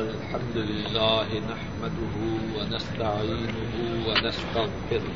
الحمد 0.00 0.56
لله 0.56 1.28
نحمده 1.52 2.16
ونستعينه 2.56 3.74
ونستغفره 4.06 5.14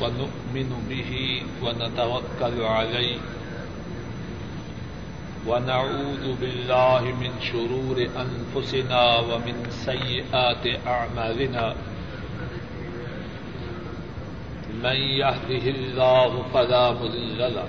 ونؤمن 0.00 0.70
به 0.90 1.12
ونتوكل 1.64 2.56
عليه 2.62 3.18
ونعوذ 5.46 6.24
بالله 6.40 7.02
من 7.22 7.32
شرور 7.50 7.98
أنفسنا 8.24 9.02
ومن 9.18 9.56
سيئات 9.70 10.64
أعمالنا 10.86 11.74
من 14.84 14.98
يهده 15.22 15.64
الله 15.76 16.42
فلا 16.54 16.84
مضل 16.92 17.38
له 17.38 17.68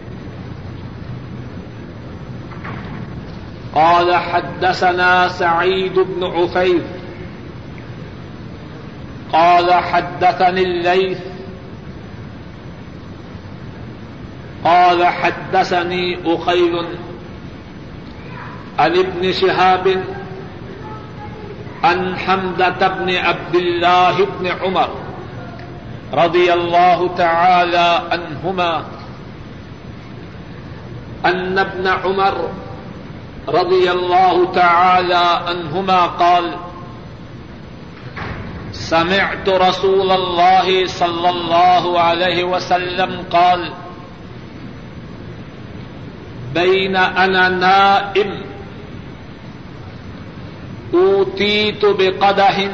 قال 3.75 4.15
حدثنا 4.15 5.27
سعيد 5.27 5.99
بن 5.99 6.23
عفير 6.23 6.81
قال 9.33 9.73
حدثني 9.73 10.61
الليث. 10.61 11.19
قال 14.63 15.05
حدثني 15.05 16.17
أخيل 16.25 16.85
عن 18.79 18.97
ابن 18.97 19.31
شهاب 19.31 20.03
عن 21.83 22.17
حمدة 22.17 22.87
بن 22.87 23.15
عبد 23.15 23.55
الله 23.55 24.25
بن 24.25 24.47
عمر 24.47 24.89
رضي 26.13 26.53
الله 26.53 27.15
تعالى 27.17 28.01
عنهما 28.11 28.85
أن 31.25 31.59
ابن 31.59 31.87
عمر 31.87 32.49
رضي 33.47 33.91
الله 33.91 34.51
تعالى 34.53 35.41
عنهما 35.47 36.05
قال، 36.05 36.55
سمعت 38.71 39.49
رسول 39.49 40.11
الله 40.11 40.87
صلى 40.87 41.29
الله 41.29 41.99
عليه 41.99 42.43
وسلم 42.43 43.23
قال 43.31 43.71
بين 46.53 46.95
أنا 46.95 47.49
نائم 47.49 48.41
أوتيت 50.93 51.85
بقدح 51.85 52.67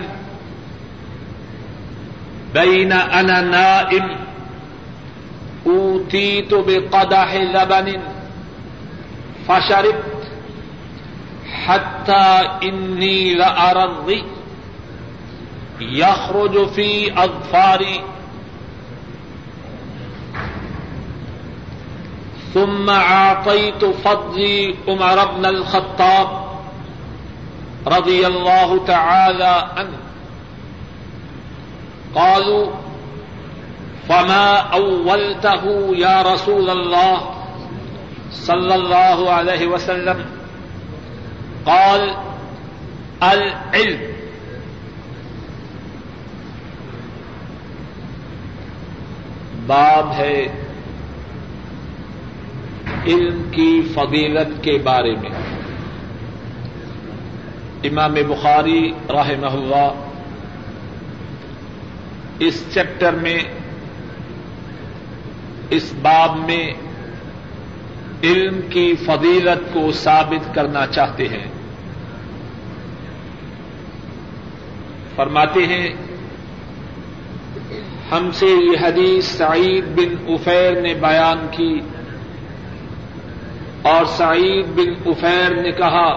بين 2.54 2.92
أنا 2.92 3.42
نائم 3.42 4.18
أوتيت 5.66 6.54
بقدح 6.54 7.36
لبن، 7.36 8.02
فشربت 9.48 10.17
حتى 11.68 12.50
إني 12.64 13.34
لأرى 13.34 13.84
الضي 13.84 14.24
يخرج 15.80 16.68
في 16.68 17.14
أظفاري. 17.24 18.02
ثم 22.54 22.90
أعطيت 22.90 23.86
فضلي 23.86 24.76
عمر 24.88 25.26
بن 25.26 25.46
الخطاب 25.46 26.48
رضي 27.88 28.28
الله 28.28 28.86
تعالى 28.86 29.70
عنه. 29.78 29.98
قالوا 32.16 32.72
فما 34.10 34.58
أولته 34.58 35.96
يا 35.96 36.22
رسول 36.22 36.70
الله 36.70 37.32
صلى 38.32 38.76
الله 38.76 39.32
عليه 39.32 39.68
وسلم؟ 39.68 40.37
قال 41.68 42.10
العلم. 43.20 44.12
باب 49.66 50.12
ہے 50.12 50.48
علم 53.06 53.44
کی 53.52 53.82
فضیلت 53.94 54.64
کے 54.64 54.78
بارے 54.84 55.16
میں. 55.16 55.30
امام 57.84 58.14
بخاری 58.14 58.92
رحمہ 59.10 59.48
اللہ 59.48 59.92
اس 62.40 62.64
چیپٹر 62.74 63.14
میں، 63.14 63.40
اس 65.70 65.94
باب 66.02 66.38
میں 66.38 66.74
علم 68.24 68.60
کی 68.70 68.96
فضیلت 68.96 69.74
کو 69.74 69.92
ثابت 69.92 70.56
کرنا 70.56 70.88
چاہتے 70.88 71.28
ہیں۔ 71.28 71.57
فرماتے 75.18 75.66
ہیں، 75.66 75.88
ہم 78.12 78.30
سے 78.34 78.46
یہ 78.46 78.78
حدیث 78.82 79.26
سعید 79.26 79.86
بن 79.96 80.16
افیر 80.34 80.82
نے 80.82 80.94
بیان 80.94 81.48
کی 81.52 81.80
اور 83.84 84.06
سعید 84.18 84.68
بن 84.76 84.94
افیر 85.06 85.56
نے 85.62 85.72
کہا، 85.72 86.10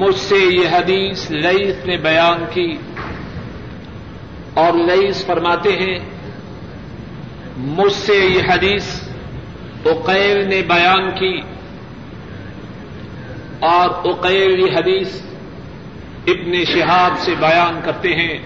مجھ 0.00 0.16
سے 0.16 0.36
یہ 0.36 0.68
حدیث 0.72 1.30
لئیس 1.30 1.86
نے 1.86 1.96
بیان 2.02 2.44
کی 2.52 2.70
اور 4.54 4.72
لئیس 4.86 5.24
فرماتے 5.26 5.72
ہیں، 5.72 5.98
مجھ 7.78 7.92
سے 7.92 8.16
یہ 8.16 8.42
حدیث 8.48 8.94
اقیل 9.86 10.46
نے 10.48 10.62
بیان 10.68 11.10
کی 11.10 11.36
اور 13.66 13.90
اقیل 14.04 14.60
یہ 14.60 14.76
حدیث 14.76 15.20
ابن 16.26 16.64
شہاب 16.64 17.12
سے 17.18 17.34
بیان 17.34 17.80
کرتے 17.84 18.08
ہیں۔ 18.14 18.38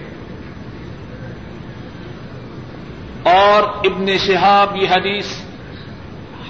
اور 3.23 3.63
ابن 3.63 4.17
شہاب 4.17 4.75
یہ 4.75 4.87
حدیث 4.89 5.27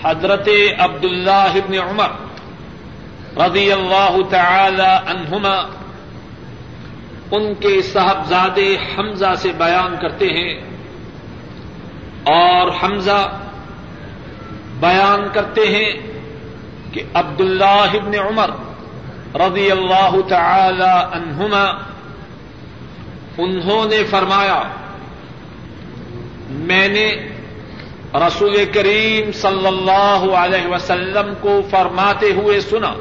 حضرت 0.05 0.49
عبد 0.79 1.05
اللہ 1.05 1.31
ابن 1.31 1.73
عمر 1.73 2.09
رضی 3.41 3.71
اللہ 3.71 4.17
تعالی 4.29 5.09
عنہما 5.09 5.55
ان 7.31 7.53
کے 7.55 7.81
صاحبزادے 7.81 8.75
حمزہ 8.75 9.35
سے 9.37 9.51
بیان 9.51 9.95
کرتے 10.01 10.25
ہیں۔ 10.25 10.53
اور 12.23 12.71
حمزہ 12.83 13.39
بیان 14.79 15.27
کرتے 15.33 15.61
ہیں 15.61 16.19
کہ 16.93 17.01
عبد 17.13 17.41
اللہ 17.41 17.85
ابن 17.93 18.19
عمر 18.19 18.49
رضی 19.35 19.71
اللہ 19.71 20.15
تعالی 20.29 21.05
عنہما، 21.11 21.65
انہوں 23.37 23.85
نے 23.85 24.03
فرمایا، 24.09 24.63
میں 26.49 26.87
نے 26.87 27.27
رسول 28.13 28.65
کریم 28.73 29.31
صلی 29.31 29.67
اللہ 29.67 30.35
علیہ 30.35 30.67
وسلم 30.67 31.33
کو 31.41 31.61
فرماتے 31.69 32.31
ہوئے 32.31 32.61
سنا، 32.61 32.93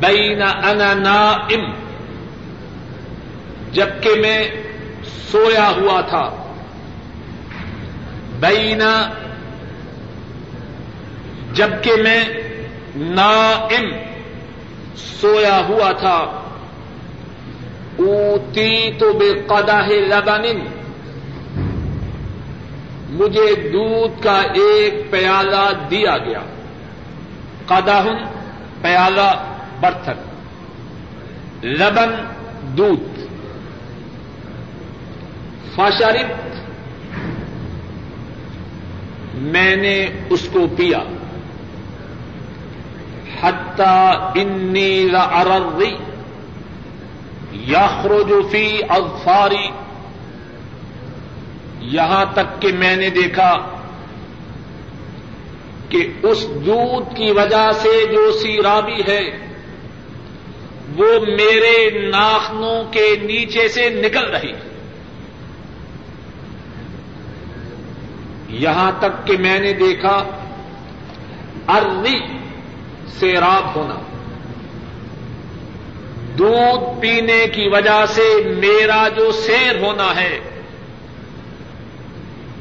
بین 0.00 0.42
انا 0.42 0.94
نائم، 0.94 1.70
جبکہ 3.72 4.10
میں 4.20 4.50
سویا 5.32 5.72
ہوا 5.76 6.00
تھا۔ 6.00 6.30
بین، 8.40 8.82
جبکہ 11.52 11.90
میں 12.02 12.24
نائم 12.96 13.84
سویا 14.96 15.62
ہوا 15.68 15.92
تھا۔ 15.92 16.18
اوتی 17.98 18.92
تو 18.98 19.12
بے 19.12 19.32
قدا 19.46 19.86
لبن 19.86 20.58
مجھے 23.10 23.54
دودھ 23.54 24.22
کا 24.22 24.40
ایک 24.40 25.10
پیالہ 25.10 25.70
دیا 25.90 26.18
گیا۔ 26.18 26.40
قدہ 27.66 28.02
پیالہ 28.82 29.54
برتن۔ 29.80 30.12
لبن 31.68 32.14
دودھ۔ 32.78 33.20
فاشارب 35.74 36.26
میں 39.34 39.76
نے 39.76 40.06
اس 40.30 40.48
کو 40.52 40.66
پیا۔ 40.76 40.98
حتی 43.42 44.40
انی 44.40 44.90
لعرری 45.04 45.94
یخرج 47.66 48.32
فی 48.50 48.64
اظفاری 48.88 49.68
یہاں 51.92 52.24
تک 52.34 52.60
کہ 52.62 52.72
میں 52.72 52.96
نے 52.96 53.10
دیکھا 53.10 53.52
کہ 55.88 56.06
اس 56.22 56.46
دودھ 56.66 57.14
کی 57.16 57.30
وجہ 57.30 57.70
سے 57.72 58.04
جو 58.12 58.30
سیرابی 58.32 59.00
ہے 59.08 59.20
وہ 60.96 61.08
میرے 61.26 61.78
ناخنوں 62.10 62.82
کے 62.92 63.06
نیچے 63.22 63.68
سے 63.68 63.88
نکل 63.90 64.30
رہی 64.30 64.52
یہاں 68.58 68.90
تک 68.98 69.26
کہ 69.26 69.36
میں 69.36 69.58
نے 69.58 69.72
دیکھا 69.72 70.16
ارلی 71.68 72.18
سیراب 73.18 73.76
ہونا۔ 73.76 73.94
دودھ 76.38 77.00
پینے 77.00 77.46
کی 77.46 77.68
وجہ 77.68 78.06
سے 78.08 78.54
میرا 78.56 79.08
جو 79.16 79.32
سیر 79.32 79.80
ہونا 79.80 80.16
ہے، 80.16 80.40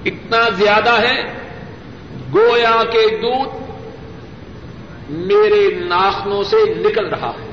اتنا 0.05 0.49
زیادہ 0.49 1.01
ہے، 1.01 1.33
گویا 2.33 2.83
کے 2.91 3.17
دودھ 3.17 3.59
میرے 5.09 5.75
ناخنوں 5.75 6.43
سے 6.43 6.57
نکل 6.77 7.05
رہا 7.05 7.31
ہے۔ 7.41 7.49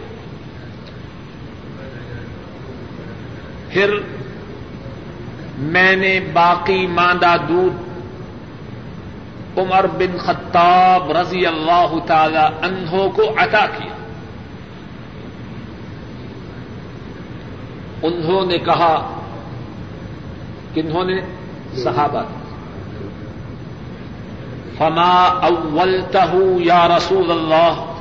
پھر 3.68 3.96
میں 5.58 5.96
نے 5.96 6.20
باقی 6.32 6.86
ماندہ 6.86 7.34
دودھ 7.48 7.85
عمر 9.56 9.86
بن 9.86 10.18
خطاب 10.18 11.10
رضی 11.10 11.46
اللہ 11.46 11.94
تعالی 12.06 12.36
انہوں 12.36 13.10
کو 13.10 13.22
عطا 13.36 13.66
کیا۔ 13.78 13.92
انہوں 18.02 18.46
نے 18.46 18.58
کہا، 18.58 19.20
کنہوں 20.74 21.04
نے؟ 21.04 21.20
صحابہ۔ 21.76 22.22
فما 24.78 25.24
اولتہ 25.24 26.36
یا 26.60 26.88
رسول 26.88 27.30
اللہ 27.30 27.92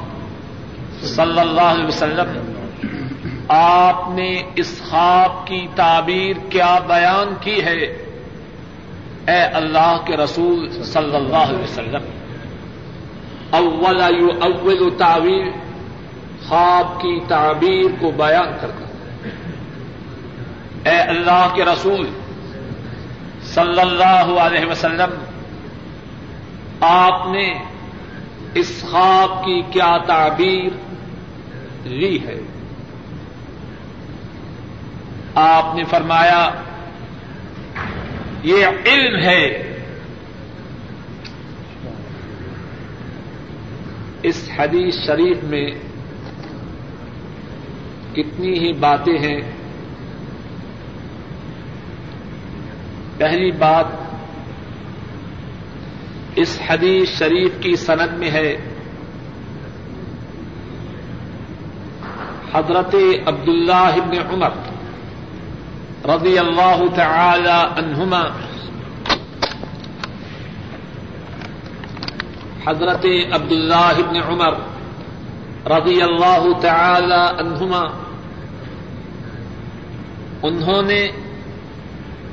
صلی 1.01 1.40
اللہ 1.40 1.62
علیہ 1.62 1.86
وسلم۔ 1.86 2.51
آپ 3.48 4.10
نے 4.10 4.44
اس 4.56 4.81
خواب 4.90 5.48
کی 5.48 5.68
تعبیر 5.75 6.50
کیا 6.50 6.80
بیان 6.88 7.34
کی 7.40 7.63
ہے؟ 7.63 8.05
اے 9.27 9.42
اللہ 9.54 9.98
کے 10.06 10.18
رسول 10.18 10.83
صلی 10.83 11.16
اللہ 11.16 11.38
علیہ 11.38 11.63
وسلم، 11.63 12.04
اول 13.51 14.01
اول 14.01 14.89
تعبیر 14.98 15.46
خواب 16.48 17.01
کی 17.01 17.20
تعبیر 17.27 17.86
کو 18.00 18.12
بیان 18.12 18.51
کرتا 18.62 18.84
اے 20.89 20.98
اللہ 21.01 21.48
کے 21.53 21.65
رسول 21.65 22.05
صلی 23.53 23.79
اللہ 23.79 24.27
علیہ 24.39 24.65
وسلم، 24.65 25.15
آپ 26.82 27.27
نے 27.27 27.48
اس 28.53 28.84
خواب 28.91 29.46
کی 29.46 29.62
کیا 29.72 29.98
تعبیر 29.98 30.70
لی 31.88 32.17
ہے؟ 32.25 32.39
آپ 35.36 35.75
نے 35.75 35.84
فرمایا 35.84 36.50
یہ 38.46 38.66
علم 38.86 39.20
ہے۔ 39.20 39.75
اس 44.24 44.50
حدیث 44.58 44.96
شریف 45.08 45.44
میں 45.44 45.72
کتنی 48.14 48.60
ہی 48.60 48.74
باتیں 48.74 49.20
ہیں۔ 49.20 49.42
پہلی 53.18 53.52
بات 53.52 53.86
اس 56.36 56.60
حدیث 56.70 57.10
شریف 57.10 57.52
کی 57.60 57.75
سند 57.75 58.18
میں 58.18 58.32
ہے۔ 58.32 58.56
حضرت 62.54 62.96
عبداللہ 63.25 63.74
ابن 63.74 64.34
عمر 64.34 64.75
رضی 66.06 66.40
اللہ 66.40 66.82
تعالی 66.96 67.50
عنہما۔ 67.50 68.24
حضرت 72.68 73.06
عبداللہ 73.32 73.76
ابن 73.76 74.18
عمر 74.18 74.54
رضی 75.72 76.02
اللہ 76.02 76.48
تعالی 76.62 77.38
عنہما۔ 77.40 77.84
انہوں 80.44 80.82
نے 80.82 81.08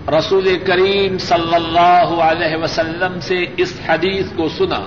رسول 0.08 0.58
کریم 0.66 1.18
صلی 1.18 1.54
اللہ 1.54 2.22
علیہ 2.22 2.56
وسلم 2.62 3.20
سے 3.20 3.44
اس 3.56 3.80
حدیث 3.86 4.26
کو 4.36 4.48
سنا۔ 4.48 4.80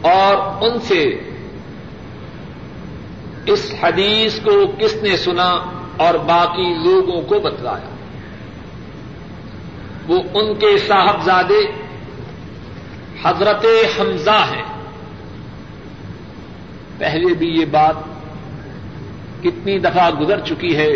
اور 0.00 0.36
ان 0.36 0.80
سے 0.80 1.20
اس 3.46 3.74
حدیث 3.82 4.40
کو 4.40 4.66
کس 4.78 4.94
نے 5.02 5.16
سنا؟ 5.16 5.81
اور 5.96 6.14
باقی 6.14 6.74
لوگوں 6.74 7.22
کو 7.22 7.40
بتلایا۔ 7.40 7.94
وہ 10.08 10.18
ان 10.34 10.54
کے 10.54 10.78
صاحبزادے 10.78 11.82
حضرت 13.24 13.66
حمزہ 14.00 14.44
ہیں۔ 14.50 14.62
پہلے 16.98 17.34
بھی 17.34 17.48
یہ 17.48 17.64
بات 17.64 17.94
کتنی 19.42 19.78
دفعہ 19.78 20.10
گزر 20.10 20.40
چکی 20.40 20.76
ہے۔ 20.76 20.92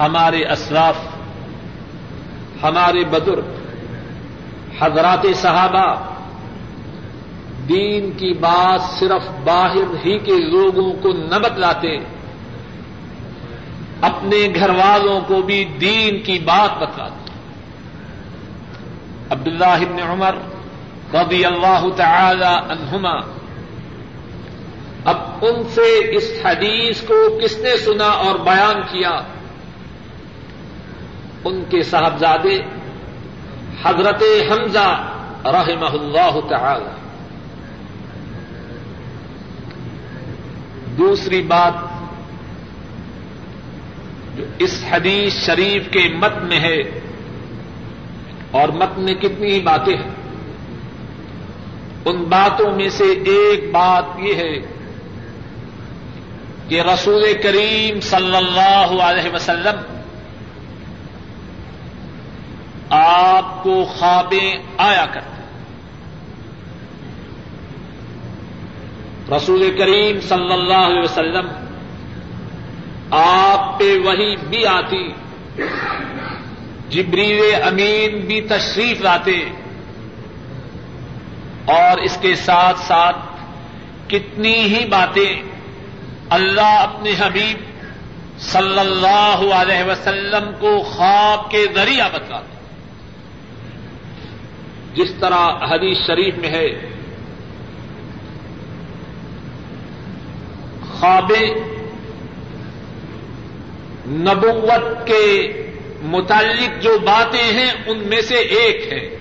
ہمارے 0.00 0.52
اسراف، 0.52 0.96
ہمارے 2.62 3.04
بزرگ 3.04 3.44
حضرات 4.80 5.26
صحابہ، 5.34 5.94
دین 7.68 8.10
کی 8.10 8.34
بات 8.34 8.80
صرف 8.80 9.28
باہر 9.44 10.06
ہی 10.06 10.18
کے 10.18 10.38
لوگوں 10.38 10.92
کو 11.02 11.12
نہ 11.12 11.38
بتلاتے۔ 11.38 12.15
اپنے 14.06 14.48
گھر 14.54 14.70
والوں 14.70 15.20
کو 15.26 15.42
بھی 15.42 15.64
دین 15.64 16.22
کی 16.22 16.38
بات 16.38 16.82
بتلاتے 16.82 17.26
عبداللہ 19.30 19.64
ابن 19.64 20.02
عمر 20.02 20.34
رضی 21.14 21.44
اللہ 21.44 21.84
تعالی 21.96 22.44
عنہما۔ 22.44 23.20
اب 25.04 25.16
ان 25.42 25.62
سے 25.74 26.16
اس 26.16 26.24
حدیث 26.44 27.00
کو 27.00 27.38
کس 27.44 27.58
نے 27.58 27.76
سنا 27.76 28.04
اور 28.04 28.34
بیان 28.38 28.82
کیا؟ 28.82 29.10
ان 31.44 31.64
کے 31.70 31.82
صاحبزادے 31.82 32.62
حضرت 33.84 34.22
حمزہ 34.50 35.12
رحمہ 35.44 35.86
اللہ 35.86 36.38
تعالی۔ 36.48 36.90
دوسری 40.98 41.42
بات 41.42 41.72
جو 44.36 44.44
اس 44.58 44.74
حدیث 44.90 45.32
شریف 45.46 45.82
کے 45.92 46.08
مت 46.14 46.42
میں 46.42 46.60
ہے، 46.60 46.78
اور 48.52 48.68
مت 48.80 48.98
میں 48.98 49.14
کتنی 49.14 49.52
ہی 49.52 49.60
باتیں 49.62 49.96
ہیں، 49.96 50.14
ان 52.04 52.22
باتوں 52.30 52.70
میں 52.76 52.88
سے 52.88 53.04
ایک 53.26 53.70
بات 53.72 54.18
یہ 54.22 54.34
ہے 54.34 54.54
کہ 56.68 56.80
رسول 56.82 57.24
کریم 57.42 58.00
صلی 58.00 58.36
اللہ 58.36 58.94
علیہ 59.02 59.30
وسلم 59.34 59.82
آپ 62.90 63.62
کو 63.62 63.84
خوابیں 63.94 64.50
آیا 64.78 65.06
کرتے 65.12 65.34
رسول 69.34 69.70
کریم 69.78 70.20
صلی 70.20 70.52
اللہ 70.52 70.82
علیہ 70.86 71.00
وسلم 71.00 71.46
آپ 73.10 73.78
پہ 73.78 73.98
وہی 74.04 74.36
بھی 74.36 74.66
آتی۔ 74.66 75.08
جبریل 76.88 77.62
امین 77.62 78.20
بھی 78.20 78.40
تشریف 78.40 79.00
لاتے۔ 79.00 79.50
اور 81.64 81.98
اس 81.98 82.18
کے 82.20 82.34
ساتھ 82.34 82.78
ساتھ 82.78 83.16
کتنی 84.08 84.54
ہی 84.54 84.88
باتیں 84.88 85.42
اللہ 86.30 86.78
اپنے 86.82 87.12
حبیب 87.18 87.56
صلی 88.38 88.78
اللہ 88.78 89.54
علیہ 89.54 89.90
وسلم 89.90 90.50
کو 90.60 90.82
خواب 90.82 91.50
کے 91.50 91.66
ذریعہ 91.74 92.08
بتلاتے 92.12 92.56
جس 94.94 95.10
طرح 95.20 95.48
حدیث 95.70 95.98
شریف 96.06 96.34
میں 96.38 96.48
ہے۔ 96.48 96.88
خواب 100.98 101.32
نبوت 104.06 105.06
کے 105.06 105.52
متعلق 106.02 106.82
جو 106.82 106.98
باتیں 106.98 107.44
ہیں، 107.44 107.70
ان 107.86 107.98
میں 107.98 108.20
سے 108.20 108.34
ایک 108.34 108.92
ہے 108.92 109.16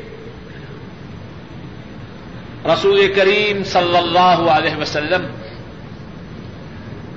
رسول 2.65 3.13
کریم 3.15 3.63
صلی 3.63 3.97
اللہ 3.97 4.51
علیہ 4.51 4.75
وسلم 4.75 5.25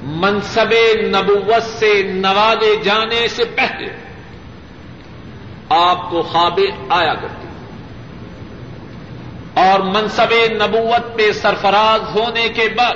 منصب 0.02 0.75
نبوت 1.04 1.78
سے 1.78 2.02
نوازے 2.02 2.76
جانے 2.84 3.28
سے 3.28 3.44
پہلے 3.44 3.87
آپ 5.68 6.10
کو 6.10 6.22
خواب 6.22 6.60
آیا 6.88 7.14
کرتی۔ 7.14 7.48
اور 9.54 9.80
منصب 9.80 10.34
نبوت 10.50 11.18
پہ 11.18 11.32
سرفراز 11.32 12.16
ہونے 12.16 12.48
کے 12.48 12.68
بعد 12.76 12.94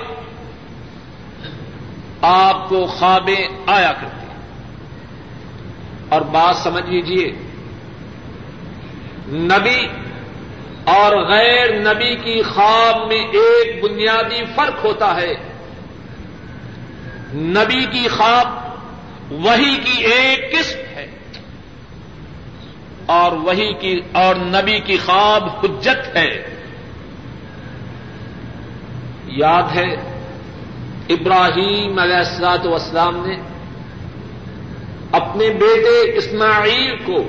آپ 2.22 2.68
کو 2.68 2.86
خوابیں 2.86 3.48
آیا 3.66 3.92
کرتی۔ 3.92 4.11
اور 6.12 6.20
بات 6.20 6.56
سمجھ 6.56 6.90
لیجیے 6.90 7.32
نبی 9.28 9.88
اور 10.84 11.16
غیر 11.16 11.72
نبی 11.74 12.16
کی 12.16 12.42
خواب 12.42 13.06
میں 13.08 13.20
ایک 13.20 13.84
بنیادی 13.84 14.44
فرق 14.56 14.84
ہوتا 14.84 15.16
ہے۔ 15.16 15.34
نبی 17.34 17.86
کی 17.86 18.08
خواب 18.08 18.48
وہی 19.32 19.76
کی 19.76 20.04
ایک 20.04 20.58
قسم 20.58 20.78
ہے 20.94 21.06
اور 23.06 23.32
وہی 23.32 23.72
کی 23.72 24.00
اور 24.12 24.34
نبی 24.34 24.80
کی 24.80 24.96
خواب 24.96 25.44
حجت 25.44 26.16
ہے۔ 26.16 26.54
یاد 29.26 29.62
ہے، 29.74 29.92
ابراہیم 31.08 31.98
علیہ 31.98 32.16
السلاط 32.16 32.66
والسلام 32.66 33.26
نے 33.26 33.36
اپنے 35.12 35.50
بیٹے 35.50 36.16
اسماعیل 36.16 36.96
کو 37.04 37.28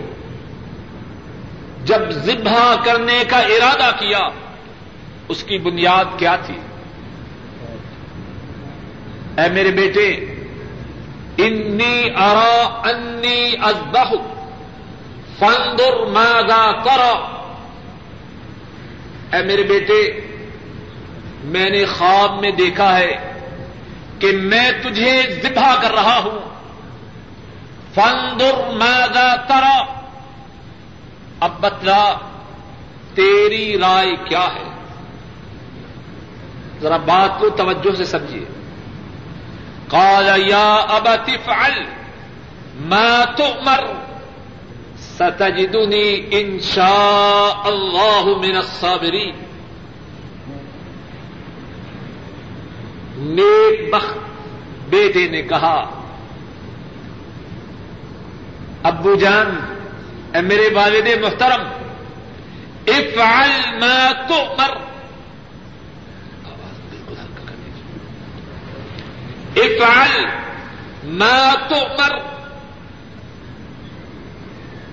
جب 1.85 2.11
ذبح 2.11 2.75
کرنے 2.85 3.23
کا 3.29 3.39
ارادہ 3.39 3.91
کیا، 3.99 4.19
اس 5.29 5.43
کی 5.43 5.57
بنیاد 5.57 6.05
کیا 6.17 6.35
تھی؟ 6.35 6.59
اے 9.37 9.49
میرے 9.49 9.71
بیٹے، 9.71 10.09
انی 11.37 12.09
ارا 12.15 12.81
انی 12.83 13.55
ازبہ 13.61 14.15
فندر 15.39 16.05
مادا 16.05 16.71
کرو 16.71 17.13
اے 19.33 19.43
میرے 19.43 19.63
بیٹے، 19.63 20.19
میں 21.43 21.69
نے 21.69 21.85
خواب 21.85 22.41
میں 22.41 22.51
دیکھا 22.51 22.99
ہے 22.99 23.33
کہ 24.19 24.31
میں 24.31 24.71
تجھے 24.83 25.21
ذبح 25.43 25.81
کر 25.81 25.91
رہا 25.91 26.19
ہوں۔ 26.19 26.52
فندر 27.95 28.71
مادا 28.71 29.35
ترا 29.35 29.83
اب 31.39 31.51
بتلا، 31.59 32.13
تیری 33.15 33.77
رائے 33.77 34.15
کیا 34.25 34.47
ہے؟ 34.55 34.63
ذرا 36.81 36.97
بات 36.97 37.39
کو 37.39 37.49
توجہ 37.49 37.95
سے 37.95 38.05
سمجھیے۔ 38.05 38.45
قال، 39.87 40.49
یا 40.49 40.73
اب 40.73 41.07
تفعل 41.25 41.83
ما 42.75 43.25
تؤمر، 43.37 43.83
ستجدنی 44.97 46.27
ان 46.31 46.59
شاء 46.59 47.61
اللہ 47.63 48.21
من 48.25 48.55
الصابرین۔ 48.55 49.35
نیک 53.17 53.93
بخت 53.93 54.17
بیٹے 54.89 55.27
نے 55.27 55.41
کہا 55.41 56.02
ابو 58.83 59.15
جان، 59.15 59.59
اے 60.35 60.41
میرے 60.41 60.69
والد 60.73 61.23
محترم، 61.23 61.67
افعل 62.87 63.79
ما 63.79 64.11
تؤمر۔ 64.27 64.69
افعل 69.55 70.25
ما 71.03 71.53
تؤمر۔ 71.69 72.19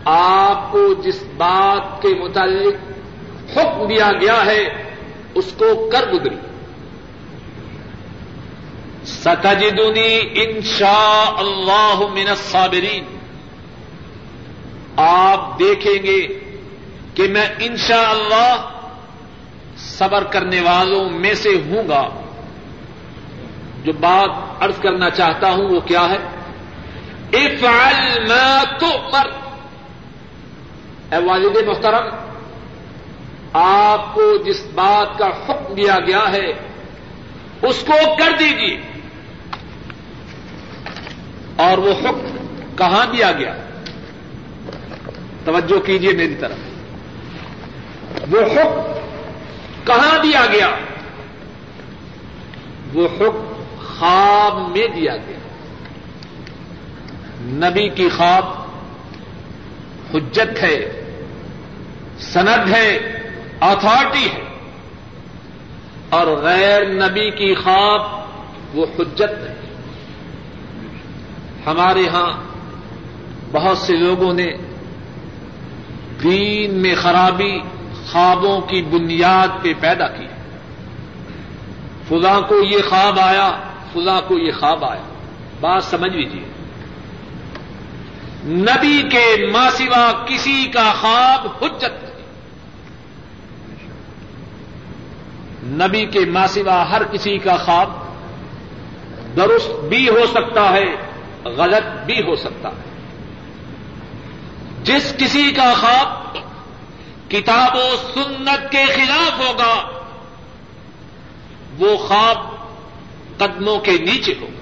آپ 0.05 0.73
کو 0.73 0.95
جس 0.95 1.23
بات 1.37 2.03
کے 2.03 2.09
متعلق 2.09 2.75
حکم 3.57 3.89
دیا 3.89 4.13
گیا 4.21 4.47
ہے، 4.47 4.95
اس 5.35 5.53
کو 5.59 5.91
کر 5.93 6.13
گزری۔ 6.13 6.37
ستجدنی 9.05 10.21
ان 10.35 10.63
شاء 10.63 11.35
اللہ 11.37 12.01
من 12.13 12.29
الصابرین۔ 12.29 13.20
آپ 15.01 15.59
دیکھیں 15.59 16.03
گے 16.03 16.27
کہ 17.15 17.29
میں 17.29 17.47
انشاء 17.59 18.11
اللہ 18.11 18.69
صبر 19.77 20.25
کرنے 20.25 20.61
والوں 20.61 21.11
میں 21.11 21.35
سے 21.35 21.49
ہوں 21.49 21.89
گا۔ 21.89 22.09
جو 23.85 23.93
بات 23.93 24.63
ارض 24.63 24.79
کرنا 24.79 25.11
چاہتا 25.11 25.51
ہوں 25.51 25.69
وہ 25.69 25.81
کیا 25.81 26.09
ہے؟ 26.11 26.19
افعل 27.33 28.27
ما 28.29 28.63
تؤمر۔ 28.79 29.27
اے 31.13 31.19
والد 31.19 31.57
محترم، 31.67 32.17
آپ 33.53 34.15
کو 34.15 34.37
جس 34.37 34.67
بات 34.75 35.19
کا 35.19 35.27
حکم 35.27 35.75
دیا 35.75 35.99
گیا 36.07 36.33
ہے، 36.33 36.47
اس 37.63 37.85
کو 37.87 38.15
کر 38.19 38.31
دیجیے 38.39 38.81
اور 41.57 41.79
وہ 41.79 41.93
حکم 41.93 42.47
کہاں 42.77 43.07
دیا 43.07 43.33
گیا؟ 43.33 43.57
توجہ 45.51 45.81
کیجیے 45.87 46.13
میری 46.13 46.35
طرف۔ 46.35 46.57
وہ 48.31 48.41
حکم 48.41 49.01
کہاں 49.85 50.19
دیا 50.23 50.47
گیا؟ 50.53 50.77
وہ 52.95 53.09
حکم 53.17 53.65
خواب 53.99 54.57
میں 54.57 54.87
دیا 54.87 55.17
گیا۔ 55.17 55.39
نبی 57.41 57.89
کی 57.89 58.09
خواب 58.09 58.45
حجت 60.15 60.63
ہے، 60.63 61.05
سند 62.19 62.71
ہے 62.71 62.97
اتارٹی 63.61 64.29
ہے۔ 64.33 64.41
اور 66.09 66.27
غیر 66.27 66.87
نبی 66.87 67.31
کی 67.31 67.55
خواب 67.55 68.03
وہ 68.75 68.87
حجت 68.99 69.31
ہے۔ 69.31 69.55
ہمارے 71.67 72.09
ہاں 72.09 72.43
بہت 73.53 73.79
سے 73.79 73.93
لوگوں 73.97 74.35
نے 74.35 74.47
دین 76.23 76.75
میں 76.75 76.95
خرابی 76.95 77.61
خوابوں 78.13 78.61
کی 78.61 78.83
بنیاد 78.83 79.49
پہ 79.63 79.73
پیدا 79.81 80.09
کی۔ 80.09 80.27
فلاں 82.09 82.41
کو 82.41 82.63
یہ 82.63 82.79
خواب 82.89 83.21
آیا 83.21 83.51
فلاں 83.93 84.21
کو 84.29 84.39
یہ 84.39 84.53
خواب 84.61 84.85
آیا۔ 84.85 85.03
بات 85.61 85.85
سمجھ 85.85 86.17
لیجیے 86.17 86.45
نبی 88.45 89.03
کے 89.11 89.47
ماسوا 89.53 90.13
کسی 90.27 90.65
کا 90.73 90.93
خواب 91.01 91.65
حجت 91.65 92.11
نبی 95.63 96.07
کے 96.07 96.21
ماسوا 96.21 96.91
ہر 96.91 97.03
کسی 97.05 97.39
کا 97.39 97.57
خواب 97.57 97.91
درست 99.37 99.85
بھی 99.85 100.09
ہو 100.09 100.21
سکتا 100.31 100.73
ہے، 100.73 100.97
غلط 101.45 102.07
بھی 102.07 102.23
ہو 102.23 102.37
سکتا 102.37 102.69
ہے۔ 102.69 102.90
جس 104.83 105.15
کسی 105.19 105.51
کا 105.51 105.75
خواب 105.81 106.37
کتاب 107.31 107.77
و 107.77 107.97
سنت 108.15 108.73
کے 108.73 108.85
خلاف 108.87 109.39
ہوگا، 109.39 110.01
وہ 111.79 111.97
خواب 111.97 112.39
قدموں 113.39 113.79
کے 113.79 113.93
نیچے 113.93 114.35
ہوگا۔ 114.41 114.61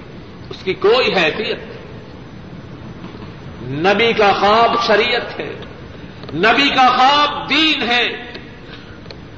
اس 0.49 0.57
کی 0.63 0.73
کوئی 0.73 1.13
حیثیت 1.13 1.57
نہیں۔ 1.59 1.79
نبی 3.61 4.13
کا 4.13 4.33
خواب 4.39 4.71
شریعت 4.87 5.39
ہے۔ 5.39 5.61
نبی 6.33 6.69
کا 6.69 6.97
خواب 6.97 7.49
دین 7.49 7.81
ہے۔ 7.81 8.07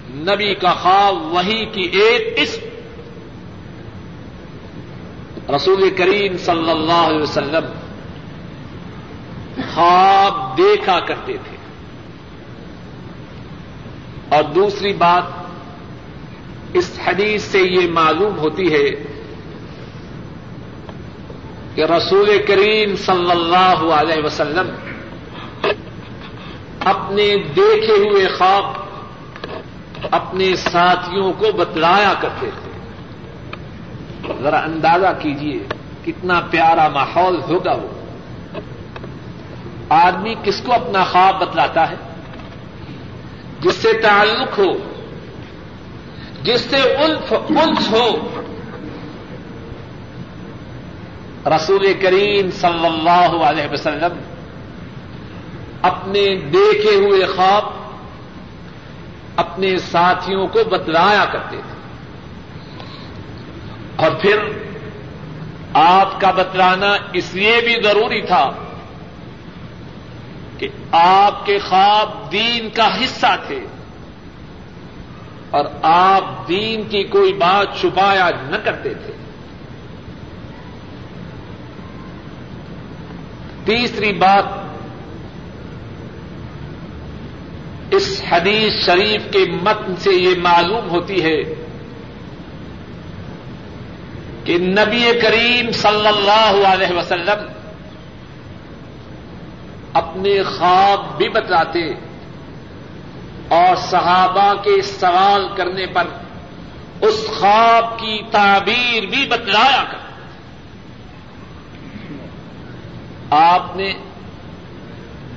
نبی 0.09 0.55
کا 0.55 0.73
خواب 0.73 1.15
وہی 1.15 1.65
کی 1.65 1.81
ایک 1.81 2.33
اسم۔ 2.35 2.65
رسول 5.55 5.89
کریم 5.89 6.37
صلی 6.37 6.71
اللہ 6.71 7.07
علیہ 7.07 7.21
وسلم 7.21 7.80
خواب 9.55 10.57
دیکھا 10.57 10.99
کرتے 10.99 11.33
تھے۔ 11.33 11.57
اور 14.29 14.43
دوسری 14.43 14.93
بات، 14.93 15.23
اس 16.73 16.99
حدیث 17.07 17.43
سے 17.43 17.59
یہ 17.61 17.91
معلوم 17.91 18.39
ہوتی 18.39 18.73
ہے 18.73 18.89
کہ 21.75 21.81
رسول 21.81 22.45
کریم 22.47 22.95
صلی 22.95 23.31
اللہ 23.31 23.93
علیہ 23.93 24.25
وسلم 24.25 24.75
اپنے 26.85 27.35
دیکھے 27.35 28.09
ہوئے 28.09 28.27
خواب 28.27 28.63
اپنے 30.11 30.55
ساتھیوں 30.55 31.33
کو 31.33 31.51
بتلایا 31.51 32.13
کرتے 32.19 32.49
تھے۔ 32.63 32.71
ذرا 34.43 34.59
اندازہ 34.59 35.07
کیجیے 35.19 35.59
کتنا 36.05 36.41
پیارا 36.51 36.87
ماحول 36.87 37.41
ہوگا 37.49 37.71
وہ۔ 37.71 38.00
آدمی 39.91 40.35
کس 40.43 40.61
کو 40.61 40.73
اپنا 40.73 41.03
خواب 41.03 41.39
بتلاتا 41.39 41.91
ہے؟ 41.91 41.95
جس 43.61 43.75
سے 43.75 43.93
تعلق 43.93 44.59
ہو، 44.59 44.91
جس 46.43 46.61
سے 46.61 46.77
الف 46.77 47.33
الف 47.33 47.91
ہو۔ 47.91 48.07
رسول 51.55 51.93
کریم 52.01 52.51
صلی 52.51 52.85
اللہ 52.85 53.43
علیہ 53.43 53.73
وسلم 53.73 54.21
اپنے 55.81 56.35
دیکھے 56.35 56.95
ہوئے 56.95 57.25
خواب، 57.25 57.63
اپنے 59.35 59.77
ساتھیوں 59.77 60.47
کو 60.47 60.59
بتلایا 60.63 61.25
کرتے 61.25 61.57
تھے۔ 61.57 61.81
اور 63.95 64.11
پھر 64.11 64.37
آپ 65.73 66.21
کا 66.21 66.31
بتلانا 66.31 66.97
اس 67.13 67.33
لیے 67.33 67.61
بھی 67.65 67.83
ضروری 67.83 68.21
تھا 68.21 68.49
کہ 70.61 70.67
آپ 70.91 71.45
کے 71.45 71.59
خواب 71.59 72.31
دین 72.31 72.69
کا 72.69 73.03
حصہ 73.03 73.35
تھے 73.47 73.59
اور 75.49 75.65
آپ 75.81 76.47
دین 76.47 76.89
کی 76.89 77.03
کوئی 77.03 77.33
بات 77.33 77.79
چھپایا 77.79 78.29
نہ 78.49 78.55
کرتے 78.63 78.89
تھے۔ 78.89 79.13
تیسری 83.65 84.13
بات، 84.13 84.43
اس 87.91 88.23
حدیث 88.31 88.85
شریف 88.85 89.21
کے 89.31 89.45
متن 89.63 89.95
سے 89.95 90.09
یہ 90.11 90.39
معلوم 90.41 90.89
ہوتی 90.89 91.23
ہے 91.23 91.43
کہ 94.43 94.57
نبی 94.57 95.11
کریم 95.21 95.71
صلی 95.71 96.07
اللہ 96.07 96.67
علیہ 96.67 96.97
وسلم 96.97 97.60
اپنے 100.11 100.43
خواب 100.43 101.17
بھی 101.17 101.29
بتلاتے 101.29 101.87
اور 103.47 103.75
صحابہ 103.75 104.53
کے 104.53 104.81
سوال 104.81 105.47
کرنے 105.55 105.85
پر 105.85 106.07
اس 107.01 107.27
خواب 107.39 107.99
کی 107.99 108.21
تعبیر 108.31 109.05
بھی 109.05 109.27
بتلایا 109.27 109.83
کر 109.91 109.97
آپ 113.29 113.75
نے 113.75 113.93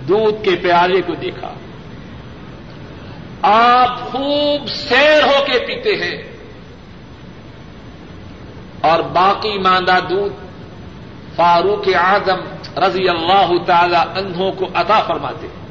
دودھ 0.08 0.44
کے 0.44 0.56
پیالے 0.62 1.02
کو 1.02 1.14
دیکھا۔ 1.14 1.52
آپ 3.42 4.00
خوب 4.00 4.68
سیر 4.68 5.22
ہو 5.22 5.44
کے 5.46 5.66
پیتے 5.66 5.94
ہیں۔ 5.94 6.22
اور 8.80 9.00
باقی 9.00 9.58
ماندہ 9.58 9.98
دودھ 10.10 10.32
فاروق 11.36 11.88
اعظم 11.94 12.53
رضی 12.76 13.08
اللہ 13.08 13.64
تعالی 13.66 13.96
انہوں 13.96 14.52
کو 14.52 14.66
عطا 14.74 15.00
فرماتے 15.00 15.46
ہیں۔ 15.46 15.64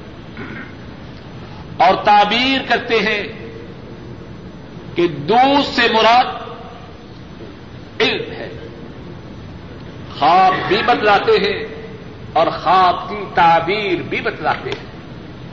اور 1.78 2.04
تعبیر 2.04 2.62
کرتے 2.70 2.96
ہیں 2.96 3.50
کہ 4.96 5.08
دودھ 5.08 5.66
سے 5.66 5.82
مراد 5.94 6.26
علم 8.02 8.32
ہے۔ 8.32 8.50
خواب 10.20 10.54
بھی 10.68 10.78
بتلاتے 10.86 11.32
ہیں 11.32 11.88
اور 12.34 12.48
خواب 12.48 13.10
کی 13.10 13.16
تعبیر 13.34 14.02
بھی 14.02 14.22
بتلاتے 14.22 14.70
ہیں۔ 14.70 14.94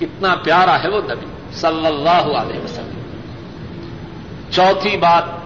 کتنا 0.01 0.35
پیارا 0.35 0.83
ہے 0.83 0.89
وہ 0.89 1.01
نبی 1.01 1.27
صلی 1.53 1.87
اللہ 1.87 2.37
علیہ 2.37 2.61
وسلم۔ 2.61 3.01
چوتھی 4.51 4.97
بات 4.97 5.40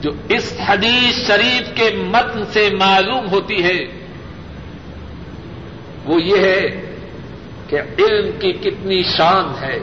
جو 0.00 0.10
اس 0.28 0.52
حدیث 0.68 1.26
شریف 1.26 1.76
کے 1.76 1.90
متن 1.96 2.44
سے 2.52 2.70
معلوم 2.78 3.30
ہوتی 3.30 3.64
ہے، 3.64 3.84
وہ 6.04 6.22
یہ 6.22 6.36
ہے 6.36 6.94
کہ 7.68 7.76
علم 7.76 8.30
کی 8.38 8.52
کتنی 8.52 9.02
شان 9.02 9.64
ہے۔ 9.64 9.78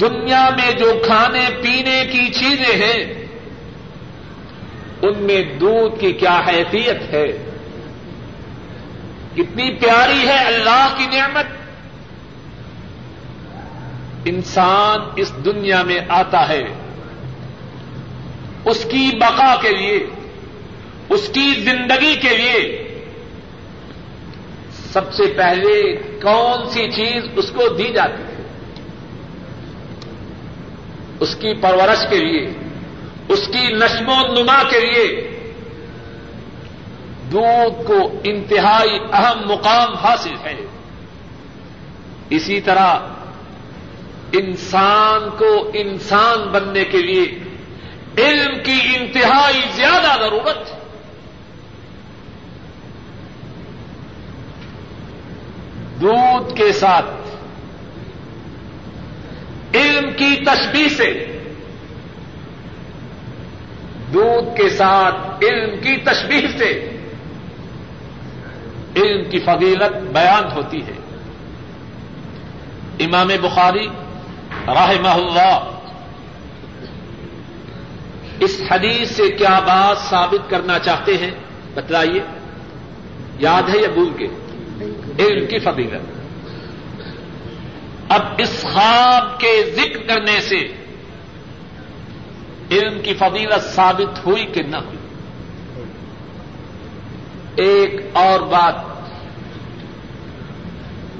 دنیا 0.00 0.50
میں 0.50 0.72
جو 0.72 1.02
کھانے 1.06 1.48
پینے 1.62 2.04
کی 2.12 2.28
چیزیں 2.28 2.76
ہیں، 2.76 3.26
ان 5.02 5.12
میں 5.16 5.42
دودھ 5.60 6.00
کی 6.00 6.12
کیا 6.12 6.42
حیثیت 6.48 7.14
ہے۔ 7.14 7.50
کتنی 9.34 9.74
پیاری 9.74 10.28
ہے 10.28 10.44
اللہ 10.44 10.94
کی 10.98 11.06
نعمت۔ 11.06 11.46
انسان 14.24 15.00
اس 15.16 15.32
دنیا 15.44 15.82
میں 15.82 15.98
آتا 16.08 16.48
ہے۔ 16.48 16.64
اس 18.64 18.86
کی 18.90 19.16
بقا 19.16 19.54
کے 19.62 19.70
لیے، 19.70 20.06
اس 21.08 21.30
کی 21.34 21.54
زندگی 21.54 22.14
کے 22.16 22.36
لیے۔ 22.36 22.86
سب 24.92 25.14
سے 25.14 25.22
پہلے 25.36 25.96
کون 26.22 26.70
سی 26.70 26.90
چیز 26.90 27.22
اس 27.36 27.50
کو 27.50 27.68
دی 27.68 27.92
جاتی 27.94 28.22
ہے؟ 28.22 28.42
اس 31.20 31.34
کی 31.34 31.54
پرورش 31.54 32.06
کے 32.10 32.18
لیے، 32.18 32.48
اس 33.28 33.46
کی 33.46 33.72
نشم 33.72 34.08
و 34.08 34.34
نما 34.34 34.62
کے 34.70 34.80
لیے۔ 34.80 35.26
دودھ 37.32 37.86
کو 37.86 38.20
انتہائی 38.24 38.98
اہم 39.12 39.50
مقام 39.50 39.94
حاصل 39.94 40.34
ہے۔ 40.44 40.56
اسی 42.30 42.60
طرح 42.60 42.98
انسان 44.32 45.28
کو 45.38 45.70
انسان 45.74 46.48
بننے 46.52 46.84
کے 46.84 46.98
لیے 46.98 47.38
علم 48.18 48.62
کی 48.62 48.80
انتہائی 48.96 49.62
زیادہ 49.76 50.20
ضرورت 50.20 50.56
ہے۔ 50.56 50.80
دودھ 56.00 56.54
کے 56.54 56.72
ساتھ، 56.72 57.10
علم 59.74 60.10
کی 60.12 60.44
تشبیح 60.44 60.88
سے، 60.88 61.26
دودھ 64.12 64.56
کے 64.56 64.70
ساتھ 64.70 65.44
علم 65.44 65.80
کی 65.80 65.96
تشبیح 65.96 66.58
سے 66.58 66.96
علم 68.96 69.30
کی 69.30 69.38
فضیلت 69.38 70.12
بیان 70.12 70.52
ہوتی 70.52 70.78
ہے۔ 70.86 70.92
امام 73.00 73.28
بخاری 73.40 73.86
رحمہ 74.66 75.08
اللہ 75.08 75.79
اس 78.40 78.62
حدیث 78.70 79.10
سے 79.10 79.30
کیا 79.30 79.58
بات 79.58 79.98
ثابت 79.98 80.50
کرنا 80.50 80.78
چاہتے 80.78 81.16
ہیں؟ 81.16 81.30
بتلائیے۔ 81.74 82.22
یاد 83.38 83.62
ہے 83.62 83.78
یا 83.78 83.88
بھول 83.94 84.12
کے 84.18 84.26
علم 85.18 85.46
کی 85.46 85.58
فضیلت۔ 85.58 86.20
اب 88.08 88.20
اس 88.38 88.62
خواب 88.62 89.40
کے 89.40 89.72
ذکر 89.76 90.06
کرنے 90.06 90.40
سے 90.40 90.56
علم 92.70 93.00
کی 93.02 93.14
فضیلت 93.14 93.74
ثابت 93.74 94.26
ہوئی 94.26 94.44
کہ 94.44 94.62
نہ 94.62 94.76
ہوئی؟ 94.76 94.98
ایک 97.56 97.94
اور 98.12 98.40
بات۔ 98.40 98.74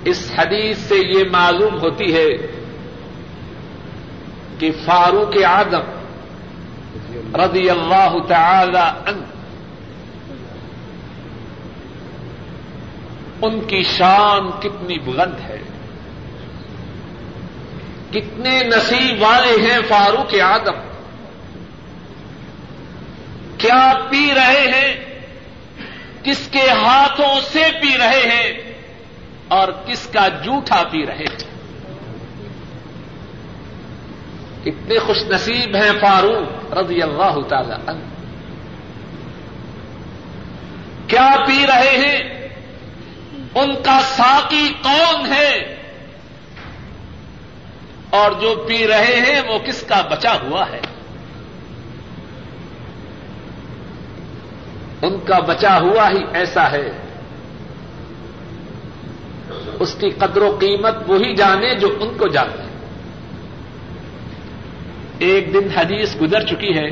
اس 0.05 0.33
حدیث 0.39 0.79
سے 0.79 0.95
یہ 0.95 1.25
معلوم 1.33 1.81
ہوتی 1.81 2.15
ہے 2.15 2.29
کہ 4.59 4.71
فاروق 4.85 5.45
آدم 5.45 6.00
رضی 7.35 7.71
اللہ 7.71 8.17
تعالی 8.29 9.11
عنہ. 9.11 9.25
ان 13.43 13.61
کی 13.61 13.83
شان 13.83 14.51
کتنی 14.61 14.99
بلند 14.99 15.41
ہے. 15.49 15.63
کتنے 18.11 18.63
نصیب 18.65 19.23
والے 19.23 19.71
ہیں 19.71 19.79
فاروق 19.89 20.35
آدم 20.41 20.91
کیا 23.59 23.93
پی 24.11 24.31
رہے 24.35 24.73
ہیں؟ 24.73 25.21
کس 26.25 26.49
کے 26.49 26.71
ہاتھوں 26.71 27.41
سے 27.53 27.63
پی 27.83 27.99
رہے 27.99 28.31
ہیں؟ 28.35 28.73
اور 29.49 29.69
کس 29.87 30.07
کا 30.07 30.29
جھوٹا 30.29 30.83
پی 30.91 31.07
رہے 31.07 31.25
ہیں؟ 31.25 31.60
کتنے 34.65 34.99
خوش 34.99 35.17
نصیب 35.29 35.77
ہیں 35.77 35.91
فاروق 36.01 36.75
رضی 36.75 37.03
اللہ 37.03 37.41
تعالی 37.49 37.73
عنہ۔ 37.87 38.01
کیا 41.07 41.35
پی 41.47 41.67
رہے 41.67 42.05
ہیں؟ 42.07 42.49
ان 43.55 43.75
کا 43.83 44.01
ساقی 44.03 44.73
کون 44.83 45.33
ہے؟ 45.33 45.77
اور 48.11 48.33
جو 48.33 48.65
پی 48.69 48.87
رہے 48.89 49.23
ہیں 49.27 49.41
وہ 49.41 49.59
کس 49.59 49.83
کا 49.83 50.01
بچا 50.11 50.35
ہوا 50.43 50.65
ہے؟ 50.69 50.81
ان 55.03 55.19
کا 55.25 55.39
بچا 55.39 55.81
ہوا 55.81 56.11
ہی 56.11 56.25
ایسا 56.33 56.71
ہے۔ 56.71 56.91
اس 59.81 59.95
کی 60.01 60.11
قدر 60.11 60.43
و 60.43 60.57
قیمت 60.61 60.95
وہی 61.07 61.35
جانے 61.35 61.75
جو 61.75 61.97
ان 62.01 62.19
کو 62.19 62.29
جانتے 62.29 62.63
ہیں۔ 62.63 62.70
ایک 65.21 65.55
دن 65.55 65.69
حدیث 65.77 66.21
گزر 66.21 66.47
چکی 66.47 66.79
ہے۔ 66.79 66.89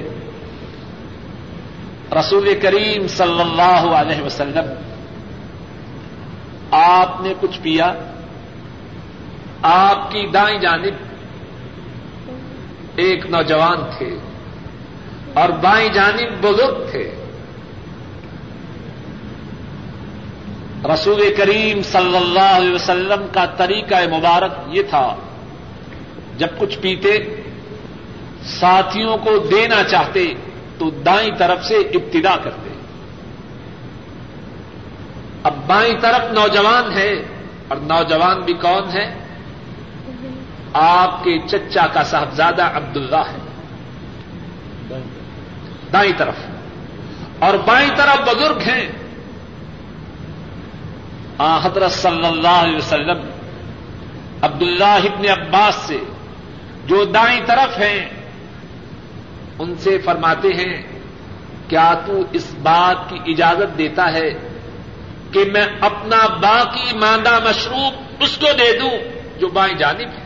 رسول 2.12 2.58
کریم 2.62 3.06
صلی 3.08 3.40
اللہ 3.40 3.94
علیہ 3.94 4.22
وسلم، 4.22 4.72
آپ 6.70 7.20
نے 7.20 7.34
کچھ 7.40 7.58
پیا۔ 7.62 7.94
آپ 9.62 10.12
کی 10.12 10.26
دائیں 10.26 10.58
جانب 10.58 10.94
ایک 12.96 13.26
نوجوان 13.26 13.78
تھے 13.98 14.10
اور 15.34 15.48
بائیں 15.48 15.88
جانب 15.88 16.44
بزرگ 16.44 16.90
تھے۔ 16.90 17.14
رسول 20.94 21.34
کریم 21.36 21.82
صلی 21.82 22.16
اللہ 22.16 22.56
علیہ 22.56 22.74
وسلم 22.74 23.26
کا 23.32 23.46
طریقہ 23.46 23.94
مبارک 24.16 24.52
یہ 24.68 24.82
تھا، 24.82 25.14
جب 26.36 26.48
کچھ 26.58 26.78
پیتے 26.78 27.37
ساتھیوں 28.44 29.16
کو 29.16 29.38
دینا 29.38 29.82
چاہتے 29.82 30.34
تو 30.78 30.90
دائیں 30.90 31.30
طرف 31.38 31.64
سے 31.64 31.74
ابتدا 31.74 32.36
کرتے 32.36 32.68
اب 35.42 35.54
بائیں 35.66 35.94
طرف 36.00 36.32
نوجوان 36.32 36.92
ہے 36.92 37.12
اور 37.68 37.76
نوجوان 37.76 38.40
بھی 38.40 38.52
کون 38.52 38.88
ہے 38.96 39.14
آپ 40.72 41.24
کے 41.24 41.38
چچا 41.48 41.86
کا 41.86 42.04
صاحبزادہ 42.04 42.62
عبداللہ 42.62 43.16
ہے۔ 43.16 43.38
دائیں 45.92 46.12
طرف۔ 46.16 46.34
اور 47.38 47.54
بائیں 47.54 47.90
طرف 47.96 48.36
بزرگ 48.36 48.58
ہیں۔ 48.58 48.88
حضرت 51.62 51.92
صلی 51.92 52.26
اللہ 52.26 52.48
علیہ 52.48 52.76
وسلم، 52.76 53.18
عبداللہ 54.42 54.84
ابن 54.84 55.28
عباس 55.28 55.74
سے، 55.74 55.98
جو 56.86 57.04
دائیں 57.04 57.40
طرف 57.46 57.78
ہیں۔ 57.78 58.17
ان 59.58 59.74
سے 59.78 59.98
فرماتے 59.98 60.48
ہیں، 60.48 60.74
کیا 61.68 61.92
تو 62.06 62.22
اس 62.32 62.46
بات 62.62 63.08
کی 63.08 63.18
اجازت 63.32 63.78
دیتا 63.78 64.12
ہے 64.12 64.28
کہ 65.32 65.44
میں 65.52 65.64
اپنا 65.80 66.20
باقی 66.40 66.96
ماندہ 66.98 67.38
مشروب 67.44 68.22
اس 68.22 68.36
کو 68.36 68.52
دے 68.58 68.70
دوں 68.78 68.96
جو 69.38 69.48
بائیں 69.48 69.76
جانب 69.78 70.08
ہے? 70.08 70.24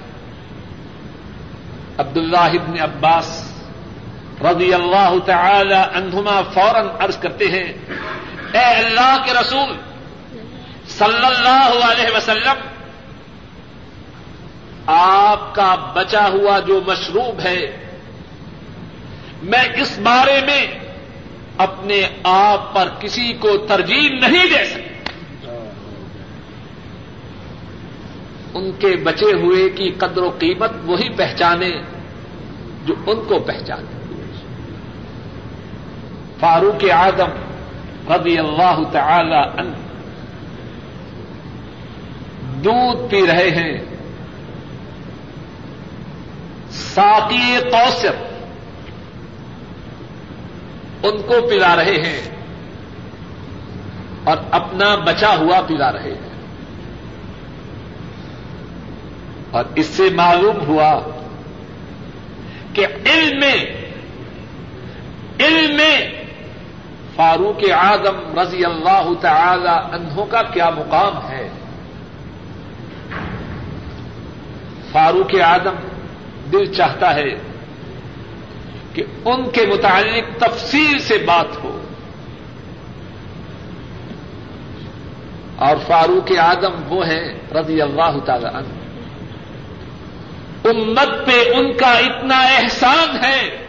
عبداللہ 1.98 2.50
ابن 2.58 2.78
عباس 2.82 3.30
رضی 4.42 4.72
اللہ 4.74 5.16
تعالی 5.26 5.74
عنہما 5.74 6.40
فوراً 6.54 6.86
عرض 6.98 7.18
کرتے 7.18 7.48
ہیں، 7.50 7.66
اے 8.52 8.64
اللہ 8.64 9.16
کے 9.24 9.32
رسول 9.32 9.74
صلی 10.88 11.24
اللہ 11.24 11.70
علیہ 11.84 12.16
وسلم، 12.16 12.58
آپ 14.88 15.54
کا 15.54 15.74
بچا 15.94 16.26
ہوا 16.28 16.58
جو 16.66 16.80
مشروب 16.86 17.40
ہے 17.40 17.60
میں 19.42 19.64
اس 19.76 19.98
بارے 19.98 20.40
میں 20.46 20.66
اپنے 21.58 22.08
آپ 22.22 22.74
پر 22.74 22.88
کسی 23.00 23.32
کو 23.32 23.56
ترجیح 23.56 24.08
نہیں 24.10 24.46
دے 24.58 24.64
سکتا۔ 24.64 24.82
ان 28.54 28.72
کے 28.78 28.96
بچے 29.04 29.32
ہوئے 29.32 29.70
کی 29.70 29.90
قدر 29.90 30.22
و 30.22 30.30
قیمت 30.38 30.70
وہی 30.84 31.08
پہچانے 31.08 31.70
جو 32.86 32.94
ان 33.06 33.20
کو 33.28 33.38
پہچانے۔ 33.38 34.14
فاروق 36.40 36.84
آدم 36.90 37.30
رضی 38.12 38.38
اللہ 38.38 38.82
تعالی 38.92 39.60
عنہ 39.60 39.76
دودھ 42.64 43.10
پی 43.10 43.26
رہے 43.26 43.50
ہیں۔ 43.50 43.78
ساقی 46.70 47.56
کوثر 47.70 48.31
ان 51.02 51.22
کو 51.22 51.48
پلا 51.50 51.76
رہے 51.76 51.94
ہیں 51.94 52.20
اور 54.24 54.36
اپنا 54.50 54.94
بچا 54.94 55.36
ہوا 55.36 55.60
پلا 55.60 55.92
رہے 55.92 56.12
ہیں۔ 56.12 56.32
اور 59.50 59.64
اس 59.74 59.86
سے 59.86 60.10
معلوم 60.14 60.66
ہوا 60.66 61.00
کہ 62.72 62.86
علم 63.06 63.38
میں 63.38 63.82
علم 65.40 65.76
میں 65.76 66.24
فاروق 67.16 67.70
اعظم 67.72 68.38
رضی 68.38 68.64
اللہ 68.64 69.08
تعالی 69.20 69.96
عنہ 69.96 70.24
کا 70.30 70.42
کیا 70.42 70.70
مقام 70.70 71.30
ہے؟ 71.30 71.48
فاروق 74.92 75.40
اعظم 75.40 75.74
دل 76.52 76.72
چاہتا 76.72 77.14
ہے 77.14 77.51
کہ 78.94 79.02
ان 79.24 79.50
کے 79.50 79.66
متعلق 79.66 80.40
تفصیل 80.40 80.98
سے 80.98 81.18
بات 81.18 81.64
ہو۔ 81.64 81.78
اور 85.56 85.76
فاروق 85.86 86.32
اعظم 86.38 86.92
وہ 86.92 87.06
ہیں 87.06 87.34
رضی 87.54 87.82
اللہ 87.82 88.18
تعالی 88.24 88.46
عنہ۔ 88.46 88.68
امت 90.68 91.26
پہ 91.26 91.54
ان 91.54 91.72
کا 91.72 91.92
اتنا 91.92 92.38
احسان 92.38 93.24
ہے۔ 93.24 93.66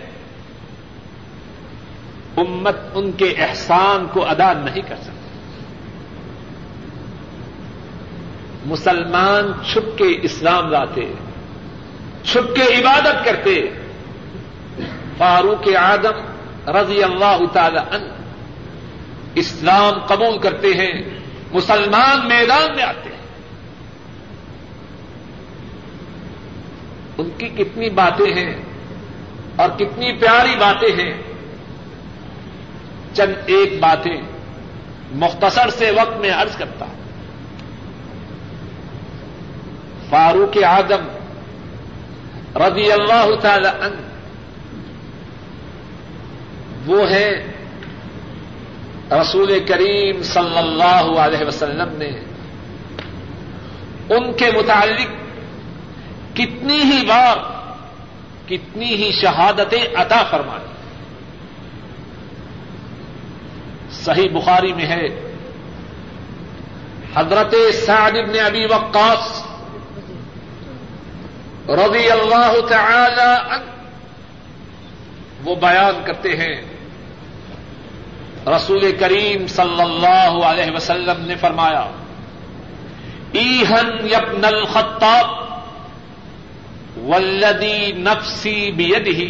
امت 2.38 2.75
ان 2.93 3.12
کے 3.12 3.33
احسان 3.38 4.07
کو 4.13 4.25
ادا 4.27 4.53
نہیں 4.53 4.81
کر 4.81 4.95
سکتی 4.95 5.13
مسلمان 8.65 9.51
چھپ 9.73 9.97
کے 9.97 10.19
اسلام 10.21 10.69
لاتے، 10.69 11.13
چھپ 12.23 12.55
کے 12.55 12.62
عبادت 12.62 13.25
کرتے۔ 13.25 13.83
فاروق 15.17 15.67
آدم 15.80 16.34
رضی 16.71 17.04
اللہ 17.04 17.38
تعالی 17.54 17.78
ان 17.78 18.10
اسلام 19.36 19.93
قبول 20.06 20.39
کرتے 20.39 20.67
ہیں، 20.67 21.19
مسلمان 21.54 22.28
میدان 22.28 22.76
میں 22.76 22.84
آتے 22.84 23.10
ہیں۔ 23.10 23.21
ان 27.17 27.30
کی 27.38 27.47
کتنی 27.47 27.89
باتیں 27.89 28.34
ہیں 28.34 28.56
اور 29.56 29.69
کتنی 29.69 30.17
پیاری 30.17 30.56
باتیں 30.60 31.04
ہیں۔ 31.04 31.21
چند 33.13 33.34
ایک 33.45 33.80
باتیں 33.80 34.21
مختصر 35.12 35.69
سے 35.69 35.91
وقت 35.91 36.17
میں 36.17 36.30
عرض 36.30 36.56
کرتا 36.58 36.86
ہوں۔ 36.86 36.95
فاروق 40.10 40.58
آدم 40.63 41.08
رضی 42.62 42.91
اللہ 42.91 43.36
تعالی 43.41 43.67
عنہ 43.67 44.12
وہ 46.86 47.10
ہے 47.10 47.54
رسول 49.12 49.65
کریم 49.65 50.24
صلی 50.24 50.58
اللہ 50.58 51.19
علیہ 51.19 51.48
وسلم 51.48 51.98
نے۔ 51.98 52.10
ان 54.10 54.34
کے 54.34 54.52
متعلق 54.52 55.08
کتنی 56.36 56.82
ہی 56.82 57.06
بار 57.06 57.38
کتنی 58.50 58.86
ہی 58.86 59.12
شہادتیں 59.12 59.96
عطا 59.96 60.24
فرمائی 60.24 60.65
صحیح 63.91 64.30
بخاری 64.34 64.74
میں 64.74 64.86
ہے۔ 64.86 65.34
حضرت 67.15 67.56
سعد 67.86 68.12
بن 68.12 68.39
ابی 68.46 68.65
وقاص 68.65 69.43
رضی 71.69 72.12
اللہ 72.12 72.54
تعالی 72.69 73.56
عنہ 73.56 73.63
وہ 75.43 75.56
بیان 75.56 76.04
کرتے 76.06 76.36
ہیں۔ 76.36 76.72
رسول 78.47 78.91
کریم 78.99 79.47
صلی 79.47 79.82
اللہ 79.82 80.45
علیہ 80.45 80.71
وسلم 80.75 81.25
نے 81.25 81.36
فرمایا، 81.36 81.86
ایہن 83.32 84.08
یبن 84.08 84.45
الخطاب 84.45 85.27
ولدی 87.08 87.91
نفسی 87.97 88.71
بیدہ 88.71 89.21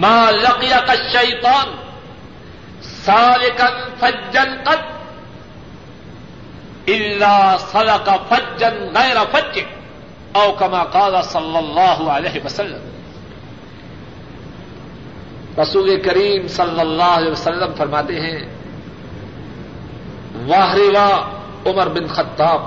ما 0.00 0.30
لقیک 0.30 0.90
الشیطان 0.90 1.68
سالکن 3.04 3.76
فجن 4.00 4.54
قد 4.64 4.82
الا 6.88 7.36
سلک 7.72 8.08
فجن 8.28 8.76
غیر 8.94 9.18
فج 9.32 9.58
او 10.32 10.52
کما 10.52 10.82
قال 10.92 11.14
صلی 11.22 11.56
اللہ 11.56 12.10
علیہ 12.10 12.44
وسلم۔ 12.44 12.91
رسول 15.58 16.00
کریم 16.00 16.48
صلی 16.48 16.80
اللہ 16.80 17.02
علیہ 17.02 17.32
وسلم 17.32 17.72
فرماتے 17.76 18.20
ہیں 18.20 18.38
واہ 20.46 20.74
واہ 20.76 21.30
عمر 21.66 21.88
بن 21.88 22.06
خطاب۔ 22.06 22.62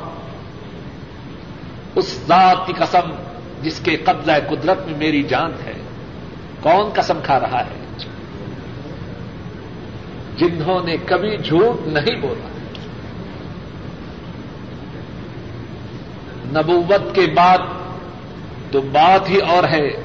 اس 1.95 2.19
ذات 2.27 2.67
کی 2.67 2.73
قسم 2.73 3.11
جس 3.61 3.79
کے 3.79 3.95
قبضہ 3.95 4.31
قدرت 4.49 4.87
میں 4.87 4.97
میری 4.97 5.23
جان 5.23 5.51
ہے، 5.65 5.73
کون 6.61 6.89
قسم 6.93 7.19
کھا 7.23 7.39
رہا 7.39 7.65
ہے؟ 7.65 8.05
جنہوں 10.37 10.79
نے 10.83 10.97
کبھی 11.05 11.37
جھوٹ 11.37 11.87
نہیں 11.87 12.21
بولا۔ 12.21 12.47
نبوت 16.61 17.15
کے 17.15 17.27
بعد 17.35 17.57
تو 18.71 18.81
بات 18.81 19.29
ہی 19.29 19.37
اور 19.37 19.63
ہے۔ 19.63 20.04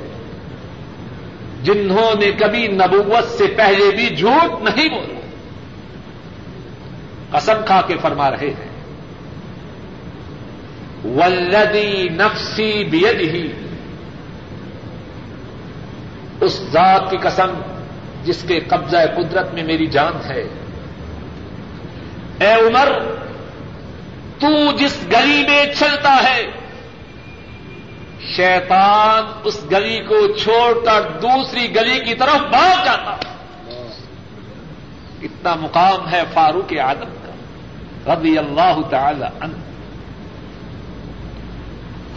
جنہوں 1.63 2.19
نے 2.21 2.31
کبھی 2.31 2.69
نبوت 2.69 3.25
سے 3.39 3.47
پہلے 3.47 3.97
بھی 3.97 4.17
جھوٹ 4.17 4.63
نہیں 4.63 4.89
بولا۔ 4.89 5.21
قسم 7.39 7.53
کھا 7.67 7.81
کے 7.87 7.97
فرما 8.03 8.31
رہے 8.31 8.51
ہیں۔ 8.51 8.71
ولدی 11.05 12.09
نفسی 12.09 12.85
بید 12.85 13.21
ہی 13.21 13.53
اس 16.41 16.61
ذات 16.73 17.11
کی 17.11 17.17
قسم 17.17 17.61
جس 18.25 18.45
کے 18.49 18.61
قبضہ 18.61 18.97
قدرت 19.17 19.55
میں 19.55 19.65
میری 19.65 19.87
جان 19.87 20.13
ہے۔ 20.25 20.45
اے 22.41 22.53
عمر، 22.53 22.93
تو 24.39 24.73
جس 24.77 24.99
گلی 25.13 25.43
میں 25.49 25.65
چلتا 25.79 26.17
ہے 26.23 26.60
شیطان 28.37 29.41
اس 29.45 29.65
گلی 29.73 29.99
کو 29.99 30.37
چھوڑ 30.37 30.85
کر 30.85 31.01
دوسری 31.23 31.75
گلی 31.75 32.01
کی 32.01 32.15
طرف 32.15 32.41
بھاگ 32.51 32.85
جاتا۔ 32.85 33.17
اتنا 35.23 35.55
مقام 35.55 36.09
ہے 36.13 36.23
فاروق 36.35 36.73
آدم 36.85 37.15
کا۔ 37.27 38.15
رضی 38.15 38.39
اللہ 38.39 38.77
تعالی 38.91 39.25
عنہ۔ 39.41 39.57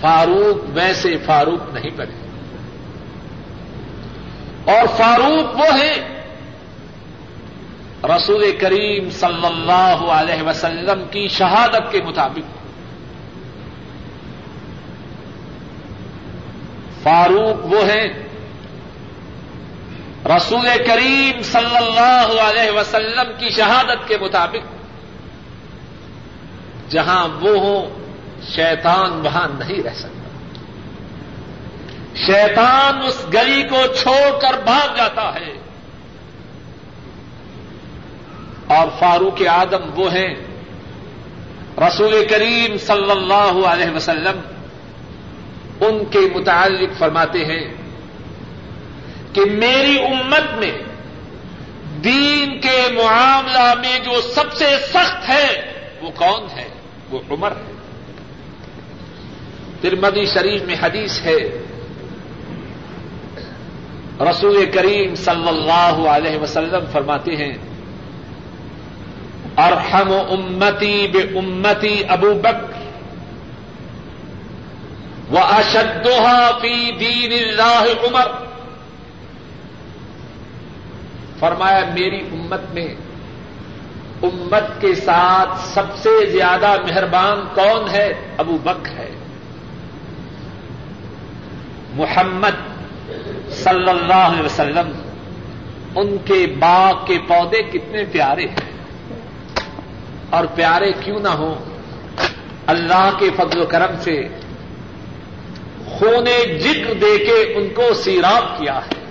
فاروق 0.02 0.70
ویسے 0.74 1.18
فاروق 1.18 1.74
نہیں 1.74 1.92
بنے۔ 1.96 2.24
اور 4.72 4.88
فاروق 4.98 5.60
وہ 5.60 5.78
ہے 5.78 6.22
رسول 8.04 8.58
کریم 8.62 9.10
صلی 9.10 9.46
اللہ 9.46 10.12
علیہ 10.12 10.44
وسلم 10.44 11.04
کی 11.12 11.28
شہادت 11.28 11.92
کے 11.92 12.02
مطابق۔ 12.02 12.63
فاروق 17.04 17.66
وہ 17.66 17.84
ہیں۔ 17.84 18.08
رسول 20.26 20.68
کریم 20.88 21.42
صلی 21.42 21.78
اللہ 21.78 22.42
علیہ 22.42 22.72
وسلم 22.72 23.32
کی 23.40 23.50
شہادت 23.50 24.08
کے 24.08 24.18
مطابق، 24.18 24.84
جہاں 26.92 27.28
وہ 27.28 27.58
ہوں، 27.58 27.90
شیطان 28.56 29.12
وہاں 29.12 29.48
نہیں 29.60 29.84
رہ 29.84 29.94
سکتا۔ 29.94 30.24
شیطان 32.26 32.98
اس 33.08 33.26
گلی 33.34 33.64
کو 33.64 33.82
چھوڑ 34.02 34.40
کر 34.40 34.58
بھاگ 34.64 34.96
جاتا 34.96 35.36
ہے۔ 35.36 35.54
اور 38.68 38.88
فاروق 39.00 39.48
آدم 39.48 40.00
وہ 40.00 40.14
ہیں۔ 40.14 40.36
رسول 41.78 42.26
کریم 42.30 42.78
صلی 42.78 43.12
اللہ 43.12 43.68
علیہ 43.68 43.92
وسلم 43.96 44.40
ان 45.82 46.06
کے 46.06 46.20
متعلق 46.20 46.98
فرماتے 46.98 47.46
ہیں 47.46 47.74
کہ 49.34 49.42
میری 49.52 50.00
امت 50.00 50.58
میں 50.60 50.72
دین 52.04 52.60
کے 52.60 52.88
معاملہ 53.04 53.74
میں 53.82 54.00
جو 54.00 54.22
سب 54.22 54.54
سے 54.54 54.66
سخت 54.94 55.30
ہے، 55.30 55.74
وہ 56.02 56.12
کون 56.16 56.60
ہے؟ 56.60 56.68
وہ 57.10 57.20
عمر 57.30 57.52
ہے۔ 57.52 57.72
ترمدی 59.82 60.26
شریف 60.26 60.62
میں 60.64 60.76
حدیث 60.82 61.22
ہے، 61.22 61.38
رسول 64.20 64.72
کریم 64.72 65.16
صلی 65.16 65.48
اللہ 65.48 66.08
علیہ 66.10 66.38
وسلم 66.38 66.84
فرماتے 66.92 67.36
ہیں، 67.36 67.54
ارحم 69.58 70.12
امتی 70.12 71.08
بے 71.08 71.20
امتی 71.20 72.04
ابو 72.08 72.34
بکر 72.34 72.83
وہ 75.34 75.40
اشدہ 75.40 76.52
فی 76.62 76.92
دین 76.92 77.48
اللہ 77.48 78.08
عمر۔ 78.08 78.28
فرمایا، 81.40 81.80
میری 81.94 82.20
امت 82.20 82.62
میں 82.74 82.88
امت 84.24 84.82
کے 84.82 84.96
ساتھ 84.96 85.60
سب 85.60 85.98
سے 85.98 86.10
زیادہ 86.30 86.76
مہربان 86.84 87.42
کون 87.54 87.90
ہے؟ 87.90 88.14
ابو 88.38 88.58
بک 88.64 88.88
ہے۔ 88.98 89.10
محمد 91.94 92.84
صلی 93.52 93.90
اللہ 93.90 94.14
علیہ 94.14 94.44
وسلم، 94.44 94.92
ان 95.96 96.18
کے 96.26 96.56
باغ 96.60 97.06
کے 97.06 97.18
پودے 97.28 97.64
کتنے 97.64 98.04
پیارے 98.12 98.46
ہیں۔ 98.46 98.74
اور 100.30 100.46
پیارے 100.56 100.92
کیوں 100.92 101.20
نہ 101.20 101.28
ہوں؟ 101.28 101.56
اللہ 102.68 103.10
کے 103.20 103.30
فضل 103.36 103.62
و 103.62 103.66
کرم 103.66 103.96
سے 104.02 104.28
خونے 105.94 106.60
جگر 106.60 106.94
دے 106.94 107.18
کے 107.18 107.54
ان 107.56 107.70
کو 107.74 107.94
سیراب 107.94 108.60
کیا 108.60 108.78
ہے۔ 108.78 109.04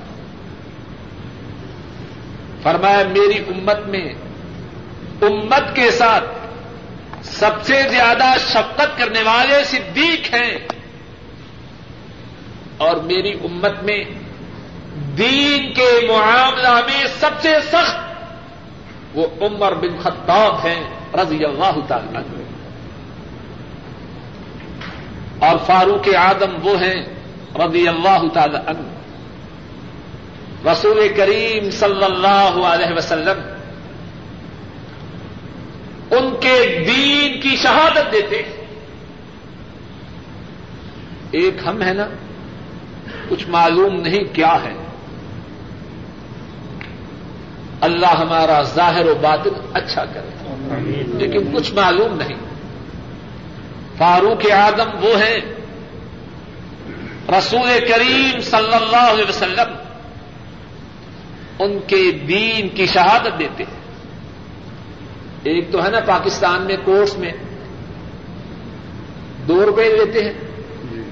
فرمایا، 2.63 3.03
میری 3.09 3.39
امت 3.39 3.79
میں 3.87 4.15
امت 5.23 5.77
کے 5.77 5.91
ساتھ 5.91 6.25
سب 7.23 7.51
سے 7.63 7.83
زیادہ 7.91 8.25
شفقت 8.39 8.99
کرنے 8.99 9.23
والے 9.23 9.65
صدیق 9.65 10.35
ہیں۔ 10.35 10.59
اور 12.77 12.97
میری 12.97 13.33
امت 13.33 13.83
میں 13.83 14.05
دین 15.19 15.73
کے 15.73 16.07
معاملہ 16.09 16.75
میں 16.75 17.05
سب 17.21 17.31
سے 17.43 17.55
سخت 17.73 17.97
وہ 19.15 19.27
عمر 19.41 19.75
بن 19.75 20.01
خطاب 20.03 20.67
ہیں، 20.67 20.85
رضی 21.15 21.45
اللہ 21.45 21.77
تعالی 21.89 22.17
عنہ 22.17 22.43
اور 25.43 25.59
فاروق 25.67 26.15
آدم 26.17 26.67
وہ 26.67 26.77
ہیں 26.81 27.07
رضی 27.57 27.89
اللہ 27.89 28.23
تعالی 28.35 28.57
عنہ۔ 28.67 28.89
رسول 30.69 31.09
کریم 31.17 31.71
صلی 31.71 32.05
اللہ 32.05 32.67
علیہ 32.67 32.97
وسلم 32.97 33.41
ان 36.11 36.35
کے 36.41 36.85
دین 36.87 37.41
کی 37.41 37.57
شہادت 37.57 38.13
دیتے 38.13 38.37
ہیں۔ 38.37 38.67
ایک 41.31 41.55
ہم 41.67 41.83
ہے 41.83 41.93
نا، 41.93 42.07
کچھ 43.29 43.49
معلوم 43.49 44.01
نہیں 44.01 44.35
کیا 44.35 44.57
ہے۔ 44.65 44.75
اللہ 47.81 48.07
ہمارا 48.07 48.63
ظاہر 48.63 49.07
و 49.07 49.15
باطن 49.15 49.51
اچھا 49.73 50.05
کرے 50.05 50.31
لیکن 51.07 51.53
کچھ 51.53 51.75
معلوم 51.75 52.17
نہیں۔ 52.17 52.52
فاروق 54.03 54.53
اعظم 54.53 55.05
وہ 55.05 55.23
ہیں۔ 55.23 55.41
رسول 57.39 57.87
کریم 57.89 58.41
صلی 58.41 58.75
اللہ 58.75 59.11
علیہ 59.11 59.25
وسلم 59.29 59.75
ان 61.59 61.79
کے 61.87 62.13
دین 62.13 62.69
کی 62.69 62.87
شہادت 62.87 63.39
دیتے 63.39 63.65
ہیں۔ 63.65 63.81
ایک 65.43 65.73
تو 65.73 65.85
ہے 65.85 65.91
نا 65.91 66.01
پاکستان 66.01 66.63
میں 66.63 66.77
کورس 66.85 67.19
میں 67.19 67.33
دو 69.49 69.67
روپے 69.67 69.97
لیتے 69.97 70.25
ہیں۔ 70.25 70.33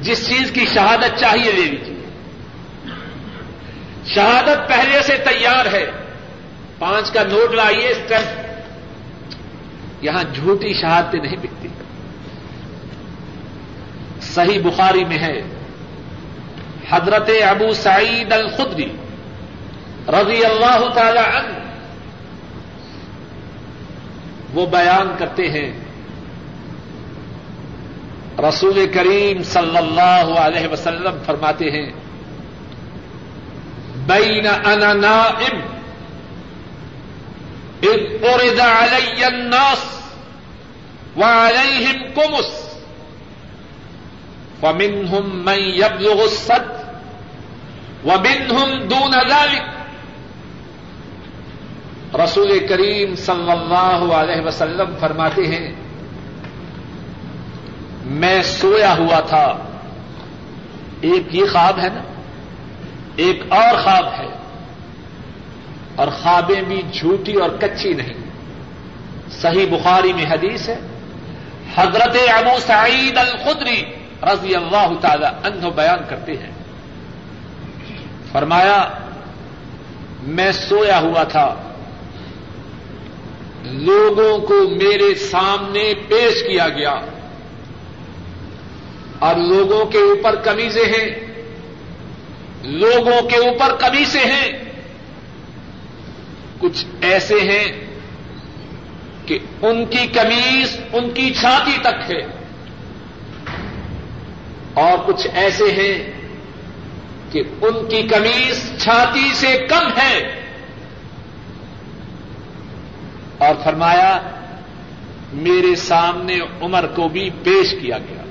جس 0.01 0.29
چیز 0.29 0.51
کی 0.51 0.67
شہادت 0.75 1.19
چاہیے 1.19 1.53
لے 1.53 1.63
لیجیے 1.63 2.05
شہادت 4.15 4.69
پہلے 4.69 5.03
سے 5.03 5.17
تیار 5.17 5.67
ہے۔ 5.73 5.91
پانچ 6.79 7.11
کا 7.11 7.23
نوٹ 7.23 7.55
لائیے 7.55 7.89
اس 7.89 8.13
یہاں 10.03 10.25
جھوٹی 10.35 10.73
شہادتیں 10.81 11.21
نہیں 11.21 11.37
بکتی۔ 11.37 11.60
صحیح 14.35 14.59
بخاری 14.65 15.05
میں 15.05 15.19
ہے۔ 15.19 15.41
حضرت 16.91 17.31
ابو 17.49 17.73
سعید 17.75 18.33
الخدری 18.33 18.91
رضی 20.09 20.45
اللہ 20.45 20.89
تعالی 20.95 21.19
عنہ 21.19 21.59
وہ 24.55 24.67
بیان 24.67 25.15
کرتے 25.19 25.49
ہیں، 25.51 25.71
رسول 28.39 28.87
کریم 28.95 29.43
صلی 29.43 29.77
اللہ 29.77 30.39
علیہ 30.41 30.69
وسلم 30.69 31.19
فرماتے 31.27 31.71
ہیں، 31.71 31.91
بین 34.07 34.47
انا 34.47 34.93
نائم 34.93 35.61
اذ 37.83 38.25
ارد 38.25 38.61
علی 38.61 39.25
الناس 39.25 39.85
وعلیہم 41.17 42.03
کمس 42.15 42.70
فمنہم 44.61 45.45
من 45.45 45.59
یبلغ 45.59 46.21
الصد 46.23 46.81
ومنہم 48.05 48.89
دون 48.89 49.13
ذلك. 49.13 49.63
رسول 52.15 52.67
کریم 52.67 53.15
صلی 53.15 53.51
اللہ 53.51 54.15
علیہ 54.15 54.47
وسلم 54.47 54.95
فرماتے 55.01 55.47
ہیں، 55.47 55.75
میں 58.05 58.43
سویا 58.43 58.97
ہوا 58.97 59.21
تھا۔ 59.21 59.59
ایک 61.01 61.35
یہ 61.35 61.45
خواب 61.53 61.79
ہے 61.79 61.89
نا، 61.89 62.03
ایک 63.17 63.43
اور 63.49 63.83
خواب 63.83 64.07
ہے۔ 64.19 64.29
اور 65.97 66.09
خوابیں 66.09 66.63
بھی 66.63 66.83
جھوٹی 66.93 67.33
اور 67.33 67.51
کچی 67.51 67.93
نہیں۔ 67.93 68.15
صحیح 69.31 69.67
بخاری 69.71 70.13
میں 70.13 70.27
حدیث 70.27 70.69
ہے، 70.69 70.79
حضرت 71.75 72.17
ابو 72.35 72.61
سعید 72.61 73.19
الخدری 73.19 73.83
رضی 74.23 74.55
اللہ 74.55 74.93
تعالی 75.01 75.25
عنہ 75.25 75.67
بیان 75.77 75.99
کرتے 76.09 76.33
ہیں۔ 76.33 76.53
فرمایا، 78.33 78.89
میں 80.23 80.53
سویا 80.53 81.01
ہوا 81.01 81.25
تھا۔ 81.25 81.55
لوگوں 83.63 84.39
کو 84.39 84.55
میرے 84.55 85.15
سامنے 85.15 85.93
پیش 86.09 86.43
کیا 86.43 86.69
گیا۔ 86.69 86.95
اور 89.19 89.35
لوگوں 89.35 89.85
کے 89.85 89.99
اوپر 89.99 90.35
کمیزیں 90.35 90.85
ہیں۔ 90.85 91.11
لوگوں 92.63 93.23
کے 93.29 93.37
اوپر 93.37 93.77
کمیزیں 93.77 94.25
ہیں۔ 94.25 94.53
کچھ 96.59 96.85
ایسے 97.01 97.35
ہیں 97.35 97.87
کہ 99.27 99.39
ان 99.63 99.87
کی 99.87 100.07
کمیز 100.07 100.77
ان 100.93 101.11
کی 101.11 101.35
چھاتی 101.35 101.79
تک 101.81 102.13
ہے۔ 102.13 102.40
اور 104.75 104.99
کچھ 105.07 105.27
ایسے 105.33 105.65
ہیں 105.65 106.13
کہ 107.33 107.43
ان 107.61 107.89
کی 107.89 108.03
کمیز 108.03 108.83
چھاتی 108.83 109.35
سے 109.35 109.67
کم 109.69 109.89
ہے۔ 110.03 110.41
اور 113.39 113.55
فرمایا، 113.65 114.21
میرے 115.33 115.77
سامنے 115.77 116.39
عمر 116.61 116.87
کو 116.87 117.09
بھی 117.09 117.31
پیش 117.43 117.83
کیا 117.83 117.99
گیا۔ 117.99 118.23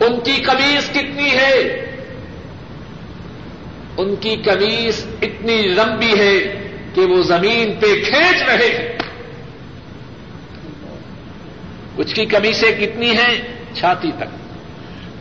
ان 0.00 0.20
کی 0.20 0.32
کمیز 0.32 0.90
کتنی 0.90 1.30
ہے؟ 1.30 1.80
ان 3.96 4.16
کی 4.16 4.36
کمیز 4.36 5.06
اتنی 5.22 5.62
لمبی 5.62 6.18
ہے 6.18 6.68
کہ 6.94 7.00
وہ 7.00 7.22
زمین 7.22 7.72
پہ 7.80 7.86
کھینچ 8.04 8.42
رہے 8.42 8.78
ہیں۔ 8.78 8.98
کچھ 11.96 12.14
کی 12.14 12.24
کمیزیں 12.24 12.86
کتنی 12.86 13.10
ہیں؟ 13.10 13.53
چھاتی 13.74 14.10
تک۔ 14.18 14.24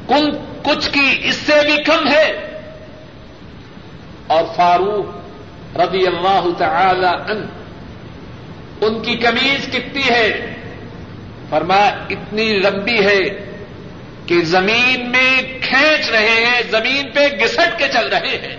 کن 0.10 0.32
کچھ 0.64 0.90
کی 0.92 1.20
اس 1.24 1.36
سے 1.36 1.54
بھی 1.66 1.84
کم 1.84 2.08
ہے۔ 2.08 2.60
اور 4.28 4.44
فاروق 4.56 5.06
رضی 5.78 6.08
اللہ 6.08 6.46
تعالی 6.58 7.32
عنہ، 7.32 7.46
ان 8.86 9.02
کی 9.02 9.16
کمیز 9.16 9.68
کتنی 9.68 10.04
ہے؟ 10.10 10.56
فرمایا، 11.50 11.88
اتنی 12.10 12.54
لمبی 12.54 13.06
ہے 13.06 13.52
کہ 14.26 14.42
زمین 14.44 15.12
میں 15.12 15.42
کھینچ 15.62 16.10
رہے 16.10 16.46
ہیں، 16.46 16.62
زمین 16.72 17.12
پہ 17.14 17.28
گسٹ 17.44 17.80
کے 17.80 17.88
چل 17.94 18.08
رہے 18.08 18.38
ہیں۔ 18.42 18.56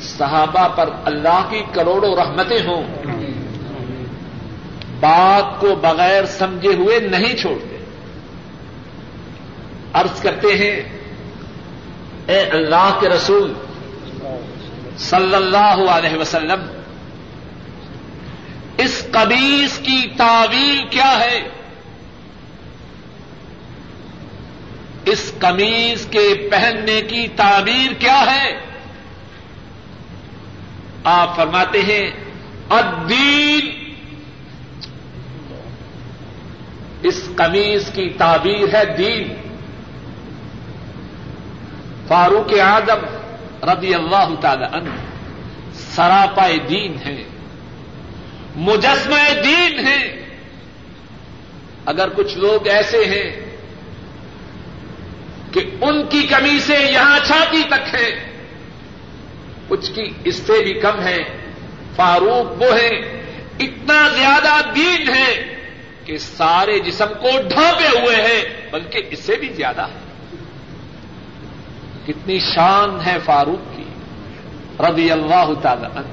صحابہ 0.00 0.68
پر 0.68 0.90
اللہ 1.04 1.46
کی 1.50 1.62
کروڑوں 1.72 2.16
رحمتیں 2.16 2.66
ہوں۔ 2.66 2.84
بات 5.02 5.60
کو 5.60 5.74
بغیر 5.74 6.26
سمجھے 6.26 6.74
ہوئے 6.74 7.00
نہیں 7.00 7.36
چھوڑتے۔ 7.36 7.84
عرض 9.92 10.20
کرتے 10.20 10.56
ہیں، 10.56 10.98
اے 12.26 12.40
اللہ 12.40 12.98
کے 13.00 13.08
رسول 13.08 13.52
صلی 14.98 15.34
اللہ 15.34 15.90
علیہ 15.90 16.18
وسلم، 16.18 16.66
اس 18.78 19.06
قبیس 19.10 19.78
کی 19.78 20.08
تعویل 20.16 20.86
کیا 20.90 21.18
ہے؟ 21.20 21.48
اس 25.04 25.32
قمیض 25.38 26.06
کے 26.06 26.48
پہننے 26.50 27.00
کی 27.02 27.28
تعبیر 27.36 27.92
کیا 27.92 28.20
ہے؟ 28.20 28.60
آپ 31.04 31.36
فرماتے 31.36 31.82
ہیں، 31.82 32.10
الدین 32.70 33.81
اس 37.02 37.28
قمیض 37.36 37.90
کی 37.90 38.10
تعبیر 38.10 38.74
ہے 38.74 38.84
دین۔ 38.98 39.34
فاروق 42.08 42.52
اعظم 42.60 43.04
رضی 43.68 43.94
اللہ 43.94 44.34
تعالی 44.40 44.64
عنہ 44.72 44.90
سراپا 45.94 46.48
دین 46.68 46.96
ہے 47.04 47.22
مجسمہ 48.56 49.42
دین 49.44 49.86
ہے 49.86 50.26
اگر 51.86 52.08
کچھ 52.08 52.38
لوگ 52.38 52.66
ایسے 52.66 53.04
ہیں 53.04 53.30
کہ 55.52 55.60
ان 55.80 56.02
کی 56.08 56.22
کمیزیں 56.22 56.92
یہاں 56.92 57.18
چھاتی 57.26 57.62
تک 57.68 57.94
ہیں، 57.94 58.10
کچھ 59.68 59.90
کی 59.92 60.08
اس 60.24 60.36
سے 60.36 60.62
بھی 60.64 60.72
کم 60.72 61.00
ہے 61.00 61.18
فاروق 61.96 62.62
وہ 62.62 62.74
ہے 62.74 62.88
اتنا 63.58 64.08
زیادہ 64.08 64.60
دین 64.74 65.08
ہے 65.08 65.30
کہ 66.04 66.18
سارے 66.18 66.78
جسم 66.78 67.06
کو 67.20 67.28
ڈھانپے 67.48 68.00
ہوئے 68.00 68.16
ہیں، 68.16 68.70
بلکہ 68.72 69.02
اس 69.10 69.18
سے 69.18 69.36
بھی 69.36 69.48
زیادہ۔ 69.48 69.80
ہے 69.80 70.02
کتنی 72.06 72.38
شان 72.38 72.98
ہے 73.06 73.16
فاروق 73.24 73.76
کی، 73.76 73.84
رضی 74.80 75.10
اللہ 75.10 75.48
تعالی 75.62 75.86
عنہ۔ 75.86 76.06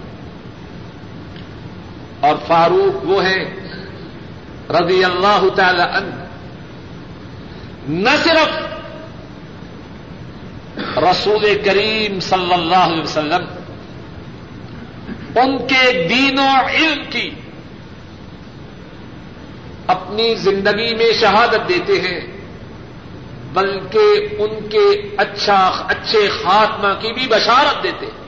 اور 2.19 2.35
فاروق 2.47 3.05
وہ 3.05 3.23
ہے 3.23 3.43
رضی 4.69 5.03
اللہ 5.03 5.45
تعالی 5.55 5.81
عنہ۔ 5.81 6.25
نہ 7.87 8.09
صرف 8.23 8.69
رسول 10.97 11.61
کریم 11.65 12.19
صلی 12.19 12.53
اللہ 12.53 12.75
علیہ 12.75 13.01
وسلم، 13.01 13.45
ان 15.35 15.57
کے 15.57 16.07
دین 16.07 16.39
و 16.39 16.65
علم 16.67 17.03
کی 17.09 17.29
اپنی 19.89 20.35
زندگی 20.35 20.95
میں 20.95 21.11
شہادت 21.21 21.69
دیتے 21.69 22.01
ہیں، 22.01 22.19
بلکہ 23.53 24.07
ان 24.39 24.69
کے 24.69 25.13
اچھا 25.17 25.85
اچھے 25.87 26.29
خاتمہ 26.43 26.87
کی 27.01 27.13
بھی 27.13 27.27
بشارت 27.27 27.83
دیتے 27.83 28.05
ہیں۔ 28.05 28.19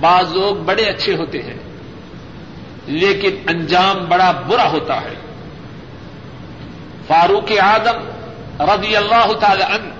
بعض 0.00 0.32
لوگ 0.32 0.56
بڑے 0.56 0.82
اچھے 0.82 1.14
ہوتے 1.14 1.42
ہیں، 1.42 1.56
لیکن 2.86 3.30
انجام 3.48 4.04
بڑا 4.08 4.30
برا 4.30 4.70
ہوتا 4.70 5.00
ہے۔ 5.00 5.14
فاروق 7.06 7.50
اعظم 7.60 7.98
رضی 8.60 8.96
اللہ 8.96 9.32
تعالی 9.40 9.62
عنہ 9.62 9.92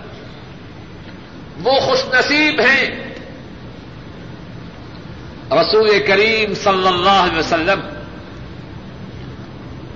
وہ 1.64 1.80
خوش 1.80 2.04
نصیب 2.14 2.60
ہیں۔ 2.60 3.12
رسول 5.50 5.90
کریم 6.06 6.54
صلی 6.54 6.86
اللہ 6.88 7.18
علیہ 7.24 7.38
وسلم 7.38 8.01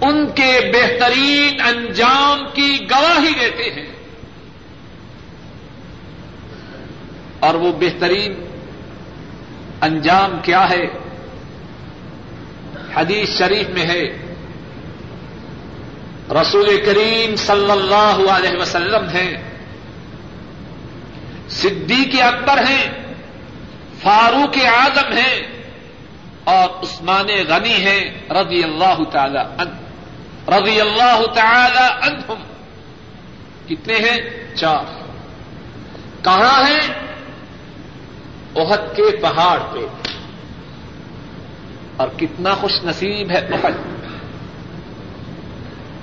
ان 0.01 0.25
کے 0.35 0.51
بہترین 0.73 1.61
انجام 1.67 2.45
کی 2.55 2.77
گواہی 2.91 3.33
دیتے 3.35 3.71
ہیں 3.71 3.87
اور 7.41 7.55
وہ 7.55 7.73
بہترین 7.73 8.35
انجام 9.83 10.39
کیا 10.43 10.69
ہے 10.71 10.85
حدیث 12.95 13.39
شریف 13.39 13.69
میں 13.71 13.87
ہے 13.87 14.03
رسول 16.33 16.69
کریم 16.85 17.35
صلی 17.39 17.71
اللہ 17.71 18.23
علیہ 18.31 18.61
وسلم 18.61 19.09
ہیں 19.09 19.31
صدیق 21.57 22.15
اکبر 22.23 22.63
ہیں 22.67 22.87
فاروق 24.03 24.59
اعظم 24.67 25.13
ہیں 25.13 25.37
اور 26.47 26.69
عثمان 26.83 27.29
غنی 27.49 27.77
ہیں 27.85 28.01
رضی 28.33 28.63
اللہ 28.63 29.03
تعالی 29.13 29.39
عنہ 29.39 29.86
رضی 30.49 30.81
اللہ 30.81 31.27
تعالی 31.35 32.11
عنہم۔ 32.11 32.35
کتنے 33.69 33.95
ہیں؟ 33.95 34.17
چار۔ 34.57 34.85
کہاں 36.25 36.63
ہیں؟ 36.63 37.07
احد 38.57 38.97
کے 38.97 39.17
پہاڑ 39.17 39.59
پہ۔ 39.59 39.79
اور 41.97 42.09
کتنا 42.17 42.55
خوش 42.55 42.73
نصیب 42.85 43.31
ہے 43.31 43.39
احد۔ 43.39 43.73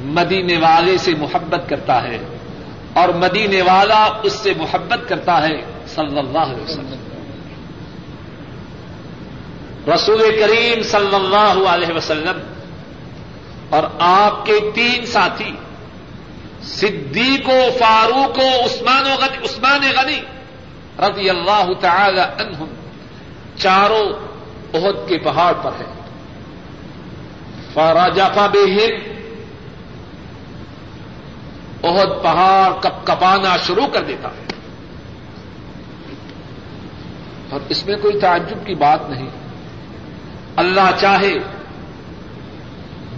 مدینے 0.02 0.58
والے 0.58 0.98
سے 0.98 1.12
محبت 1.16 1.70
کرتا 1.70 2.04
ہے۔ 2.04 2.18
اور 2.94 3.10
مدینے 3.10 3.62
والا 3.62 4.08
اس 4.24 4.34
سے 4.34 4.54
محبت 4.58 5.10
کرتا 5.10 5.48
ہے۔ 5.48 5.62
صلی 5.88 6.20
اللہ 6.20 6.40
علیہ 6.40 6.64
وسلم۔ 6.64 6.96
رسول 9.94 10.20
کریم 10.20 10.84
صلی 10.84 11.16
اللہ 11.16 11.70
علیہ 11.70 11.94
وسلم 11.94 12.53
اور 13.74 13.84
آپ 14.00 14.46
کے 14.46 14.60
تین 14.76 15.06
ساتھی، 15.06 15.52
صدیق 16.64 17.50
و 17.50 17.70
فاروق 17.80 18.38
و 18.38 18.66
عثمان 18.66 19.12
و 19.12 19.16
غنی، 19.16 19.46
عثمان 19.46 19.80
غنی 19.96 20.20
رضی 21.00 21.30
اللہ 21.30 21.70
تعالی 21.80 22.20
عنہم 22.20 22.66
چاروں 23.58 24.14
عہد 24.74 25.10
کے 25.10 25.18
پہاڑ 25.18 25.54
پر 25.54 25.72
ہیں۔ 25.72 25.94
فراجافا 27.74 28.48
بے 28.48 28.64
ہند 28.64 29.14
بہت 31.82 32.24
پہاڑ 32.24 32.82
کپ 32.82 33.08
کپانا 33.08 33.58
شروع 33.58 33.88
کر 33.88 34.04
دیتا 34.04 34.30
ہے۔ 34.30 34.46
اور 37.50 37.60
اس 37.70 37.86
میں 37.86 37.96
کوئی 37.96 38.20
تعجب 38.20 38.66
کی 38.66 38.76
بات 38.76 39.10
نہیں۔ 39.10 39.30
اللہ 40.56 40.92
چاہے 41.00 41.34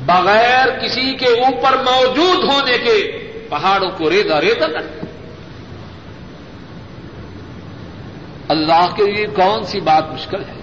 بغیر 0.06 0.80
کسی 0.80 1.16
کے 1.16 1.26
اوپر 1.26 1.78
موجود 1.78 2.52
ہونے 2.52 2.78
کے 2.78 3.22
پہاڑوں 3.50 3.92
کو 3.92 4.10
ریدا 4.10 4.42
ریدا 4.42 4.68
کر 4.68 5.06
اللہ 8.48 8.88
کے 8.96 9.12
لیے 9.12 9.26
کون 9.26 9.64
سی 9.64 9.80
بات 9.80 10.10
مشکل 10.14 10.42
ہے؟ 10.42 10.54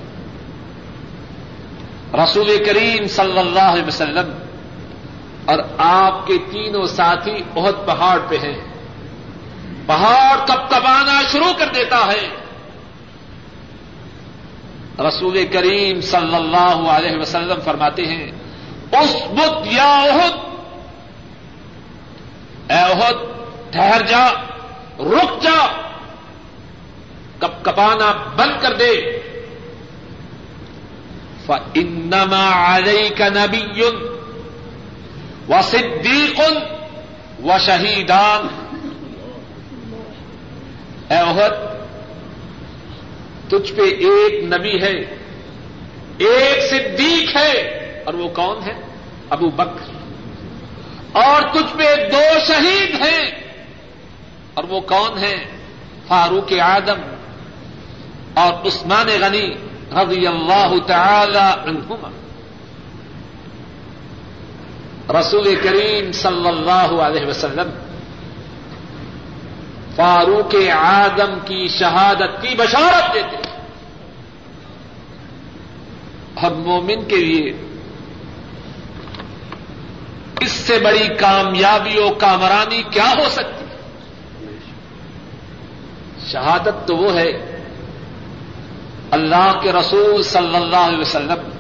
رسول 2.25 2.65
کریم 2.67 3.07
صلی 3.07 3.39
اللہ 3.39 3.61
علیہ 3.61 3.87
وسلم 3.87 4.33
اور 5.45 5.59
آپ 5.79 6.27
کے 6.27 6.35
تینوں 6.51 6.87
ساتھی 6.87 7.33
بہت 7.55 7.87
پہاڑ 7.87 8.19
پہ 8.29 8.37
ہیں۔ 8.37 8.61
پہاڑ 9.87 10.47
کب 10.47 10.71
کبانا 10.71 11.23
شروع 11.33 11.53
کر 11.59 11.67
دیتا 11.75 12.13
ہے۔ 12.13 12.29
رسول 15.09 15.47
کریم 15.53 16.01
صلی 16.01 16.35
اللہ 16.35 16.91
علیہ 16.91 17.17
وسلم 17.19 17.61
فرماتے 17.65 18.07
ہیں 18.07 18.42
اس 18.93 19.17
بت 19.31 19.67
یا 19.73 20.03
عہد 20.03 20.53
اے 22.71 23.03
ٹھہر 23.71 24.03
جا، 24.07 24.29
رک 24.99 25.43
جا۔ 25.43 25.67
کب 27.39 27.65
کپانا 27.65 28.13
بند 28.37 28.63
کر 28.63 28.75
دے۔ 28.75 29.19
فنما 31.47 32.77
علیہ 32.77 33.11
کا 33.17 33.29
نبی 33.29 33.83
و 35.49 35.63
صدیق 35.63 36.41
و 37.45 37.59
شہیدان 37.59 38.47
اے 41.11 41.49
تجھ 43.49 43.73
پہ 43.73 43.83
ایک 43.83 44.45
نبی 44.45 44.83
ہے، 44.83 45.17
ایک 46.19 46.71
صدیق 46.71 47.37
ہے۔ 47.37 47.79
اور 48.05 48.15
وہ 48.15 48.29
کون 48.29 48.63
ہے 48.63 48.75
ابو 49.31 49.51
بکر۔ 49.51 49.93
اور 51.13 51.43
تجھ 51.43 51.77
پہ 51.77 51.97
دو 52.13 52.39
شہید 52.47 52.95
ہیں۔ 52.95 53.31
اور 54.55 54.65
وہ 54.65 54.81
کون 54.81 55.19
ہیں؟ 55.19 55.45
فاروق 56.09 56.53
آدم 56.61 57.01
اور 58.35 58.53
عثمان 58.67 59.07
غنی 59.21 59.55
رضی 59.93 60.27
اللہ 60.27 60.75
تعالی 60.87 61.71
عنہما۔ 61.71 62.09
رسول 65.21 65.57
کریم 65.63 66.13
صلی 66.13 66.49
اللہ 66.49 67.03
علیہ 67.03 67.27
وسلم۔ 67.27 67.71
فاروق 69.97 70.55
آدم 70.79 71.39
کی 71.45 71.69
شہادت 71.69 72.43
کی 72.43 72.55
بشارت 72.59 73.15
دیتے 73.15 73.37
ہم 76.43 76.63
مومن 76.63 77.05
کے 77.05 77.17
لیے 77.17 77.72
اس 80.43 80.53
سے 80.53 80.79
بڑی 80.79 81.09
کامیابی 81.09 81.99
و 81.99 82.11
کامرانی 82.11 82.83
کیا 82.83 83.15
ہو 83.19 83.29
سکتی؟ 83.29 83.65
شہادت 86.33 86.89
تو 86.89 86.97
وہ 86.97 87.15
ہے، 87.15 87.31
اللہ 89.11 89.59
کے 89.63 89.73
رسول 89.73 90.23
صلی 90.23 90.57
اللہ 90.57 90.77
علیہ 90.77 90.99
وسلم 90.99 91.51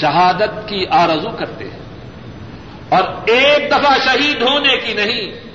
شہادت 0.00 0.68
کی 0.68 0.86
آرزو 0.90 1.30
کرتے 1.30 1.64
ہیں۔ 1.64 1.78
اور 2.88 3.02
ایک 3.26 3.70
دفعہ 3.70 3.98
شہید 4.04 4.42
ہونے 4.42 4.76
کی 4.76 4.92
نہیں، 4.94 5.48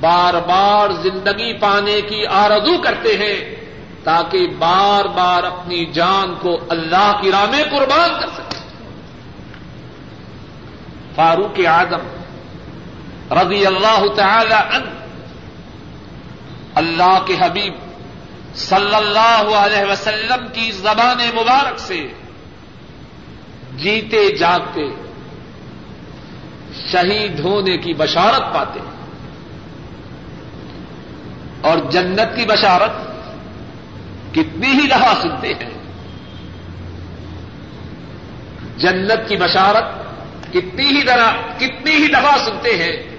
بار 0.00 0.34
بار 0.34 0.90
زندگی 0.90 1.58
پانے 1.58 2.00
کی 2.00 2.26
آرزو 2.26 2.82
کرتے 2.82 3.16
ہیں 3.16 3.64
تاکہ 4.04 4.46
بار 4.58 5.04
بار 5.04 5.42
اپنی 5.42 5.84
جان 5.84 6.34
کو 6.34 6.58
اللہ 6.68 7.12
کی 7.22 7.32
راہ 7.32 7.46
میں 7.50 7.64
قربان 7.64 8.10
کر 8.20 8.26
سکیں 8.26 8.43
فاروق 11.14 11.66
آدم 11.66 12.22
رضی 13.34 13.66
اللہ 13.66 14.02
تعالی 14.16 14.76
عنہ، 14.76 14.90
اللہ 16.74 17.18
کے 17.26 17.34
حبیب 17.40 17.74
صلی 18.54 18.94
اللہ 18.94 19.56
علیہ 19.56 19.90
وسلم 19.92 20.48
کی 20.52 20.70
زبان 20.70 21.18
مبارک 21.34 21.78
سے 21.78 22.06
جیتے 23.76 24.36
جاگتے، 24.36 24.80
شہید 26.92 27.40
ہونے 27.40 27.78
کی 27.78 27.94
بشارت 27.94 28.54
پاتے۔ 28.54 28.80
اور 31.60 31.78
جنت 31.90 32.36
کی 32.36 32.44
بشارت 32.46 32.90
کتنی 34.34 34.66
ہی 34.66 34.86
دفعہ 34.86 35.14
سنتے 35.22 35.48
ہیں۔ 35.48 35.70
جنت 38.76 39.28
کی 39.28 39.36
بشارت 39.36 40.03
کتنی 40.54 40.86
ہی 40.86 41.02
طرح 41.02 41.30
کتنی 41.58 41.90
ہی 41.90 42.08
دفعہ 42.08 42.38
سنتے 42.44 42.76
ہیں۔ 42.76 43.14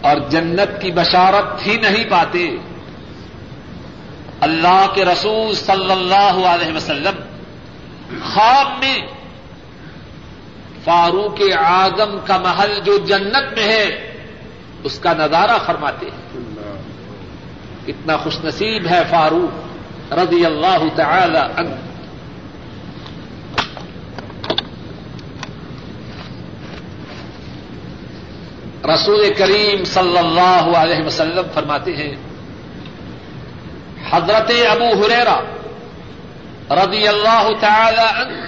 اور 0.00 0.16
جنت 0.28 0.82
کی 0.82 0.90
بشارت 0.90 1.66
ہی 1.66 1.76
نہیں 1.76 2.10
پاتے۔ 2.10 2.56
اللہ 4.40 4.86
کے 4.94 5.04
رسول 5.04 5.54
صلی 5.54 5.92
اللہ 5.92 6.46
علیہ 6.46 6.76
وسلم 6.76 7.14
خواب 8.32 8.66
میں 8.78 8.98
فاروق 10.84 11.40
اعظم 11.58 12.18
کا 12.26 12.38
محل 12.38 12.80
جو 12.84 12.98
جنت 12.98 13.58
میں 13.58 13.64
ہے، 13.64 14.12
اس 14.84 14.98
کا 14.98 15.12
نظارہ 15.12 15.58
فرماتے 15.66 16.06
ہیں۔ 16.06 16.40
اتنا 17.88 18.16
خوش 18.16 18.38
نصیب 18.44 18.86
ہے 18.86 19.00
فاروق 19.10 20.12
رضی 20.12 20.44
اللہ 20.46 20.84
تعالی 20.96 21.38
عنہ۔ 21.56 21.87
رسول 28.84 29.32
کریم 29.38 29.84
صلی 29.84 30.18
اللہ 30.18 30.76
علیہ 30.76 31.06
وسلم 31.06 31.46
فرماتے 31.54 31.96
ہیں، 31.96 32.16
حضرت 34.10 34.50
ابو 34.70 35.04
ہریرا 35.04 35.40
رضی 36.70 37.08
اللہ 37.08 37.48
تعالی 37.60 38.22
عنہ 38.22 38.46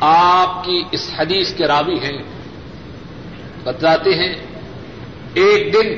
آپ 0.00 0.64
کی 0.64 0.84
اس 0.92 1.10
حدیث 1.18 1.54
کے 1.54 1.66
راوی 1.66 1.98
ہیں۔ 1.98 2.22
بتلاتے 3.64 4.14
ہیں، 4.14 4.34
ایک 5.34 5.74
دن 5.74 5.88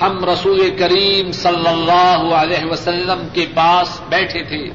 ہم 0.00 0.24
رسول 0.24 0.70
کریم 0.78 1.32
صلی 1.32 1.68
اللہ 1.68 2.34
علیہ 2.34 2.64
وسلم 2.70 3.28
کے 3.32 3.46
پاس 3.54 4.00
بیٹھے 4.08 4.42
تھے۔ 4.42 4.70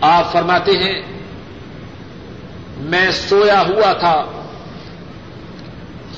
آپ 0.00 0.32
فرماتے 0.32 0.72
ہیں 0.72 1.15
میں 2.76 3.10
سویا 3.10 3.60
ہوا 3.60 3.92
تھا۔ 3.92 4.24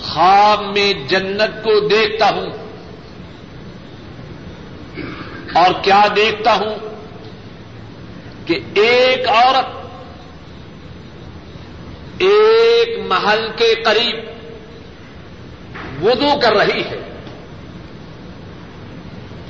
خواب 0.03 0.63
میں 0.63 1.09
جنت 1.09 1.65
کو 1.65 1.89
دیکھتا 1.89 2.31
ہوں۔ 2.31 2.47
اور 5.53 5.75
کیا 5.83 6.03
دیکھتا 6.17 6.55
ہوں؟ 6.55 6.75
کہ 8.47 8.59
ایک 8.75 9.29
عورت 9.29 9.67
ایک 12.19 13.07
محل 13.07 13.49
کے 13.57 13.75
قریب 13.75 14.17
وضو 16.05 16.41
کر 16.43 16.53
رہی 16.53 16.81
ہے۔ 16.81 17.11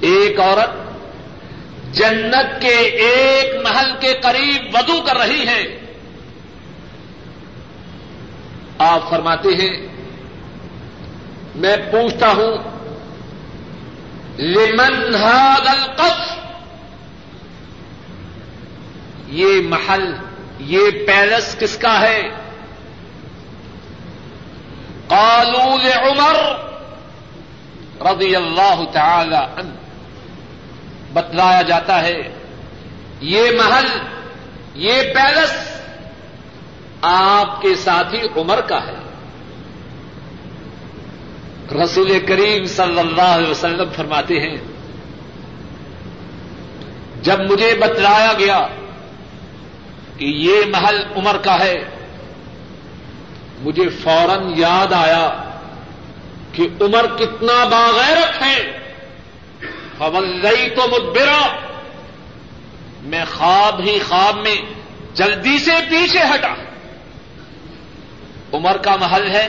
ایک 0.00 0.40
عورت 0.40 0.70
جنت 1.94 2.60
کے 2.60 2.76
ایک 2.76 3.62
محل 3.62 3.92
کے 4.00 4.12
قریب 4.22 4.74
وضو 4.74 5.02
کر 5.06 5.16
رہی 5.16 5.46
ہے۔ 5.46 5.87
آپ 8.78 9.10
فرماتے 9.10 9.48
ہیں، 9.48 9.86
میں 11.54 11.76
پوچھتا 11.90 12.28
ہوں، 12.28 12.78
لمن 14.38 15.14
هذا 15.14 15.70
القف 15.70 16.36
یہ 19.28 19.60
محل، 19.68 20.12
یہ 20.58 20.90
پیلس 21.06 21.56
کس 21.58 21.78
کا 21.78 22.00
ہے؟ 22.00 22.22
قالوا 25.06 25.78
لعمر 25.78 26.36
رضی 28.12 28.36
اللہ 28.36 28.82
تعالی 28.92 29.36
عنہ۔ 29.36 29.70
بتلایا 31.12 31.62
جاتا 31.62 32.02
ہے، 32.02 32.16
یہ 33.20 33.50
محل، 33.50 33.86
یہ 34.74 35.02
پیلس 35.02 35.67
آپ 37.02 37.62
کے 37.62 37.74
ساتھی 37.74 38.20
عمر 38.36 38.60
کا 38.60 38.86
ہے۔ 38.86 38.94
رسول 41.84 42.26
کریم 42.26 42.64
صلی 42.64 42.98
اللہ 42.98 43.22
علیہ 43.22 43.50
وسلم 43.50 43.88
فرماتے 43.96 44.40
ہیں، 44.40 44.56
جب 47.22 47.40
مجھے 47.50 47.74
بتلایا 47.80 48.32
گیا 48.38 48.66
کہ 50.16 50.24
یہ 50.24 50.54
محل 50.70 51.02
عمر 51.16 51.36
کا 51.36 51.58
ہے، 51.60 51.84
مجھے 53.60 53.88
فوراً 53.88 54.52
یاد 54.56 54.92
آیا 54.92 55.42
کہ 56.52 56.68
عمر 56.80 57.06
کتنا 57.16 57.64
باغیرت 57.64 58.42
ہے۔ 58.42 58.78
فولئی 59.98 60.70
تو 60.70 60.82
مدبرا، 60.88 61.56
میں 63.02 63.24
خواب 63.36 63.80
ہی 63.80 63.98
خواب 64.08 64.36
میں 64.36 64.56
جلدی 65.14 65.58
سے 65.58 65.72
پیچھے 65.90 66.22
ہٹا۔ 66.34 66.54
عمر 68.52 68.76
کا 68.76 68.96
محل 68.96 69.30
ہے۔ 69.30 69.48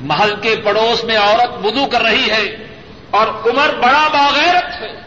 محل 0.00 0.34
کے 0.42 0.56
پڑوس 0.64 1.04
میں 1.04 1.16
عورت 1.16 1.58
بدو 1.58 1.86
کر 1.92 2.02
رہی 2.02 2.30
ہے 2.30 2.66
اور 3.10 3.26
عمر 3.26 3.68
بڑا 3.82 4.08
باغیرت 4.12 4.82
ہے۔ 4.82 5.06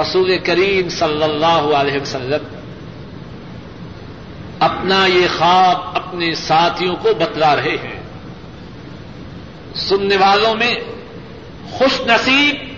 رسول 0.00 0.38
کریم 0.38 0.88
صلی 0.88 1.22
اللہ 1.22 1.76
علیہ 1.76 2.00
وسلم 2.00 2.60
اپنا 4.58 5.06
یہ 5.06 5.26
خواب 5.38 5.76
اپنے 5.94 6.34
ساتھیوں 6.34 6.96
کو 6.96 7.08
بتلا 7.14 7.56
رہے 7.56 7.76
ہیں۔ 7.82 8.00
سننے 9.74 10.16
والوں 10.16 10.54
میں 10.54 10.74
خوش 11.70 12.00
نصیب 12.00 12.74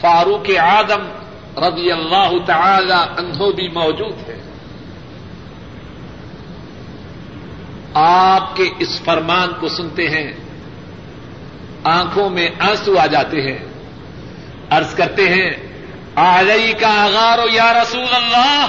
فاروق 0.00 0.58
آدم 0.58 1.08
رضی 1.56 1.92
اللہ 1.92 2.30
تعالی 2.46 2.92
عنہ 2.92 3.52
بھی 3.56 3.68
موجود 3.68 4.28
ہے۔ 4.28 4.39
آپ 7.94 8.56
کے 8.56 8.70
اس 8.78 9.00
فرمان 9.04 9.52
کو 9.60 9.68
سنتے 9.68 10.08
ہیں، 10.10 10.32
آنکھوں 11.84 12.30
میں 12.30 12.48
آنسو 12.58 12.98
آ 12.98 13.06
جاتے 13.06 13.40
ہیں۔ 13.40 13.58
عرض 14.70 14.94
کرتے 14.94 15.28
ہیں 15.28 15.50
آئی 16.14 16.72
کا 16.72 17.04
اغارو 17.04 17.46
یا 17.52 17.72
رسول 17.72 18.14
اللہ 18.14 18.66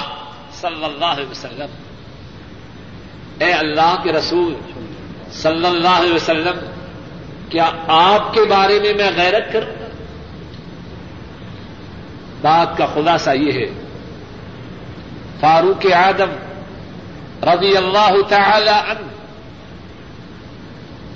صلی 0.60 0.84
اللہ 0.84 1.04
علیہ 1.04 1.30
وسلم۔ 1.30 1.70
اے 3.38 3.52
اللہ 3.52 3.94
کے 4.02 4.12
رسول 4.12 4.54
صلی 5.32 5.66
اللہ 5.66 5.88
علیہ 5.88 6.12
وسلم، 6.12 6.58
کیا 7.48 7.70
آپ 7.88 8.34
کے 8.34 8.40
بارے 8.44 8.80
میں 8.80 8.94
میں 8.94 9.10
غیرت 9.16 9.52
کروں 9.52 9.80
بات 12.42 12.76
کا 12.76 12.86
خلاصہ 12.86 13.30
یہ 13.30 13.52
ہے، 13.52 13.66
فاروق 15.40 15.86
آدم 15.94 16.32
رضی 17.42 17.76
اللہ 17.76 18.14
تعالی 18.28 18.70
عنہ 18.70 19.11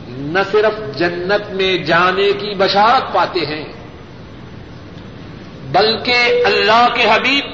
نہ 0.08 0.38
صرف 0.52 0.98
جنت 0.98 1.50
میں 1.50 1.78
جانے 1.78 2.32
کی 2.32 2.54
بشارت 2.54 3.14
پاتے 3.14 3.46
ہیں، 3.46 3.64
بلکہ 5.72 6.42
اللہ 6.46 6.88
کے 6.94 7.04
حبیب 7.04 7.44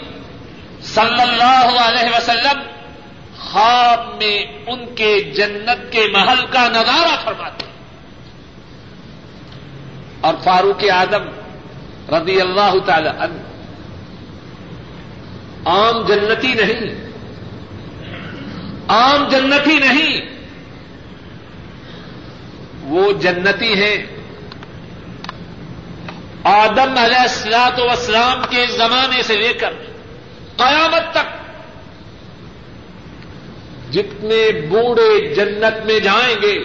صلی 0.82 1.22
اللہ 1.22 1.80
علیہ 1.80 2.16
وسلم 2.16 2.60
خواب 3.38 4.22
میں 4.22 4.38
ان 4.66 4.94
کے 4.94 5.20
جنت 5.20 5.92
کے 5.92 6.06
محل 6.12 6.46
کا 6.46 6.68
نظارہ 6.68 7.16
فرماتے 7.24 7.64
ہیں۔ 7.64 7.72
اور 10.20 10.34
فاروق 10.44 10.84
آدم 10.92 11.24
رضی 12.14 12.40
اللہ 12.40 12.74
تعالی 12.86 13.08
عنہ 13.08 13.40
عام 15.68 16.02
جنتی 16.02 16.52
نہیں، 16.54 17.10
عام 18.88 19.28
جنتی 19.28 19.78
نہیں 19.78 20.41
وہ 22.82 23.12
جنتی 23.12 23.82
ہیں۔ 23.82 24.06
آدم 26.44 26.98
علیہ 26.98 27.20
السلاط 27.20 27.80
وسلام 27.80 28.42
کے 28.50 28.66
زمانے 28.66 29.22
سے 29.22 29.36
لے 29.36 29.52
کر 29.52 29.72
قیامت 30.56 31.14
تک 31.14 31.42
جتنے 33.92 34.60
بوڑھے 34.60 35.34
جنت 35.34 35.86
میں 35.86 36.00
جائیں 36.00 36.36
گے، 36.42 36.56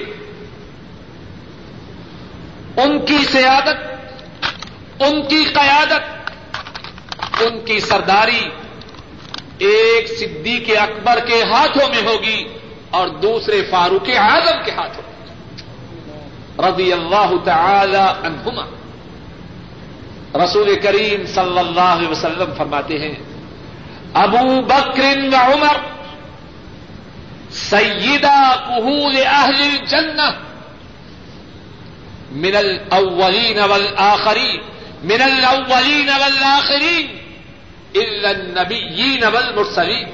ان 2.78 3.06
کی 3.06 3.18
سیادت، 3.32 3.78
ان 5.00 5.22
کی 5.22 5.44
قیادت، 5.44 6.32
ان 7.44 7.66
کی 7.66 7.80
سرداری 7.80 8.50
ایک 9.58 10.08
صدیق 10.20 10.82
اکبر 10.82 11.20
کے 11.20 11.44
ہاتھوں 11.44 11.88
میں 11.90 12.08
ہوگی 12.08 12.44
اور 12.90 13.08
دوسرے 13.08 13.62
فاروق 13.70 14.10
اعظم 14.18 14.64
کے 14.66 14.72
ہاتھوں 14.72 15.04
میں۔ 15.08 15.17
رضی 16.60 16.94
اللہ 16.94 17.32
تعالی 17.44 17.98
عنہما۔ 17.98 18.66
رسول 20.44 20.80
کریم 20.80 21.26
صلی 21.26 21.60
اللہ 21.60 21.80
علیہ 21.80 22.08
وسلم 22.08 22.54
فرماتے 22.58 23.00
ہیں، 23.00 23.16
ابو 24.14 24.62
بکر 24.62 25.18
و 25.34 25.54
عمر، 25.54 25.78
سیدہ 27.52 28.56
قہول 28.68 29.18
اہل 29.26 29.62
الجنہ، 29.62 30.30
من 32.32 32.56
الاولین 32.56 33.60
والآخرین، 33.60 34.60
من 35.04 35.22
الاولین 35.22 36.10
والآخرین، 36.10 37.18
الا 37.96 38.30
النبیین 38.30 39.24
والمرسلین۔ 39.24 40.06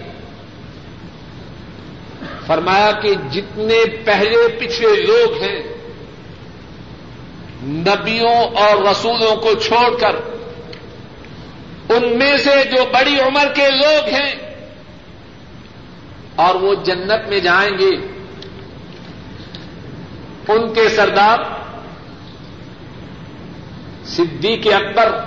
فرمایا 2.46 2.92
کہ 2.92 3.16
جتنے 3.32 3.86
پہلے 4.06 4.48
پچھلے 4.60 5.02
لوگ 5.02 5.42
ہیں 5.44 5.73
نبیوں 7.64 8.58
اور 8.58 8.84
رسولوں 8.92 9.36
کو 9.36 9.54
چھوڑ 9.54 10.00
کر 10.00 10.16
ان 11.90 12.20
میں 12.20 12.38
سے 12.38 12.64
جو 12.66 12.86
بڑی 12.94 13.20
عمر 13.20 13.48
کے 13.56 13.70
لوگ 13.72 14.14
ہیں 14.14 14.36
اور 16.36 16.56
وہ 16.56 16.76
جنت 16.76 17.30
میں 17.30 17.40
جائیں 17.40 17.72
گے، 17.80 18.14
ان 20.48 20.74
کے 20.74 20.90
سردار 20.90 21.40
صدیق 24.06 24.68
اکبر 24.74 25.20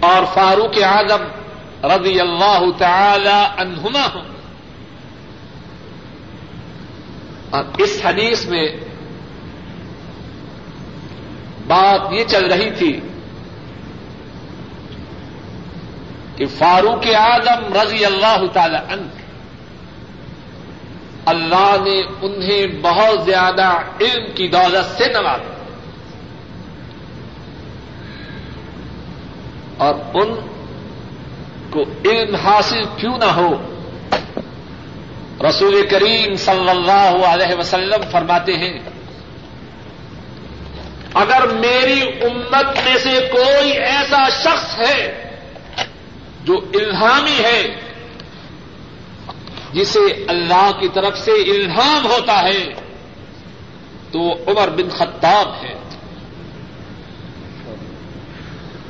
اور 0.00 0.24
فاروق 0.34 0.82
اعظم 0.82 1.22
رضی 1.84 2.20
اللہ 2.20 2.64
تعالی 2.78 3.46
عنہما 3.56 4.06
ہوں۔ 4.14 4.24
اور 7.50 7.64
اس 7.78 8.00
حدیث 8.04 8.46
میں 8.46 8.68
بات 11.68 12.12
یہ 12.12 12.24
چل 12.26 12.46
رہی 12.46 12.70
تھی 12.78 12.92
کہ 16.36 16.46
فاروق 16.58 17.06
اعظم 17.16 17.72
رضی 17.74 18.04
اللہ 18.04 18.44
تعالی 18.52 18.76
عنہ 18.88 19.26
اللہ 21.26 21.70
نے 21.84 22.00
انہیں 22.22 22.76
بہت 22.82 23.24
زیادہ 23.24 23.66
علم 24.00 24.30
کی 24.34 24.46
دولت 24.48 24.98
سے 24.98 25.08
نوازا 25.12 25.56
اور 29.78 29.94
ان 30.14 30.34
کو 31.70 31.84
علم 32.04 32.34
حاصل 32.44 32.84
کیوں 32.96 33.16
نہ 33.18 33.32
ہو 33.34 33.50
رسول 35.44 35.76
کریم 35.88 36.34
صلی 36.44 36.68
اللہ 36.68 37.26
علیہ 37.26 37.58
وسلم 37.58 38.08
فرماتے 38.12 38.56
ہیں 38.56 38.72
اگر 41.14 41.46
میری 41.46 42.02
امت 42.02 42.78
میں 42.84 42.98
سے 42.98 43.28
کوئی 43.32 43.70
ایسا 43.70 44.28
شخص 44.28 44.78
ہے 44.78 45.30
جو 46.44 46.54
الہامی 46.74 47.44
ہے، 47.44 47.80
جسے 49.72 50.24
اللہ 50.28 50.70
کی 50.80 50.88
طرف 50.88 51.18
سے 51.18 51.30
الہام 51.30 52.06
ہوتا 52.06 52.42
ہے، 52.42 52.74
تو 54.12 54.32
عمر 54.32 54.68
بن 54.68 54.90
خطاب 54.90 55.64
ہے۔ 55.64 55.74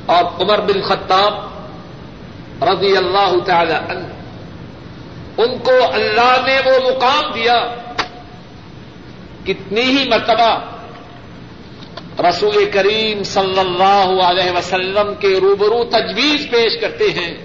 اور 0.05 0.23
عمر 0.41 0.59
بن 0.59 0.81
خطاب 0.81 1.33
رضی 2.63 2.97
اللہ 2.97 3.33
تعالی 3.45 3.73
عنہ، 3.73 4.07
ان 5.41 5.57
کو 5.57 5.71
اللہ 5.93 6.35
نے 6.45 6.59
وہ 6.65 6.91
مقام 6.91 7.31
دیا، 7.31 7.75
کتنی 9.45 9.81
ہی 9.81 10.09
مرتبہ 10.09 10.78
رسول 12.19 12.69
کریم 12.73 13.23
صلی 13.23 13.59
اللہ 13.59 14.23
علیہ 14.23 14.51
وسلم 14.51 15.13
کے 15.19 15.39
روبرو 15.41 15.83
تجویز 15.83 16.49
پیش 16.51 16.81
کرتے 16.81 17.03
ہیں۔ 17.03 17.37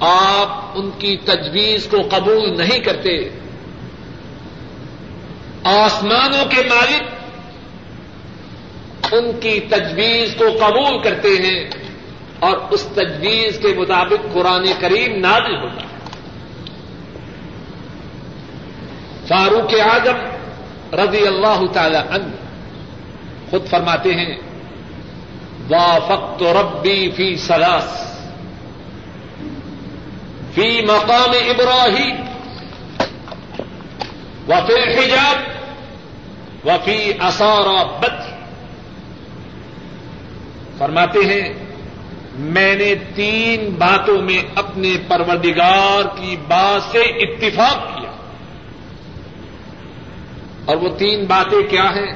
آپ 0.00 0.64
ان 0.74 0.90
کی 0.98 1.16
تجویز 1.16 1.86
کو 1.90 1.96
قبول 2.10 2.58
نہیں 2.58 2.78
کرتے۔ 2.78 3.28
آسمانوں 5.64 6.44
کے 6.44 6.62
مالک 6.68 7.02
ان 9.14 9.40
کی 9.40 9.60
تجویز 9.60 10.34
کو 10.38 10.44
قبول 10.44 11.02
کرتے 11.02 11.28
ہیں 11.28 11.70
اور 12.38 12.56
اس 12.70 12.88
تجویز 12.94 13.58
کے 13.58 13.68
مطابق 13.68 14.34
قرآن 14.34 14.66
کریم 14.80 15.18
نازل 15.18 15.56
ہوتا 15.56 15.82
ہے۔ 15.82 15.94
فاروق 19.28 19.74
اعظم 19.80 20.33
رضی 20.96 21.26
اللہ 21.26 21.60
تعالی 21.72 22.00
عنہ 22.10 22.34
خود 23.50 23.66
فرماتے 23.70 24.14
ہیں، 24.14 24.34
وافقت 25.68 26.42
ربی 26.56 27.10
فی 27.16 27.36
سلاس 27.36 27.92
فی 30.54 30.68
مقام 30.88 31.32
ابراہیم 31.50 32.16
وفی 34.48 34.74
الحجاب 34.74 36.66
وفی 36.66 37.12
اثار 37.18 37.68
بد 38.00 38.22
فرماتے 40.78 41.18
ہیں، 41.24 41.48
میں 42.34 42.74
نے 42.76 42.94
تین 43.14 43.70
باتوں 43.78 44.20
میں 44.22 44.40
اپنے 44.54 44.96
پروردگار 45.08 46.16
کی 46.16 46.36
بات 46.48 46.82
سے 46.92 47.00
اتفاق 47.24 47.78
کیا۔ 47.88 48.03
اور 50.64 50.76
وہ 50.76 50.98
تین 50.98 51.24
باتیں 51.24 51.68
کیا 51.68 51.84
ہیں؟ 51.84 52.12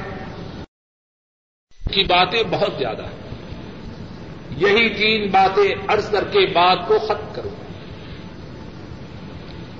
کی 1.91 2.03
باتیں 2.03 2.43
بہت 2.43 2.73
زیادہ 2.77 3.01
ہیں۔ 3.01 3.19
یہی 4.49 4.89
تین 4.89 5.29
باتیں 5.31 5.75
عرض 5.87 6.11
کر 6.11 6.23
کے 6.23 6.45
بات 6.45 6.87
کو 6.87 6.99
ختم 6.99 7.33
کروں۔ 7.33 7.49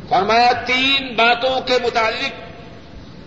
فرمایا، 0.09 0.51
تین 0.51 1.15
باتوں 1.15 1.61
کے 1.61 1.74
متعلق 1.84 2.32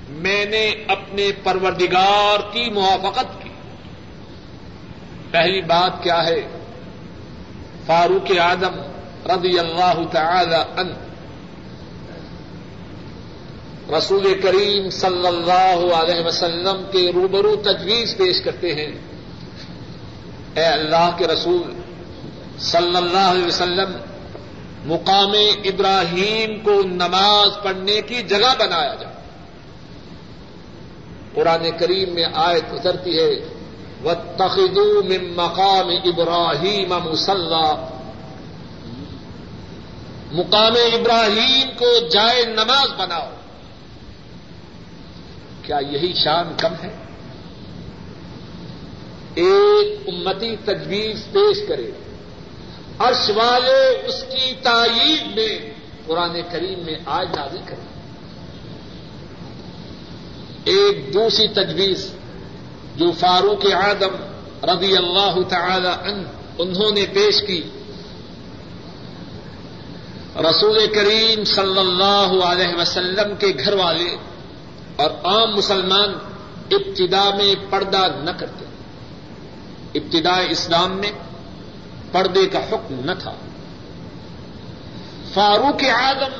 میں 0.08 0.44
نے 0.44 0.70
اپنے 0.88 1.30
پروردگار 1.42 2.52
کی 2.52 2.70
موافقت 2.70 3.42
کی۔ 3.42 3.48
پہلی 5.30 5.62
بات 5.62 6.02
کیا 6.02 6.24
ہے؟ 6.24 6.58
فاروق 7.86 8.38
آدم 8.38 8.80
رضی 9.26 9.58
اللہ 9.58 10.00
تعالی 10.12 10.80
عنہ 10.80 11.01
رسول 13.98 14.40
کریم 14.40 14.90
صلی 14.90 15.26
اللہ 15.26 15.94
علیہ 15.94 16.26
وسلم 16.26 16.82
کے 16.92 17.12
روبرو 17.14 17.56
تجویز 17.56 18.16
پیش 18.16 18.40
کرتے 18.40 18.74
ہیں۔ 18.74 18.92
اے 20.54 20.64
اللہ 20.64 21.10
کے 21.18 21.26
رسول 21.26 21.62
صلی 22.58 22.96
اللہ 22.96 23.18
علیہ 23.18 23.46
وسلم، 23.46 23.92
مقام 24.84 25.32
ابراہیم 25.64 26.60
کو 26.60 26.82
نماز 26.82 27.62
پڑھنے 27.62 28.00
کی 28.00 28.22
جگہ 28.22 28.52
بنایا 28.58 28.94
جائے۔ 28.94 29.14
قرآن 31.34 31.70
کریم 31.78 32.14
میں 32.14 32.24
آیت 32.34 32.64
اترتی 32.72 33.18
ہے 33.18 33.30
و 34.04 34.10
من 35.02 35.34
مقام 35.36 35.88
ابراہیم 36.04 36.94
مسلح 37.04 37.74
مقام 40.32 40.74
ابراہیم 40.92 41.68
کو 41.78 42.08
جائے 42.08 42.44
نماز 42.44 42.88
بناؤ۔ 42.98 43.28
کیا 45.62 45.78
یہی 45.90 46.12
شان 46.24 46.54
کم 46.58 46.72
ہے؟ 46.82 46.90
ایک 49.34 50.08
امتی 50.08 50.56
تجویز 50.64 51.24
پیش 51.32 51.68
کرے۔ 51.68 51.90
عرش 52.98 53.30
والے 53.34 54.06
اس 54.06 54.22
کی 54.22 54.54
تائید 54.62 55.36
میں 55.36 55.72
قرآن 56.06 56.36
کریم 56.52 56.78
میں 56.84 56.94
آج 57.06 57.26
نازل 57.36 57.58
کریں۔ 57.66 57.86
ایک 60.64 61.14
دوسری 61.14 61.48
تجویز 61.48 62.10
جو 62.96 63.12
فاروق 63.12 63.66
آدم 63.74 64.14
رضی 64.70 64.96
اللہ 64.96 65.38
تعالی 65.48 66.10
عنہ 66.10 66.28
انہوں 66.58 66.90
نے 66.92 67.04
پیش 67.12 67.42
کی۔ 67.46 67.62
رسول 70.36 70.86
کریم 70.94 71.44
صلی 71.44 71.78
اللہ 71.78 72.44
علیہ 72.44 72.74
وسلم 72.76 73.36
کے 73.38 73.46
گھر 73.64 73.72
والے 73.72 74.16
اور 75.02 75.10
عام 75.10 75.56
مسلمان 75.56 76.14
ابتدا 76.70 77.30
میں 77.36 77.54
پردہ 77.70 78.06
نہ 78.22 78.30
کرتے۔ 78.30 78.64
ابتدا 79.94 80.36
اسلام 80.36 80.96
میں 80.96 81.12
پردے 82.12 82.46
کا 82.46 82.58
حکم 82.58 83.00
نہ 83.04 83.12
تھا۔ 83.18 83.32
فاروق 85.34 85.82
اعظم 85.82 86.32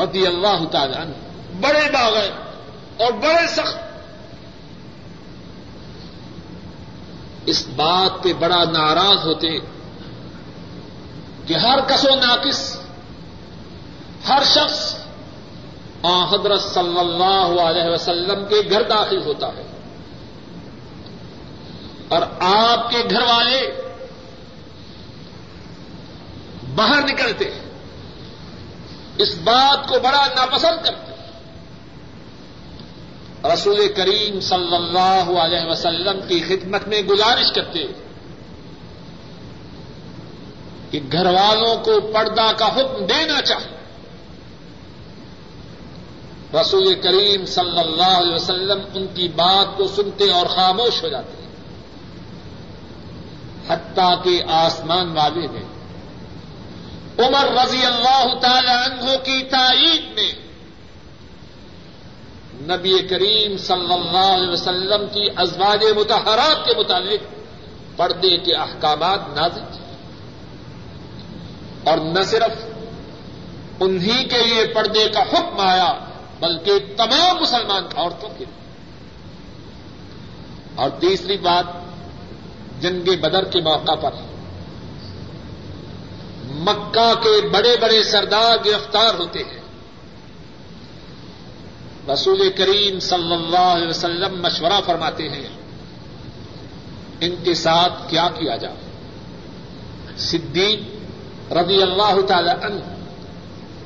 رضی 0.00 0.26
اللہ 0.26 0.64
تعالی 0.72 0.94
عنہ 0.94 1.12
بڑے 1.60 1.90
باغ 1.92 2.12
اور 2.96 3.12
بڑے 3.12 3.46
سخت۔ 3.48 3.78
اس 7.46 7.66
بات 7.76 8.22
پہ 8.22 8.32
بڑا 8.32 8.64
ناراض 8.64 9.26
ہوتے 9.26 9.58
کہ 11.46 11.54
ہر 11.54 11.78
کس 11.88 12.04
و 12.04 12.14
ناقص، 12.14 12.76
ہر 14.28 14.42
شخص 14.44 14.95
حضرت 16.06 16.60
صلی 16.60 16.98
اللہ 16.98 17.60
علیہ 17.60 17.90
وسلم 17.90 18.44
کے 18.48 18.70
گھر 18.70 18.82
داخل 18.82 19.22
ہوتا 19.22 19.46
ہے۔ 19.46 19.62
اور 22.08 22.22
آپ 22.40 22.90
کے 22.90 22.98
گھر 23.10 23.22
والے 23.22 23.82
باہر 26.74 27.02
نکلتے 27.02 27.60
اس 29.18 29.38
بات 29.44 29.88
کو 29.88 29.98
بڑا 29.98 30.26
ناپسند 30.26 30.86
کرتے 30.86 31.06
رسول 33.54 33.88
کریم 33.96 34.40
صلی 34.40 34.76
اللہ 34.76 35.40
علیہ 35.40 35.70
وسلم 35.70 36.20
کی 36.28 36.40
خدمت 36.40 36.88
میں 36.88 37.02
گزارش 37.02 37.52
کرتے 37.54 37.86
کہ 40.90 41.00
گھر 41.12 41.26
والوں 41.26 41.84
کو 41.84 42.00
پردہ 42.00 42.52
کا 42.56 42.66
حکم 42.66 43.04
دینا 43.04 43.40
چاہے 43.40 43.75
رسول 46.54 46.94
کریم 46.94 47.46
صلی 47.46 47.78
اللہ 47.78 48.18
علیہ 48.18 48.34
وسلم 48.34 48.80
ان 48.94 49.06
کی 49.14 49.28
بات 49.28 49.76
کو 49.76 49.86
سنتے 49.86 50.30
اور 50.30 50.46
خاموش 50.46 51.02
ہو 51.02 51.08
جاتے 51.08 51.42
ہیں۔ 51.42 51.46
حتیٰ 53.68 54.22
کہ 54.22 54.42
آسمان 54.48 55.16
والے 55.16 55.46
نے 55.46 55.62
عمر 57.18 57.62
رضی 57.62 57.86
اللہ 57.86 58.38
تعالی 58.40 58.70
عنہ 58.70 59.16
کی 59.24 59.42
تائید 59.42 60.04
میں 60.14 60.32
نبی 62.76 62.98
کریم 63.10 63.56
صلی 63.56 63.92
اللہ 63.92 64.34
علیہ 64.34 64.48
وسلم 64.48 65.06
کی 65.12 65.28
ازواج 65.36 65.84
متحرات 65.96 66.66
کے 66.66 66.72
متعلق 66.78 67.20
پردے 67.96 68.36
کے 68.36 68.54
احکامات 68.54 69.20
نازل 69.34 69.60
تھے۔ 69.60 69.86
اور 71.90 71.98
نہ 71.98 72.22
صرف 72.22 72.64
انہی 73.80 74.24
کے 74.24 74.42
لیے 74.42 74.66
پردے 74.66 75.08
کا 75.08 75.20
حکم 75.20 75.60
آیا 75.60 75.92
بلکہ 76.40 76.72
تمام 76.96 77.36
مسلمان 77.42 77.84
عورتوں 77.96 78.28
کے 78.28 78.44
لیے۔ 78.44 78.66
اور 80.74 80.90
تیسری 80.90 81.36
بات، 81.36 81.64
جنگ 82.82 83.16
بدر 83.20 83.44
کے 83.44 83.60
موقع 83.60 83.94
پر۔ 83.94 84.10
مکہ 86.44 87.14
کے 87.22 87.48
بڑے 87.48 87.76
بڑے 87.80 88.02
سردار 88.02 88.56
گرفتار 88.64 89.14
ہوتے 89.14 89.38
ہیں۔ 89.38 89.60
رسول 92.12 92.52
کریم 92.56 93.00
صلی 93.00 93.32
اللہ 93.32 93.58
علیہ 93.58 93.88
وسلم 93.88 94.42
مشورہ 94.42 94.80
فرماتے 94.86 95.28
ہیں، 95.28 95.48
ان 97.20 97.34
کے 97.44 97.54
ساتھ 97.54 98.10
کیا 98.10 98.28
کیا 98.28 98.56
جائے؟ 98.56 98.76
صدیق 100.16 100.80
رضی 101.52 101.82
اللہ 101.82 102.20
تعالی 102.28 102.50
عنہ 102.62 102.80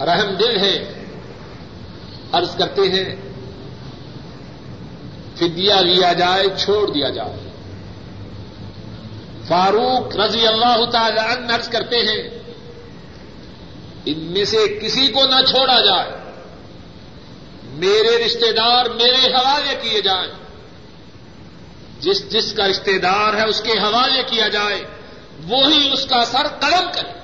رحم 0.02 0.34
دل 0.34 0.58
ہے۔ 0.58 0.99
عرض 2.32 2.56
کرتے 2.56 2.82
ہیں، 2.82 3.16
فدیہ 5.36 5.74
لیا 5.74 6.12
جائے، 6.12 6.46
چھوڑ 6.58 6.90
دیا 6.90 7.08
جائے۔ 7.08 7.50
فاروق 9.48 10.16
رضی 10.16 10.46
اللہ 10.46 10.90
تعالی 10.92 11.18
عنہ 11.18 11.52
عرض 11.52 11.68
کرتے 11.68 11.96
ہیں، 11.96 12.38
ان 14.04 14.18
میں 14.18 14.44
سے 14.44 14.78
کسی 14.82 15.08
کو 15.08 15.26
نہ 15.26 15.40
چھوڑا 15.48 15.80
جائے۔ 15.80 16.12
میرے 17.64 18.26
رشتے 18.26 18.52
دار 18.52 18.84
میرے 18.84 19.32
حوالے 19.34 19.74
کیے 19.82 20.00
جائیں۔ 20.00 20.32
جس 22.00 22.28
جس 22.28 22.52
کا 22.52 22.68
رشتے 22.68 22.98
دار 22.98 23.34
ہے، 23.34 23.48
اس 23.48 23.60
کے 23.60 23.72
حوالے 23.72 24.22
کیا 24.26 24.48
جائے۔ 24.48 24.82
وہی 25.48 25.90
اس 25.92 26.06
کا 26.06 26.24
سر 26.24 26.48
قلم 26.60 26.88
کرے۔ 26.92 27.20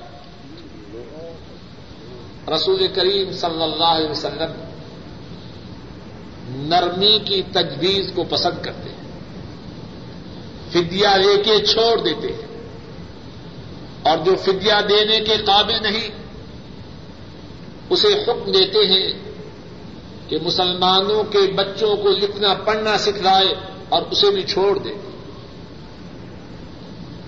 رسول 2.54 2.86
کریم 2.94 3.32
صلی 3.32 3.62
اللہ 3.62 3.84
علیہ 3.84 4.10
وسلم 4.10 4.65
نرمی 6.48 7.18
کی 7.24 7.42
تجویز 7.52 8.12
کو 8.14 8.24
پسند 8.24 8.64
کرتے 8.64 8.88
ہیں۔ 8.88 8.96
فدیا 10.70 11.16
لے 11.16 11.42
کے 11.44 11.66
چھوڑ 11.66 12.04
دیتے 12.04 12.26
ہیں۔ 12.26 12.46
اور 14.02 14.18
جو 14.24 14.36
فدیا 14.36 14.80
دینے 14.88 15.20
کے 15.20 15.36
قابل 15.36 15.82
نہیں، 15.82 16.08
اسے 17.90 18.08
حکم 18.08 18.52
دیتے 18.52 18.78
ہیں 18.78 19.12
کہ 20.28 20.38
مسلمانوں 20.42 21.24
کے 21.24 21.38
بچوں 21.38 21.96
کو 21.96 22.10
لکھنا 22.10 22.54
پڑھنا 22.54 22.98
سکھلائے 22.98 23.54
اور 23.88 24.02
اسے 24.02 24.30
بھی 24.30 24.42
چھوڑ 24.42 24.78
دے۔ 24.78 24.92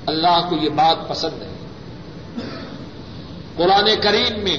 اللہ 0.06 0.46
کو 0.50 0.56
یہ 0.56 0.68
بات 0.68 1.08
پسند 1.08 1.42
ہے۔ 1.42 1.48
قرآن 3.56 3.90
کریم 4.02 4.40
میں 4.40 4.58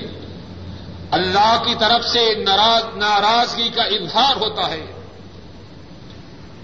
اللہ 1.12 1.64
کی 1.66 1.76
طرف 1.80 2.08
سے 2.08 2.36
ناراضگی 2.96 3.70
کا 3.70 3.84
اظہار 3.84 4.36
ہوتا 4.36 4.70
ہے۔ 4.70 4.86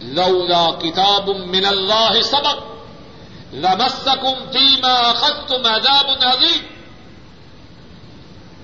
لولا 0.01 0.69
کتاب 0.79 1.29
من 1.29 1.65
اللہ 1.65 2.21
سبق، 2.23 2.57
لمسکم 3.53 4.51
فیما 4.51 4.93
اخذتم 4.93 5.65
عذاب 5.65 6.05
عظیم۔ 6.21 6.75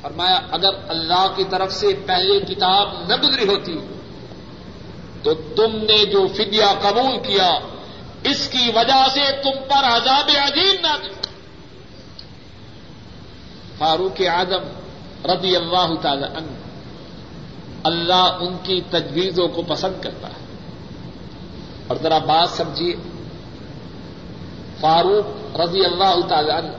فرمایا، 0.01 0.39
اگر 0.51 0.89
اللہ 0.89 1.27
کی 1.35 1.43
طرف 1.43 1.73
سے 1.73 1.87
پہلے 2.05 2.39
کتاب 2.39 2.93
نہ 3.07 3.15
گزری 3.15 3.47
ہوتی، 3.47 3.79
تو 5.23 5.33
تم 5.33 5.75
نے 5.75 6.05
جو 6.05 6.27
فدیہ 6.27 6.65
قبول 6.81 7.19
کیا، 7.19 7.59
اس 8.23 8.47
کی 8.47 8.71
وجہ 8.75 9.07
سے 9.13 9.31
تم 9.43 9.63
پر 9.67 9.83
عذاب 9.83 10.29
عظیم 10.41 10.75
نہ 10.81 10.97
دے 11.03 11.09
فاروق 13.77 14.21
اعظم 14.27 14.80
رضی 15.25 15.55
اللہ 15.55 15.87
تعالی 16.01 16.23
عنہ، 16.23 16.51
اللہ 17.83 18.37
ان 18.39 18.57
کی 18.63 18.81
تجویزوں 18.89 19.47
کو 19.47 19.61
پسند 19.61 20.03
کرتا 20.03 20.27
ہے۔ 20.27 20.41
اور 21.87 21.97
ذرا 22.03 22.17
بات 22.17 22.49
سمجھیے، 22.49 22.95
فاروق 24.79 25.59
رضی 25.59 25.85
اللہ 25.85 26.27
تعالی 26.27 26.51
عنہ 26.51 26.69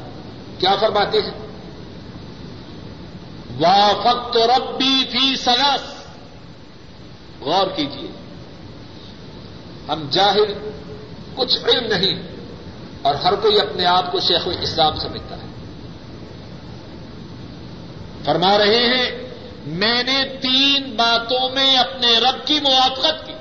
کیا 0.58 0.76
فرماتے 0.80 1.18
ہیں؟ 1.18 1.42
وافقت 3.60 4.36
ربی 4.36 5.04
فی 5.10 5.36
سلس 5.36 6.04
غور 7.40 7.66
کیجیے، 7.76 8.10
ہم 9.88 10.06
جاہل، 10.10 10.70
کچھ 11.34 11.58
علم 11.64 11.86
نہیں، 11.86 12.22
اور 13.02 13.14
ہر 13.14 13.34
کوئی 13.34 13.60
اپنے 13.60 13.84
آپ 13.84 14.12
کو 14.12 14.20
شیخ 14.20 14.48
الاسلام 14.48 14.98
سمجھتا 14.98 15.36
ہے۔ 15.36 15.51
فرما 18.24 18.58
رہے 18.58 18.86
ہیں، 18.86 19.10
میں 19.66 20.02
نے 20.02 20.24
تین 20.40 20.96
باتوں 20.96 21.50
میں 21.50 21.76
اپنے 21.76 22.18
رب 22.18 22.46
کی 22.46 22.60
موافقت 22.60 23.26
کی۔ 23.26 23.32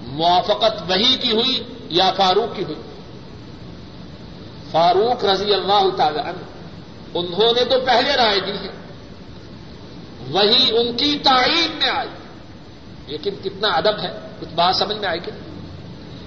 موافقت 0.00 0.90
وہی 0.90 1.16
کی 1.16 1.30
ہوئی 1.30 1.62
یا 1.88 2.12
فاروق 2.16 2.56
کی 2.56 2.64
ہوئی؟ 2.64 2.80
فاروق 4.70 5.24
رضی 5.24 5.54
اللہ 5.54 5.96
تعالی 5.96 6.18
عنہ، 6.18 6.42
انہوں 7.14 7.52
نے 7.56 7.64
تو 7.64 7.80
پہلے 7.80 8.16
رائے 8.16 8.40
دی 8.40 8.52
ہے۔ 8.52 8.72
وہی 10.28 10.78
ان 10.78 10.96
کی 10.96 11.18
تعین 11.18 11.70
میں 11.78 11.90
آئی۔ 11.90 12.08
لیکن 13.06 13.34
کتنا 13.44 13.68
ادب 13.68 14.00
ہے، 14.02 14.12
کچھ 14.40 14.54
بات 14.54 14.76
سمجھ 14.76 14.96
میں 14.96 15.08
آئے 15.08 15.18
کہ 15.18 15.32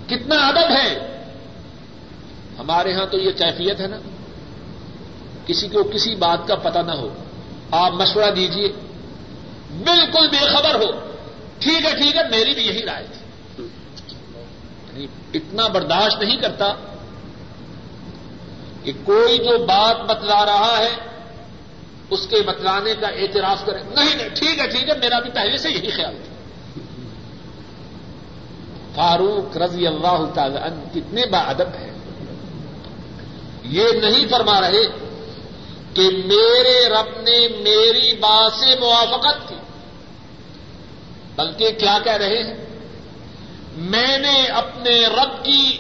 کتنا 0.08 0.48
ادب 0.48 0.72
ہے۔ 0.72 1.24
ہمارے 2.60 2.94
ہاں 2.94 3.06
تو 3.06 3.18
یہ 3.18 3.32
کیفیت 3.32 3.80
ہے 3.80 3.88
نا۔ 3.88 3.98
کسی 5.48 5.68
کو 5.68 5.84
کسی 5.84 6.16
بات 6.16 6.48
کا 6.48 6.56
پتہ 6.56 6.80
نہ 6.80 6.92
ہو۔ 6.92 7.14
آپ 7.72 7.92
مشورہ 7.92 8.32
دیجیے 8.32 8.68
بالکل 9.84 10.28
بے 10.28 10.38
خبر 10.38 10.76
ہو۔ 10.76 11.12
ٹھیک 11.60 11.86
ہے 11.86 11.92
ٹھیک 11.92 12.16
ہے، 12.16 12.22
میری 12.30 12.54
بھی 12.54 12.68
یہی 12.68 12.86
رائے 12.86 13.08
تھی۔ 13.12 13.64
یعنی 14.88 15.08
اتنا 15.34 15.68
برداشت 15.68 16.24
نہیں 16.24 16.38
کرتا 16.38 16.74
کہ 18.84 18.92
کوئی 19.04 19.38
جو 19.38 19.66
بات 19.66 20.02
بتلا 20.02 20.46
رہا 20.46 20.78
ہے، 20.78 20.90
اس 22.10 22.28
کے 22.28 22.42
بتلانے 22.42 22.94
کا 23.00 23.08
اعتراف 23.08 23.66
کرے۔ 23.66 23.80
نہیں 23.84 24.16
نہیں، 24.16 24.30
ٹھیک 24.30 24.60
ہے 24.60 24.68
ٹھیک 24.68 24.90
ہے، 24.90 24.94
میرا 25.00 25.20
بھی 25.20 25.32
پہلے 25.32 25.58
سے 25.58 25.70
یہی 25.70 25.90
خیال 25.90 26.16
تھا۔ 26.24 26.32
فاروق 28.96 29.58
رضی 29.58 29.88
اللہ 29.88 30.26
تعالی 30.34 30.58
عنہ 30.58 30.94
کتنے 30.94 31.26
با 31.26 31.40
ادب 31.40 31.68
ہے 31.80 31.92
یہ 33.64 33.84
نہیں 34.02 34.28
فرما 34.28 34.62
رہے 34.62 35.01
کہ 35.94 36.02
میرے 36.02 36.90
رب 36.90 37.22
نے 37.22 37.48
میری 37.48 38.16
بات 38.16 38.54
سے 38.54 38.80
موافقت 38.80 39.50
کی۔ 39.50 39.56
بلکہ 41.36 41.72
کیا 41.72 41.98
کہہ 42.04 42.12
رہے 42.12 42.44
ہیں؟ 42.44 42.66
میں 43.78 44.18
نے 44.18 44.46
اپنے 44.46 45.08
رب 45.08 45.46
کی 45.46 45.78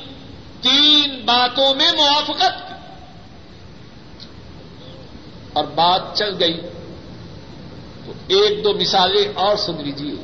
تین 0.62 1.22
باتوں 1.26 1.76
میں 1.76 1.92
موافقت 1.92 2.68
کی۔ 2.68 2.74
اور 5.54 5.64
بات 5.64 6.02
چل 6.14 6.36
گئی۔ 6.40 6.62
تو 8.06 8.12
ایک 8.28 8.64
دو 8.64 8.74
مثالیں 8.74 9.26
اور 9.36 9.58
سن 9.58 9.84
لیجیے 9.84 10.24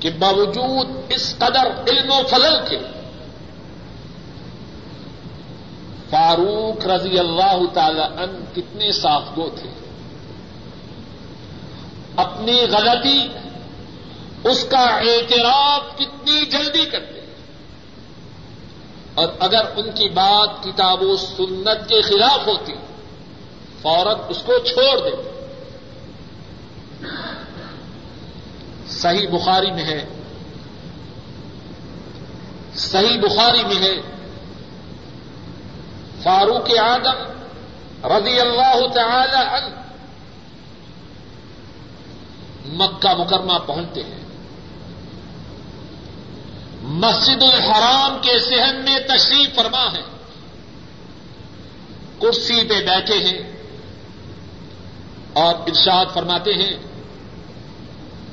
کہ 0.00 0.10
باوجود 0.10 0.88
اس 1.08 1.34
قدر 1.38 1.90
علم 1.90 2.12
و 2.12 2.20
فضل 2.26 2.54
کے 2.68 3.01
فاروق 6.12 6.86
رضی 6.86 7.18
اللہ 7.18 7.74
تعالی 7.74 8.00
ان 8.00 8.44
کتنے 8.54 8.92
صاف 8.92 9.22
گو 9.36 9.50
تھے۔ 9.50 9.70
اپنی 12.16 12.52
غلطی، 12.52 13.28
اس 14.44 14.64
کا 14.70 14.78
اعتراف 14.78 15.80
کتنی 15.96 16.46
جلدی 16.46 16.84
کرتے۔ 16.84 17.20
اور 19.14 19.28
اگر 19.40 19.60
ان 19.76 19.92
کی 19.92 20.08
بات 20.08 20.64
کتاب 20.64 21.02
و 21.02 21.16
سنت 21.16 21.88
کے 21.88 22.02
خلاف 22.02 22.46
ہوتی، 22.46 22.72
فوراً 23.82 24.16
اس 24.28 24.42
کو 24.46 24.58
چھوڑ 24.58 24.98
دے۔ 24.98 25.46
صحیح 28.88 29.28
بخاری 29.28 29.70
میں 29.70 29.84
ہے۔ 29.84 30.06
صحیح 32.74 33.20
بخاری 33.20 33.64
میں 33.64 33.82
ہے۔ 33.82 34.11
فاروق 36.22 36.78
آدم 36.78 37.32
رضی 38.04 38.40
اللہ 38.40 38.86
تعالی 38.94 39.56
عنہ 39.56 39.82
مکہ 42.66 43.14
مکرمہ 43.14 43.58
پہنچتے 43.66 44.02
ہیں۔ 44.02 44.22
مسجد 46.82 47.42
الحرام 47.42 48.18
کے 48.22 48.38
صحن 48.38 48.84
میں 48.84 48.98
تشریف 48.98 49.54
فرما 49.54 49.86
ہے۔ 49.92 50.02
کرسی 52.20 52.68
پہ 52.68 52.74
بیٹھے 52.74 53.18
ہیں 53.18 53.52
اور 55.32 55.54
ارشاد 55.54 56.06
فرماتے 56.14 56.54
ہیں، 56.54 56.76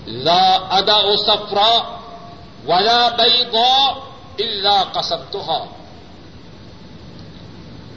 لا 0.07 0.53
ادا 0.53 0.93
او 0.93 1.15
سفرا 1.17 1.99
ولا 2.67 3.09
بئی 3.09 3.43
گو 3.53 3.99
اللہ 4.39 4.83
کسب 4.93 5.31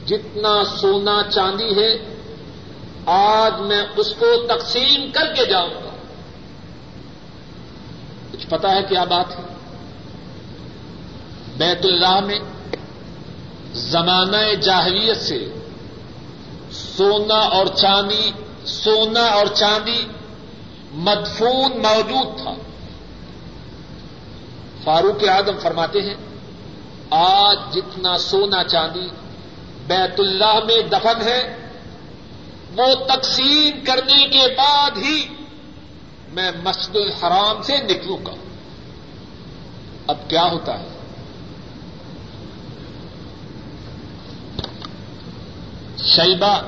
جتنا 0.05 0.63
سونا 0.77 1.21
چاندی 1.29 1.81
ہے، 1.81 2.15
آج 3.05 3.61
میں 3.61 3.83
اس 3.97 4.13
کو 4.19 4.25
تقسیم 4.47 5.11
کر 5.11 5.33
کے 5.33 5.45
جاؤں 5.45 5.69
گا۔ 5.69 5.89
کچھ 8.31 8.47
پتا 8.47 8.71
ہے 8.71 8.83
کیا 8.89 9.03
بات 9.03 9.25
ہے؟ 9.31 9.43
بیت 11.57 11.85
اللہ 11.85 12.19
میں 12.19 12.39
زمانہ 13.73 14.55
جاہلیت 14.61 15.17
سے 15.17 15.47
سونا 16.71 17.35
اور 17.35 17.65
چاندی، 17.65 18.31
سونا 18.65 19.23
اور 19.23 19.47
چاندی 19.47 20.05
مدفون 20.91 21.71
موجود 21.77 22.41
تھا۔ 22.43 22.53
فاروق 24.83 25.29
اعظم 25.29 25.57
فرماتے 25.61 26.01
ہیں، 26.01 26.15
آج 27.09 27.75
جتنا 27.75 28.17
سونا 28.17 28.63
چاندی 28.63 29.07
بیت 29.87 30.19
اللہ 30.19 30.59
میں 30.65 30.81
دفن 30.81 31.21
ہے۔ 31.21 31.57
وہ 32.77 32.95
تقسیم 32.95 33.85
کرنے 33.85 34.27
کے 34.27 34.55
بعد 34.57 34.91
ہی 34.97 35.27
میں 36.33 36.51
مسجد 36.63 36.95
الحرام 36.95 37.61
سے 37.61 37.77
نکلوں 37.77 38.25
گا۔ 38.25 38.33
اب 40.07 40.29
کیا 40.29 40.43
ہوتا 40.43 40.79
ہے؟ 40.79 40.87
شیبہ 45.97 46.59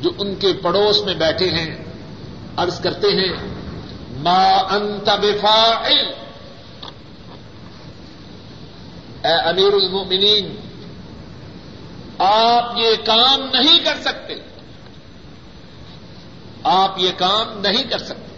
جو 0.00 0.10
ان 0.18 0.34
کے 0.34 0.52
پڑوس 0.52 1.04
میں 1.04 1.14
بیٹھے 1.14 1.48
ہیں، 1.50 1.84
عرض 2.56 2.80
کرتے 2.80 3.08
ہیں، 3.08 3.32
ما 4.16 4.48
انت 4.48 5.08
بفاعل. 5.08 6.12
اے 9.24 9.32
امیر 9.32 9.72
المؤمنین 9.72 10.71
آپ 12.22 12.72
یہ 12.76 12.90
کام 13.04 13.40
نہیں 13.52 13.84
کر 13.84 13.94
سکتے 14.00 14.34
آپ 16.62 16.98
یہ 16.98 17.10
کام 17.16 17.60
نہیں 17.60 17.90
کر 17.90 17.98
سکتے 17.98 18.32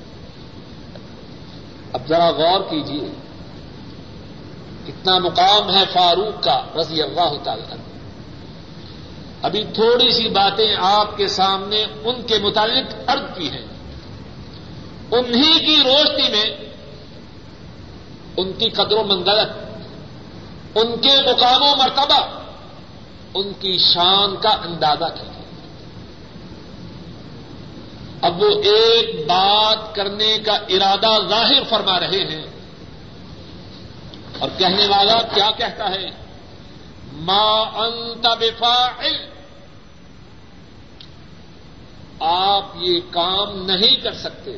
اب 1.92 2.00
ذرا 2.08 2.30
غور 2.30 2.60
کیجیے 2.60 3.08
کتنا 4.86 5.18
مقام 5.18 5.70
ہے 5.70 5.84
فاروق 5.92 6.42
کا 6.42 6.62
رضی 6.76 7.02
اللہ 7.02 7.44
تعالی 7.44 7.62
ابھی 9.42 9.64
تھوڑی 9.74 10.12
سی 10.12 10.28
باتیں 10.28 10.76
آپ 10.78 11.16
کے 11.16 11.28
سامنے 11.28 11.84
ان 12.04 12.22
کے 12.22 12.38
متعلق 12.38 13.10
ارد 13.10 13.38
کی 13.38 13.50
ہیں۔ 13.50 13.66
انہی 15.10 15.66
کی 15.66 15.82
روشنی 15.84 16.28
میں 16.28 16.56
ان 18.36 18.52
کی 18.52 18.70
قدر 18.70 18.96
و 18.96 19.04
منگلت 19.04 19.50
ان 20.74 21.00
کے 21.00 21.30
مقام 21.30 21.62
و 21.62 21.76
مرتبہ 21.76 22.43
ان 23.34 23.52
کی 23.52 23.78
شان 23.78 24.36
کا 24.36 24.48
اندازہ 24.48 25.04
کیجیے 25.04 25.44
اب 28.22 28.42
وہ 28.42 28.48
ایک 28.48 29.26
بات 29.26 29.94
کرنے 29.94 30.38
کا 30.38 30.52
ارادہ 30.52 31.28
ظاہر 31.28 31.62
فرما 31.68 32.00
رہے 32.00 32.24
ہیں 32.24 32.46
اور 34.38 34.50
کہنے 34.58 34.86
والا 34.86 35.18
کیا 35.22 35.50
کہتا 35.50 35.90
ہے؟ 35.90 36.10
ما 37.12 37.62
انت 37.62 38.26
بفاعل۔ 38.26 39.16
آپ 42.20 42.66
یہ 42.76 43.00
کام 43.10 43.66
نہیں 43.66 43.96
کر 43.96 44.12
سکتے۔ 44.12 44.56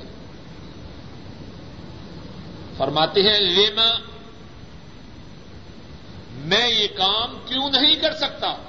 فرماتے 2.77 3.23
ہیں 3.23 3.41
لینا 3.41 3.95
میں 6.37 6.69
یہ 6.69 6.89
کام 6.97 7.39
کیوں 7.47 7.71
نہیں 7.71 7.97
کر 7.97 8.13
سکتا؟ 8.13 8.66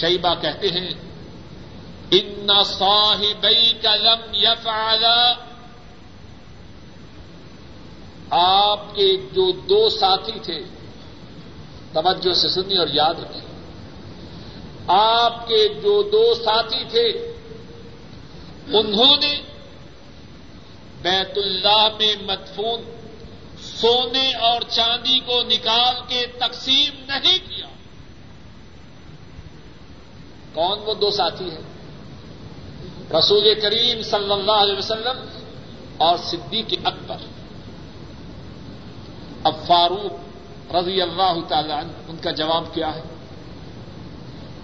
شیبہ 0.00 0.34
کہتے 0.34 0.68
ہیں 0.68 0.90
ان 2.10 2.50
صاحبئی 2.64 3.72
کا 3.82 3.94
لم 3.96 4.34
یفعل 4.34 5.04
آپ 8.30 8.94
کے 8.94 9.16
جو 9.32 9.52
دو 9.52 9.88
ساتھی 9.88 10.40
تھے، 10.42 10.62
توجہ 11.92 12.34
سے 12.34 12.48
سنی 12.48 12.76
اور 12.76 12.86
یاد 12.92 13.14
رکھیں 13.14 13.46
آپ 14.88 15.48
کے 15.48 15.68
جو 15.68 16.02
دو 16.02 16.34
ساتھی 16.34 16.84
تھے، 16.90 17.08
انہوں 18.78 19.16
نے 19.16 19.34
بیت 21.02 21.38
اللہ 21.38 21.88
میں 21.98 22.14
مدفون 22.22 22.82
سونے 23.62 24.34
اور 24.34 24.60
چاندی 24.68 25.20
کو 25.20 25.42
نکال 25.42 25.94
کے 26.08 26.26
تقسیم 26.26 27.04
نہیں 27.08 27.38
کیا۔ 27.38 27.66
کون 30.54 30.78
وہ 30.84 30.94
دو 30.94 31.10
ساتھی 31.10 31.50
ہیں؟ 31.50 31.72
رسول 33.18 33.60
کریم 33.60 34.02
صلی 34.02 34.32
اللہ 34.32 34.52
علیہ 34.52 34.78
وسلم 34.78 35.26
اور 35.96 36.16
صدیق 36.16 36.74
اکبر۔ 36.84 37.16
اب 39.44 39.54
فاروق 39.66 40.12
رضی 40.74 41.02
اللہ 41.02 41.34
تعالی 41.48 41.72
عنہ، 41.72 41.92
ان 42.08 42.16
کا 42.16 42.30
جواب 42.30 42.74
کیا 42.74 42.94
ہے؟ 42.94 43.02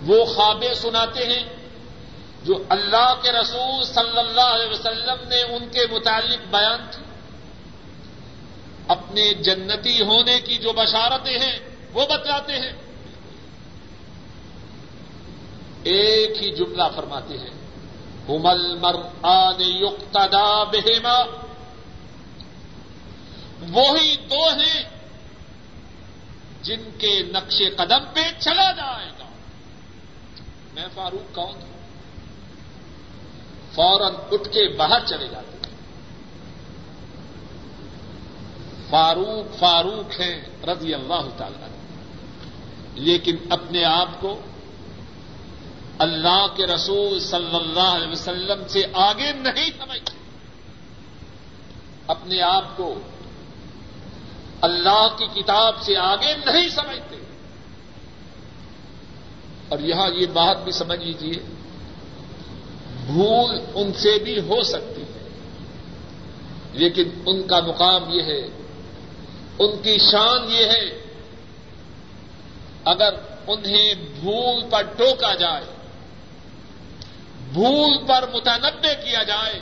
وہ 0.07 0.24
خوابیں 0.24 0.74
سناتے 0.74 1.26
ہیں 1.26 1.45
جو 2.45 2.62
اللہ 2.68 3.14
کے 3.22 3.32
رسول 3.32 3.84
صلی 3.84 4.18
اللہ 4.18 4.41
علیہ 4.41 4.70
وسلم 4.70 5.28
نے 5.28 5.43
ان 5.43 5.68
کے 5.68 5.80
متعلق 5.91 6.55
بیان 6.55 6.86
کی۔ 6.91 7.03
اپنے 8.89 9.34
جنتی 9.34 10.03
ہونے 10.03 10.41
کی 10.41 10.59
جو 10.59 10.72
بشارتیں 10.72 11.39
ہیں، 11.39 11.59
وہ 11.93 12.07
بتلاتے 12.07 12.53
ہیں۔ 12.53 12.88
ایک 15.89 16.43
ہی 16.43 16.51
جملہ 16.51 16.82
فرماتے 16.97 17.39
ہیں 17.39 17.51
حمل 18.28 18.76
مر 18.76 18.95
آن 19.22 19.61
یقتدا 19.61 20.64
بہما 20.64 21.24
وہی 23.72 24.16
دو 24.16 24.49
ہیں 24.49 24.84
جن 26.62 26.82
کے 26.99 27.22
نقش 27.32 27.62
قدم 27.76 28.05
پہ 28.14 28.20
چلا 28.39 28.72
جائے 28.72 29.07
گا۔ 29.18 29.24
میں 30.74 30.86
فاروق 30.95 31.34
کون 31.34 31.62
ہوں؟ 31.62 31.78
فوراً 33.74 34.14
اٹھ 34.32 34.49
کے 34.49 34.76
باہر 34.76 35.07
چلے 35.07 35.28
جاتے 35.28 35.53
ہیں۔ 35.53 35.59
فاروق 38.91 39.59
فاروق 39.59 40.20
ہیں 40.20 40.66
رضی 40.66 40.95
اللہ 40.95 41.28
تعالی 41.36 41.64
لیکن 42.95 43.36
اپنے 43.51 43.84
آپ 43.84 44.09
کو 44.20 44.41
اللہ 45.99 46.47
کے 46.57 46.67
رسول 46.67 47.21
صلی 47.21 47.57
اللہ 47.57 47.81
علیہ 47.81 48.13
وسلم 48.13 48.67
سے 48.69 48.83
آگے 48.93 49.33
نہیں 49.33 49.71
سمجھتے۔ 49.79 50.17
اپنے 52.07 52.41
آپ 52.41 52.77
کو 52.77 53.01
اللہ 54.61 55.09
کی 55.19 55.43
کتاب 55.43 55.83
سے 55.83 55.97
آگے 55.97 56.35
نہیں 56.35 56.69
سمجھتے۔ 56.69 57.17
اور 59.69 59.79
یہاں 59.79 60.11
یہ 60.11 60.27
بات 60.33 60.65
بھی 60.65 60.73
سمجھ 60.73 61.01
لیجیے 61.01 61.43
بھول 63.07 63.61
ان 63.75 63.93
سے 63.93 64.19
بھی 64.25 64.41
ہو 64.41 64.63
سکتی 64.63 65.03
ہے۔ 65.03 65.29
لیکن 66.73 67.09
ان 67.27 67.43
کا 67.43 67.61
مقام 67.61 68.13
یہ 68.13 68.23
ہے، 68.23 68.47
ان 69.59 69.83
کی 69.83 69.99
شان 69.99 70.51
یہ 70.51 70.65
ہے، 70.65 71.05
اگر 72.85 73.15
انہیں 73.47 73.95
بھول 73.95 74.71
پر 74.71 74.83
ٹوکا 74.83 75.35
جائے 75.35 75.78
بھول 77.53 78.07
پر 78.07 78.25
متنوع 78.35 79.05
کیا 79.05 79.23
جائے، 79.23 79.61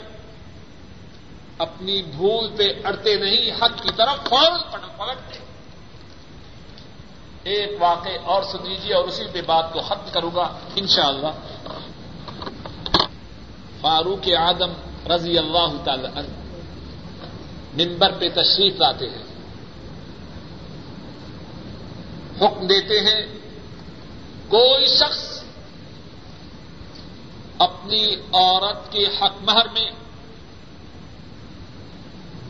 اپنی 1.57 2.01
بھول 2.01 2.49
پہ 2.57 2.63
اڑتے 2.83 3.15
نہیں 3.15 3.51
حق 3.51 3.83
کی 3.83 3.89
طرف 3.95 4.29
فوراً 4.29 4.59
پلٹتے 4.97 5.39
ایک 7.43 7.71
واقع 7.79 8.09
اور 8.23 8.43
سن 8.43 8.69
لیجیے 8.69 8.93
اور 8.93 9.05
اسی 9.07 9.23
پہ 9.31 9.41
بات 9.41 9.73
کو 9.73 9.81
ختم 9.81 10.09
کروں 10.11 10.31
گا، 10.35 10.59
انشاءاللہ۔ 10.75 11.31
فاروق 13.81 14.27
آدم 14.37 14.71
رضی 15.11 15.37
اللہ 15.37 15.71
تعالی 15.83 16.07
عنہ 16.15 16.33
ممبر 17.81 18.11
پہ 18.11 18.29
تشریف 18.29 18.73
لاتے 18.79 19.09
ہیں۔ 19.09 19.23
حکم 22.41 22.67
دیتے 22.67 22.99
ہیں، 22.99 23.21
کوئی 24.47 24.87
شخص 24.87 25.26
اپنی 27.57 28.15
عورت 28.15 28.91
کے 28.91 29.03
حق 29.03 29.33
مہر 29.41 29.67
میں 29.73 29.91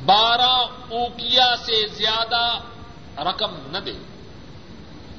بارہ 0.06 0.66
اوکیا 0.92 1.56
سے 1.66 1.88
زیادہ 1.88 2.60
رقم 3.30 3.52
نہ 3.72 3.78
دے۔ 3.78 3.94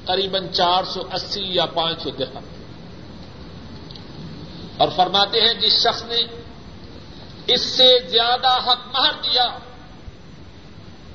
قریباً 0.05 0.47
چار 0.53 0.83
سو 0.83 1.01
اسی 1.13 1.41
یا 1.43 1.65
پانچ 1.65 2.03
سو 2.03 2.09
درہم۔ 2.09 2.43
اور 4.77 4.87
فرماتے 4.95 5.41
ہیں 5.41 5.53
جس 5.53 5.87
شخص 5.87 6.03
نے 6.03 6.41
اس 7.47 7.61
سے 7.61 7.99
زیادہ 8.07 8.47
حق 8.47 8.97
مہر 8.97 9.11
دیا 9.11 9.47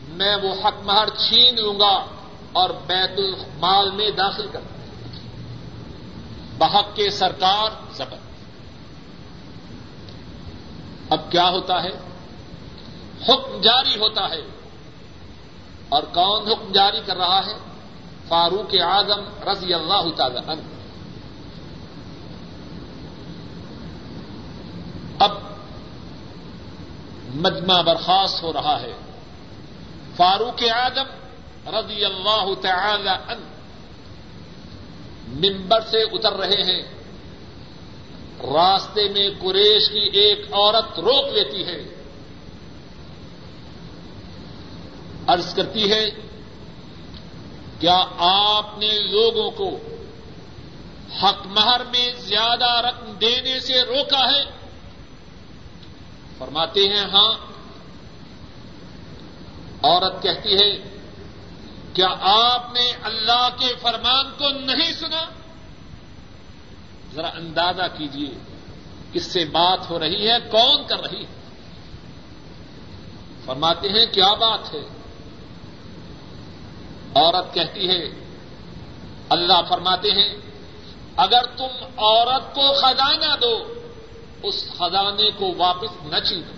میں 0.08 0.36
وہ 0.36 0.54
حق 0.64 0.82
مہر 0.82 1.08
چھین 1.08 1.62
لوں 1.62 1.80
گا 1.80 2.06
اور 2.52 2.70
بیت 2.70 3.18
المال 3.18 3.90
میں 3.90 4.10
داخل 4.10 4.46
کر 4.52 4.60
بحق 6.58 6.96
کے 6.96 7.10
سرکار 7.10 7.70
زبر۔ 7.92 8.23
اب 11.10 11.32
کیا 11.32 11.48
ہوتا 11.48 11.82
ہے؟ 11.82 11.90
حکم 13.28 13.60
جاری 13.60 13.98
ہوتا 13.98 14.30
ہے۔ 14.30 14.40
اور 15.88 16.02
کون 16.02 16.46
حکم 16.48 16.72
جاری 16.72 17.00
کر 17.06 17.16
رہا 17.16 17.46
ہے؟ 17.46 17.54
فاروق 18.28 18.74
اعظم 18.82 19.48
رضی 19.48 19.74
اللہ 19.74 20.02
تعالی 20.16 20.38
عنہ۔ 20.38 20.60
اب 25.18 25.30
مجمع 27.34 27.80
برخاست 27.80 28.42
ہو 28.42 28.52
رہا 28.52 28.80
ہے۔ 28.80 28.92
فاروق 30.16 30.62
اعظم 30.74 31.06
رضی 31.74 32.04
اللہ 32.04 32.48
تعالی 32.62 33.08
عنہ 33.08 33.44
ممبر 35.28 35.80
سے 35.80 36.02
اتر 36.02 36.32
رہے 36.32 36.62
ہیں۔ 36.62 37.03
راستے 38.46 39.08
میں 39.08 39.30
قریش 39.40 39.90
کی 39.90 40.18
ایک 40.18 40.52
عورت 40.52 41.00
روک 41.00 41.32
لیتی 41.32 41.66
ہے۔ 41.66 41.94
عرض 45.26 45.54
کرتی 45.54 45.92
ہے، 45.92 46.10
کیا 47.80 48.04
آپ 48.18 48.78
نے 48.78 48.98
لوگوں 48.98 49.50
کو 49.50 49.78
حق 51.22 51.46
مہر 51.46 51.84
میں 51.84 52.12
زیادہ 52.18 52.80
رقم 52.80 53.12
دینے 53.12 53.60
سے 53.60 53.82
روکا 53.82 54.32
ہے؟ 54.32 54.44
فرماتے 56.38 56.80
ہیں 56.80 57.04
ہاں۔ 57.04 57.32
عورت 59.82 60.22
کہتی 60.22 60.54
ہے، 60.54 60.98
کیا 61.94 62.08
آپ 62.20 62.72
نے 62.72 62.92
اللہ 63.02 63.48
کے 63.58 63.74
فرمان 63.80 64.30
کو 64.38 64.48
نہیں 64.48 64.92
سنا؟ 64.92 65.24
ذرا 67.14 67.28
اندازہ 67.28 67.82
کیجیے 67.98 68.34
کس 69.12 69.24
سے 69.26 69.44
بات 69.44 69.90
ہو 69.90 69.98
رہی 69.98 70.30
ہے، 70.30 70.36
کون 70.50 70.86
کر 70.86 71.00
رہی 71.00 71.20
ہے؟ 71.20 71.32
فرماتے 73.44 73.88
ہیں، 73.88 74.06
کیا 74.06 74.34
بات 74.34 74.74
ہے؟ 74.74 74.80
عورت 77.14 77.54
کہتی 77.54 77.88
ہے، 77.88 78.08
اللہ 79.28 79.60
فرماتے 79.68 80.10
ہیں، 80.10 80.34
اگر 81.16 81.44
تم 81.56 81.84
عورت 81.96 82.54
کو 82.54 82.72
خزانہ 82.72 83.36
دو، 83.42 83.74
اس 84.42 84.72
خزانے 84.78 85.30
کو 85.30 85.54
واپس 85.56 86.06
نہ 86.06 86.18
چیزو 86.18 86.52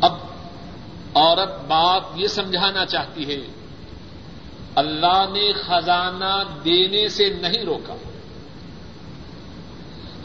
اب 0.00 0.12
عورت 1.14 1.64
بات 1.66 2.02
یہ 2.14 2.28
سمجھانا 2.28 2.86
چاہتی 2.86 3.26
ہے 3.26 3.46
اللہ 4.76 5.24
نے 5.32 5.52
خزانہ 5.52 6.42
دینے 6.64 7.08
سے 7.08 7.28
نہیں 7.30 7.64
روکا۔ 7.64 7.94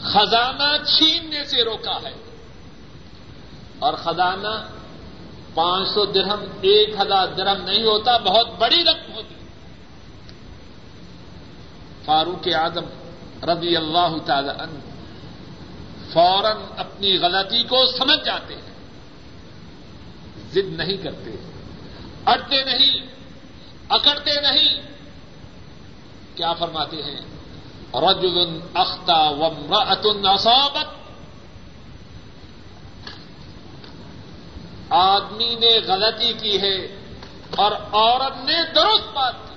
خزانہ 0.00 0.84
چھیننے 0.84 1.44
سے 1.44 1.64
روکا 1.64 1.96
ہے۔ 2.08 2.14
اور 3.78 3.94
خزانہ 3.94 4.66
پانچ 5.54 5.88
سو 5.88 6.04
درہم، 6.04 6.44
ایک 6.60 7.00
ہزار 7.00 7.26
درہم 7.28 7.62
نہیں 7.62 7.84
ہوتا، 7.84 8.18
بہت 8.18 8.58
بڑی 8.58 8.84
رقم 8.84 9.14
ہوتی۔ 9.14 9.34
فاروق 12.04 12.48
اعظم 12.54 12.84
رضی 13.42 13.76
اللہ 13.76 14.16
تعالی 14.26 14.48
عنہ 14.48 14.78
فوراً 16.12 16.56
اپنی 16.76 17.18
غلطی 17.18 17.62
کو 17.62 17.86
سمجھ 17.98 18.24
جاتے 18.24 18.54
ہیں۔ 18.54 18.72
ضد 20.50 20.80
نہیں 20.80 20.96
کرتے۔ 20.96 21.30
اڑتے 22.26 22.64
نہیں۔ 22.64 23.21
اکڑتے 23.92 24.40
نہیں۔ 24.40 24.82
کیا 26.36 26.52
فرماتے 26.52 26.96
ہیں؟ 26.96 27.20
رجل 27.94 28.60
اختا 28.74 29.28
ومرأت 29.28 30.06
اصابت۔ 30.24 30.86
آدمی 34.92 35.54
نے 35.54 35.78
غلطی 35.86 36.32
کی 36.32 36.60
ہے 36.60 36.76
اور 37.56 37.72
عورت 37.72 38.44
نے 38.44 38.72
درست 38.74 39.12
بات 39.14 39.34
کی۔ 39.48 39.56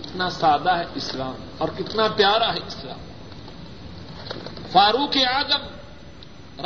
کتنا 0.00 0.30
سادہ 0.30 0.70
ہے 0.70 0.84
اسلام 0.94 1.34
اور 1.58 1.68
کتنا 1.78 2.02
پیارا 2.16 2.54
ہے 2.54 2.58
اسلام۔ 2.66 2.98
فاروق 4.72 5.16
اعظم 5.16 5.66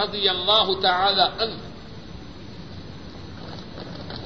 رضی 0.00 0.28
اللہ 0.28 0.80
تعالی 0.82 1.44
عنہ 1.44 1.69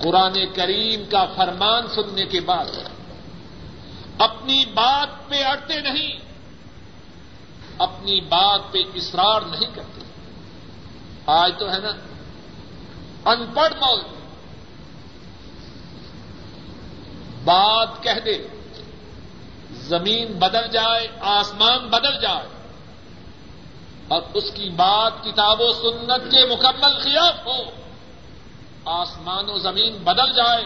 قرآن 0.05 0.35
کریم 0.55 1.05
کا 1.11 1.25
فرمان 1.37 1.87
سننے 1.89 2.27
کے 2.27 2.41
بعد 2.41 2.65
اپنی 4.19 4.65
بات 4.65 5.29
پہ 5.29 5.45
اڑتے 5.45 5.81
نہیں، 5.81 6.19
اپنی 7.79 8.21
بات 8.21 8.61
پہ 8.73 8.79
اصرار 8.95 9.41
نہیں 9.41 9.75
کرتے۔ 9.75 10.01
آج 11.27 11.53
تو 11.59 11.71
ہے 11.73 11.79
نا 11.79 11.93
ان 13.31 13.45
پڑھ 13.55 13.75
مول، 13.75 14.01
بات 17.45 18.03
کہہ 18.03 18.21
دے، 18.25 18.37
زمین 19.83 20.33
بدل 20.33 20.71
جائے، 20.73 21.09
آسمان 21.21 21.89
بدل 21.89 22.21
جائے، 22.21 22.49
اور 24.09 24.23
اس 24.35 24.51
کی 24.55 24.71
بات 24.71 25.25
کتاب 25.25 25.61
و 25.61 25.73
سنت 25.73 26.31
کے 26.31 26.45
مکمل 26.45 26.99
خلاف 26.99 27.47
ہو۔ 27.47 27.59
آسمان 28.85 29.51
و 29.51 29.59
زمین 29.59 29.97
بدل 29.97 30.33
جائے، 30.33 30.65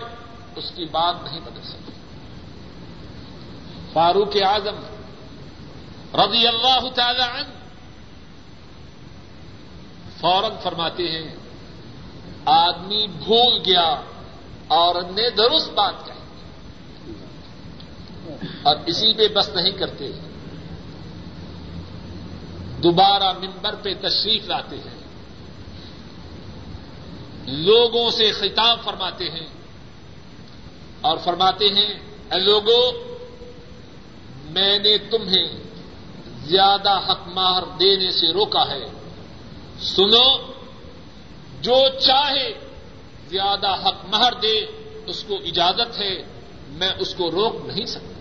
اس 0.56 0.72
کی 0.74 0.84
بات 0.84 1.14
نہیں 1.24 1.40
بدل 1.40 1.62
سکتی۔ 1.62 1.92
فاروق 3.92 4.36
اعظم 4.44 4.76
رضی 6.14 6.46
اللہ 6.46 6.88
تعالی 6.94 7.22
عنہ 7.22 7.48
فوراً 10.20 10.50
فرماتے 10.62 11.08
ہیں، 11.08 11.36
آدمی 12.44 13.06
بھول 13.06 13.62
گیا 13.66 14.00
اور 14.68 14.94
نے 15.10 15.30
درست 15.30 15.70
بات 15.70 15.94
کہی 16.06 16.18
اور 18.62 18.76
اسی 18.86 19.14
پہ 19.14 19.28
بس 19.28 19.48
نہیں 19.48 19.70
کرتے۔ 19.70 20.12
دوبارہ 22.82 23.32
ممبر 23.32 23.74
پہ 23.74 23.94
تشریف 23.94 24.48
لاتے 24.48 24.76
ہیں۔ 24.76 24.97
لوگوں 27.50 28.10
سے 28.10 28.32
خطاب 28.32 28.78
فرماتے 28.84 29.30
ہیں 29.30 29.46
اور 31.00 31.18
فرماتے 31.18 31.64
ہیں، 31.64 31.94
اے 32.32 32.38
لوگوں 32.38 32.92
میں 34.44 34.78
نے 34.78 34.98
تمہیں 34.98 35.48
زیادہ 36.44 37.00
حق 37.10 37.26
مار 37.26 37.62
دینے 37.80 38.10
سے 38.10 38.32
روکا 38.32 38.70
ہے۔ 38.70 38.86
سنو، 39.80 40.52
جو 41.60 41.98
چاہے 42.00 42.52
زیادہ 43.28 43.70
حق 43.70 44.04
مہر 44.04 44.32
دے، 44.32 44.66
اس 45.06 45.24
کو 45.24 45.34
اجازت 45.34 45.98
ہے، 45.98 46.22
میں 46.68 46.90
اس 46.98 47.14
کو 47.14 47.30
روک 47.30 47.66
نہیں 47.66 47.86
سکتا۔ 47.86 48.12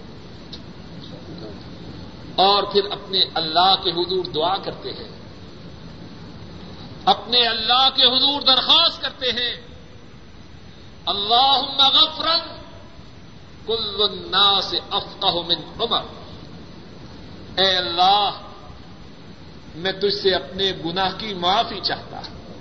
اور 2.35 2.63
پھر 2.63 2.85
اپنے 2.91 3.19
اللہ 3.33 3.75
کے 3.83 3.91
حضور 3.91 4.25
دعا 4.25 4.57
کرتے 4.57 4.89
ہیں۔ 4.91 5.16
اپنے 7.07 7.47
اللہ 7.47 7.89
کے 7.95 8.05
حضور 8.05 8.41
درخواست 8.41 9.01
کرتے 9.01 9.31
ہیں۔ 9.31 9.61
اللہ 11.05 11.61
مغفرن 11.77 12.57
کل 13.65 14.01
الناس 14.01 14.75
افقہ 14.91 15.35
من 15.47 15.57
عمر۔ 15.79 16.01
اے 17.61 17.77
اللہ، 17.77 18.31
میں 19.75 19.91
تجھ 19.91 20.15
سے 20.15 20.35
اپنے 20.35 20.71
گناہ 20.85 21.09
کی 21.17 21.33
معافی 21.33 21.79
چاہتا 21.83 22.17
ہوں۔ 22.17 22.53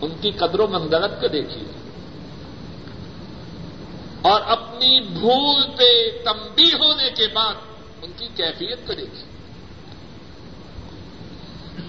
ان 0.00 0.10
کی 0.20 0.30
قدر 0.30 0.60
و 0.60 0.66
منزلت 0.66 1.20
کو 1.20 1.28
دیکھیے۔ 1.28 1.64
اور 4.22 4.40
اپنی 4.40 5.00
بھول 5.00 5.76
پہ 5.76 6.10
تمبی 6.24 6.68
ہونے 6.68 7.10
کے 7.10 7.26
بعد 7.26 7.54
ان 8.02 8.12
کی 8.16 8.28
کیفیت 8.36 8.86
کو 8.86 8.92
دیکھیے۔ 8.92 9.35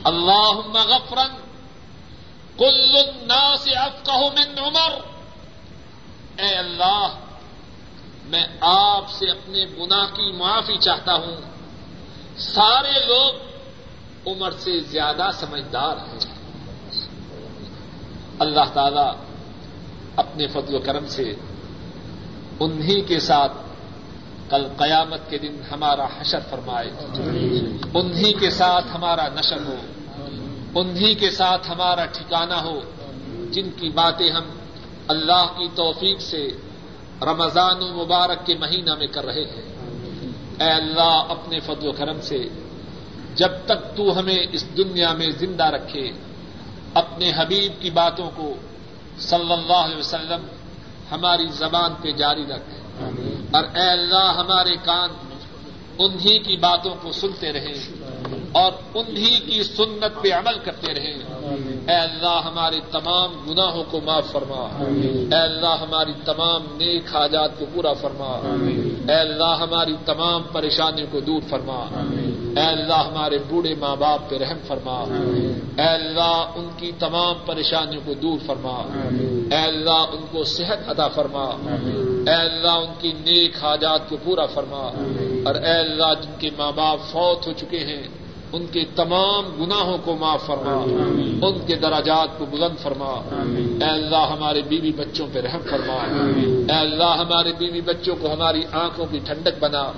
اللہ 0.03 0.51
مغفرن 0.51 1.35
کل 2.57 2.97
الناس 2.97 3.67
افقہ 3.75 4.17
من 4.17 4.59
عمر. 4.59 4.93
اے 6.41 6.55
اللہ، 6.55 7.19
میں 8.25 8.45
آپ 8.61 9.11
سے 9.11 9.25
اپنے 9.29 9.65
گناہ 9.65 10.05
کی 10.05 10.31
معافی 10.31 10.77
چاہتا 10.77 11.15
ہوں۔ 11.15 11.37
سارے 12.37 13.05
لوگ 13.05 13.33
عمر 14.27 14.51
سے 14.51 14.79
زیادہ 14.79 15.29
سمجھدار 15.33 15.97
ہیں۔ 15.97 16.19
اللہ 18.39 18.73
تعالی 18.73 19.17
اپنے 20.15 20.47
فضل 20.47 20.75
و 20.75 20.79
کرم 20.79 21.07
سے 21.07 21.33
انہی 22.59 23.01
کے 23.01 23.19
ساتھ 23.19 23.51
کل 24.49 24.67
قیامت 24.77 25.29
کے 25.29 25.37
دن 25.37 25.61
ہمارا 25.71 26.05
حشر 26.05 26.39
فرمائے۔ 26.49 26.91
انہی 27.93 28.33
کے 28.33 28.49
ساتھ 28.49 28.85
ہمارا 28.93 29.27
نشر 29.27 29.57
ہو۔ 29.65 29.75
انہی 30.75 31.15
کے 31.15 31.29
ساتھ 31.29 31.71
ہمارا 31.71 32.05
ٹھکانا 32.05 32.61
ہو۔ 32.61 32.79
جن 33.51 33.69
کی 33.69 33.89
باتیں 33.89 34.31
ہم 34.31 34.43
اللہ 35.07 35.45
کی 35.57 35.67
توفیق 35.75 36.21
سے 36.21 36.47
رمضان 37.21 37.83
و 37.83 38.05
مبارک 38.05 38.45
کے 38.45 38.55
مہینہ 38.55 38.95
میں 38.95 39.07
کر 39.07 39.25
رہے 39.25 39.43
ہیں۔ 39.43 39.75
اے 40.59 40.71
اللہ، 40.71 41.25
اپنے 41.29 41.59
فضل 41.59 41.87
و 41.87 41.91
کرم 41.91 42.21
سے 42.21 42.43
جب 43.35 43.51
تک 43.65 43.97
تو 43.97 44.19
ہمیں 44.19 44.37
اس 44.51 44.77
دنیا 44.77 45.13
میں 45.13 45.27
زندہ 45.37 45.65
رکھے، 45.65 46.11
اپنے 46.93 47.31
حبیب 47.37 47.81
کی 47.81 47.89
باتوں 47.89 48.31
کو 48.35 48.53
صلی 49.19 49.53
اللہ 49.53 49.73
علیہ 49.73 49.97
وسلم 49.97 50.45
ہماری 51.11 51.47
زبان 51.47 51.93
پہ 52.01 52.11
جاری 52.11 52.43
رکھ۔ 52.45 52.73
اور 53.51 53.63
اے 53.63 53.89
اللہ 53.89 54.33
ہمارے 54.37 54.75
کان 54.85 55.09
انہی 55.99 56.39
کی 56.39 56.57
باتوں 56.57 56.95
کو 57.01 57.11
سنتے 57.11 57.53
رہیں 57.53 57.73
اور 58.51 58.71
انہی 58.93 59.39
کی 59.39 59.63
سنت 59.63 60.23
پہ 60.23 60.33
عمل 60.33 60.59
کرتے 60.63 60.93
رہیں 60.93 61.13
اے 61.87 61.95
اللہ 61.95 62.41
ہمارے 62.45 62.79
تمام 62.91 63.49
گناہوں 63.49 63.83
کو 63.91 63.99
معاف 64.05 64.31
فرما۔ 64.31 64.83
اے 65.35 65.41
اللہ 65.41 65.75
ہماری 65.81 66.11
تمام 66.25 66.61
نیک 66.61 67.15
حاجات 67.15 67.59
کو 67.59 67.65
پورا 67.73 67.93
فرما۔ 67.93 68.39
اے 69.09 69.19
اللہ 69.19 69.55
ہماری 69.59 69.95
تمام 70.05 70.43
پریشانیوں 70.43 71.07
کو 71.11 71.19
دور 71.19 71.41
فرما۔ 71.49 71.85
اے 72.57 72.67
اللہ 72.67 72.93
ہمارے 72.93 73.37
بوڑھے 73.49 73.75
ماں 73.79 73.95
باپ 73.95 74.29
پہ 74.29 74.37
رحم 74.37 74.57
فرما۔ 74.67 75.03
اے 75.77 75.87
اللہ 75.87 76.51
ان 76.55 76.69
کی 76.77 76.91
تمام 76.99 77.35
پریشانیوں 77.45 78.01
کو 78.05 78.13
دور 78.13 78.37
فرما۔ 78.45 78.81
اے 79.51 79.63
اللہ 79.63 80.05
ان 80.11 80.25
کو 80.31 80.43
صحت 80.43 80.89
عطا 80.89 81.07
فرما۔ 81.07 81.45
اے 82.27 82.33
اللہ، 82.33 82.67
ان 82.67 82.93
کی 82.99 83.13
نیک 83.13 83.63
حاجات 83.63 84.09
کو 84.09 84.17
پورا 84.23 84.45
فرما۔ 84.45 84.91
اور 85.45 85.55
اے 85.55 85.71
اللہ، 85.71 86.13
جن 86.21 86.35
کے 86.39 86.49
ماں 86.57 86.71
باپ 86.71 86.99
فوت 87.11 87.47
ہو 87.47 87.53
چکے 87.53 87.79
ہیں 87.79 88.07
ان 88.53 88.65
کے 88.71 88.85
تمام 88.95 89.63
گناہوں 89.63 89.97
کو 89.97 90.15
معاف 90.15 90.45
فرما۔ 90.45 90.83
ان 91.47 91.59
کے 91.67 91.75
دراجات 91.75 92.39
کو 92.39 92.45
بلند 92.45 92.79
فرما۔ 92.79 93.21
اے 93.81 93.89
اللہ 93.89 94.27
ہمارے 94.31 94.61
بیوی 94.61 94.91
بچوں 94.91 95.27
پہ 95.33 95.39
رحم 95.39 95.59
فرما۔ 95.69 95.97
اے 96.73 96.79
اللہ 96.79 97.15
ہمارے 97.19 97.51
بیوی 97.57 97.81
بچوں 97.81 98.15
کو 98.21 98.33
ہماری 98.33 98.61
آنکھوں 98.71 99.05
کی 99.11 99.19
ٹھنڈک 99.19 99.59
بنا۔ 99.59 99.91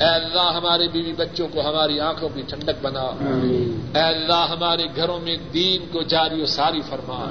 اے 0.00 0.06
اللہ 0.06 0.52
ہمارے 0.54 0.88
بیوی 0.88 1.12
بچوں 1.12 1.48
کو 1.52 1.60
ہماری 1.60 2.00
آنکھوں 2.00 2.28
کی 2.34 2.42
ٹھنڈک 2.42 2.82
بنا۔ 2.82 3.04
اے 3.94 4.00
اللہ 4.00 4.46
ہمارے 4.50 4.84
گھروں 4.96 5.20
میں 5.20 5.36
دین 5.54 5.86
کو 5.92 6.02
جاری 6.02 6.42
و 6.42 6.46
ساری 6.46 6.80
فرما۔ 6.80 7.24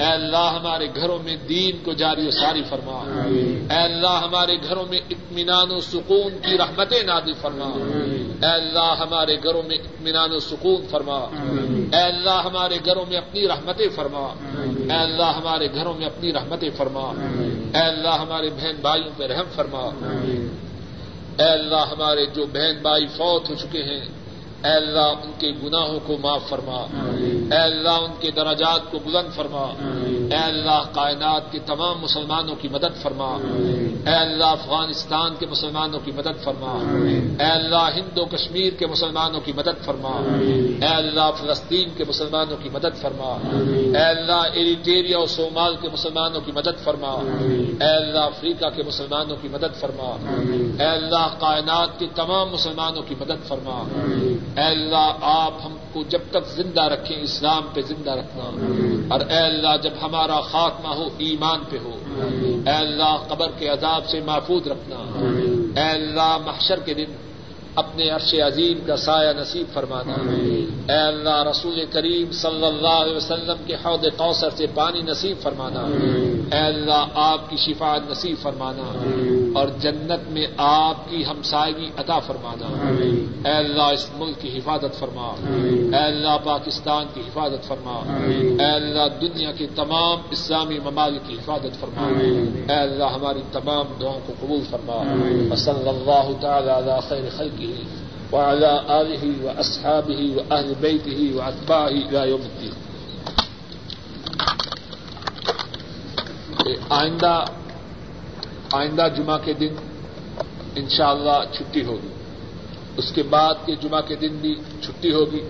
اے 0.00 0.12
اللہ 0.12 0.58
ہمارے 0.60 0.86
گھروں 0.96 1.18
میں 1.24 1.36
دین 1.48 1.84
کو 1.84 1.92
جاری 1.92 2.26
و 2.26 2.30
ساری 2.30 2.62
فرما۔ 2.62 3.24
اے 3.70 3.82
اللہ 3.82 4.20
ہمارے 4.22 4.56
گھروں 4.68 4.84
میں 4.90 4.98
اطمینان 5.10 5.70
و 5.70 5.80
سکون 5.80 6.38
کی 6.38 6.58
رحمتیں 6.58 7.02
نادی 7.02 7.32
فرما۔ 7.32 7.70
اے 8.46 8.52
اللہ 8.52 8.94
ہمارے 9.00 9.36
گھروں 9.36 9.62
میں 9.68 9.76
اطمینان 9.84 10.32
و 10.32 10.38
سکون 10.38 10.86
فرما۔ 10.90 11.18
اے 11.92 12.02
اللہ 12.02 12.42
ہمارے 12.44 12.78
گھروں 12.84 13.04
میں 13.08 13.16
اپنی 13.16 13.48
رحمتیں 13.48 13.88
فرما۔ 13.94 14.34
اے 14.90 14.98
اللہ 14.98 15.32
ہمارے 15.36 15.68
گھروں 15.74 15.94
میں 15.94 16.06
اپنی 16.06 16.32
رحمتیں 16.32 16.70
فرما۔ 16.76 17.12
اے 17.74 17.80
اللہ 17.80 18.08
ہمارے 18.08 18.50
بہن 18.50 18.76
بھائیوں 18.80 19.10
پہ 19.16 19.24
رحم 19.24 19.46
فرما۔ 19.54 19.90
اے 21.38 21.50
اللہ 21.50 21.84
ہمارے 21.92 22.26
جو 22.26 22.46
بہن 22.46 22.78
بھائی 22.82 23.06
فوت 23.06 23.50
ہو 23.50 23.54
چکے 23.54 23.82
ہیں 23.82 24.04
اے 24.64 24.70
اللہ 24.70 24.98
ان 24.98 25.30
کے 25.38 25.52
گناہوں 25.62 26.00
کو 26.06 26.16
معاف 26.20 26.48
فرما۔ 26.48 26.86
اے 27.52 27.58
اللہ 27.58 27.88
ان 27.88 28.10
کے 28.20 28.30
دراجات 28.30 28.90
کو 28.90 28.98
بلند 28.98 29.34
فرما۔ 29.34 29.72
اے 30.30 30.36
اللہ 30.36 30.82
کائنات 30.92 31.52
کے 31.52 31.58
تمام 31.66 31.98
مسلمانوں 32.00 32.54
کی 32.60 32.68
مدد 32.68 33.02
فرما۔ 33.02 33.36
اے 34.06 34.14
اللہ 34.14 34.44
افغانستان 34.44 35.34
کے 35.38 35.46
مسلمانوں 35.46 36.00
کی 36.04 36.12
مدد 36.12 36.44
فرما۔ 36.44 36.78
اے 37.40 37.50
اللہ 37.50 37.88
ہند 37.96 38.18
و 38.18 38.24
کشمیر 38.24 38.72
کے 38.78 38.86
مسلمانوں 38.86 39.40
کی 39.40 39.52
مدد 39.56 39.84
فرما۔ 39.84 40.36
اے 40.80 40.94
اللہ 40.94 41.30
فلسطین 41.40 41.88
کے 41.96 42.04
مسلمانوں 42.08 42.56
کی 42.62 42.68
مدد 42.68 43.00
فرما۔ 43.00 43.38
اے 43.98 44.04
اللہ 44.04 44.42
ایریٹیریا 44.52 45.18
و 45.18 45.26
صومال 45.26 45.74
کے 45.80 45.88
مسلمانوں 45.92 46.40
کی 46.40 46.52
مدد 46.52 46.84
فرما۔ 46.84 47.10
اے 47.80 47.90
اللہ 47.90 48.18
افریقہ 48.18 48.66
کے 48.76 48.82
مسلمانوں 48.82 49.36
کی 49.42 49.48
مدد 49.48 49.80
فرما۔ 49.80 50.16
اے 50.80 50.86
اللہ 50.86 51.28
کائنات 51.38 51.98
کے 51.98 52.06
تمام 52.14 52.48
مسلمانوں 52.48 53.02
کی 53.02 53.14
مدد 53.20 53.48
فرما۔ 53.48 53.82
اے 54.56 54.62
اللہ 54.62 55.12
آپ 55.20 55.54
ہم 55.64 55.76
کو 55.92 56.02
جب 56.08 56.18
تک 56.30 56.46
زندہ 56.46 56.82
رکھیں 56.82 57.22
اسلام 57.22 57.62
پہ 57.74 57.80
زندہ 57.80 58.10
رکھنا۔ 58.10 58.44
اور 59.14 59.20
اے 59.20 59.36
اللہ 59.36 59.76
جب 59.82 59.90
ہمارا 60.02 60.40
خاتمہ 60.40 60.94
ہو 60.94 61.08
ایمان 61.18 61.60
پہ 61.70 61.76
ہو۔ 61.84 61.90
اے 62.66 62.70
اللہ 62.70 63.16
قبر 63.28 63.50
کے 63.58 63.68
عذاب 63.68 64.08
سے 64.08 64.20
محفوظ 64.20 64.66
رکھنا۔ 64.66 64.96
اے 65.80 65.90
اللہ 65.90 66.38
محشر 66.46 66.78
کے 66.78 66.94
دن 66.94 67.04
اپنے 67.74 68.10
عرش 68.10 68.34
عظیم 68.34 68.78
کا 68.86 68.96
سایہ 68.96 69.32
نصیب 69.40 69.66
فرمانا۔ 69.74 70.12
اے 70.92 70.98
اللہ 70.98 71.42
رسول 71.50 71.84
کریم 71.92 72.32
صلی 72.32 72.66
اللہ 72.66 72.88
علیہ 72.88 73.16
وسلم 73.16 73.56
کے 73.66 73.74
حوض 73.74 74.06
کوثر 74.16 74.48
سے 74.56 74.66
پانی 74.74 75.00
نصیب 75.00 75.36
فرمانا۔ 75.42 75.80
اے 76.52 76.66
اللہ 76.66 77.06
آپ 77.14 77.50
کی 77.50 77.56
شفاعت 77.56 78.00
نصیب 78.10 78.36
فرمانا۔ 78.42 78.92
اور 79.54 79.68
جنت 79.78 80.30
میں 80.30 80.46
آپ 80.56 81.10
کی 81.10 81.26
ہمسائگی 81.26 81.90
عطا 81.96 82.18
فرمانا 82.18 82.66
اے 83.48 83.56
اللہ 83.56 83.82
اس 83.82 84.10
ملک 84.18 84.40
کی 84.40 84.58
حفاظت 84.58 84.98
فرما۔ 84.98 85.34
اے 85.96 86.04
اللہ 86.04 86.36
پاکستان 86.44 87.04
کی 87.14 87.20
حفاظت 87.20 87.68
فرما۔ 87.68 88.00
اے 88.58 88.70
اللہ 88.70 89.18
دنیا 89.20 89.52
کے 89.52 89.66
تمام 89.76 90.18
اسلامی 90.30 90.78
ممالک 90.78 91.28
کی 91.28 91.34
حفاظت 91.34 91.80
فرما۔ 91.80 92.06
اے 92.72 92.78
اللہ 92.78 93.04
ہماری 93.04 93.42
تمام 93.52 93.86
دعاؤں 94.00 94.20
کو 94.26 94.32
قبول 94.40 94.60
فرما۔ 94.70 95.02
صلی 95.56 95.88
اللہ 95.88 96.40
تعالی 96.40 96.70
علی 96.70 96.92
خیر 97.08 97.22
خلقی 97.36 97.72
وعلى 98.32 98.70
آله 98.88 99.32
وأصحابه 99.42 100.22
وأهل 100.36 100.72
بيته 100.80 101.36
وأتباعه 101.36 102.08
إلى 102.08 102.30
يوم 102.30 102.42
الدين 102.42 102.72
آئندہ 106.88 107.44
آئندہ 108.72 109.08
جمعہ 109.16 109.38
کے 109.44 109.52
دن 109.52 109.74
انشاءاللہ 110.76 111.44
چھٹی 111.52 111.84
ہوگی۔ 111.84 112.08
اس 112.96 113.12
کے 113.12 113.22
بعد 113.22 113.54
کے 113.66 113.76
جمعہ 113.76 114.00
کے 114.00 114.16
دن 114.16 114.36
بھی 114.40 114.54
چھٹی 114.82 115.12
ہوگی۔ 115.12 115.40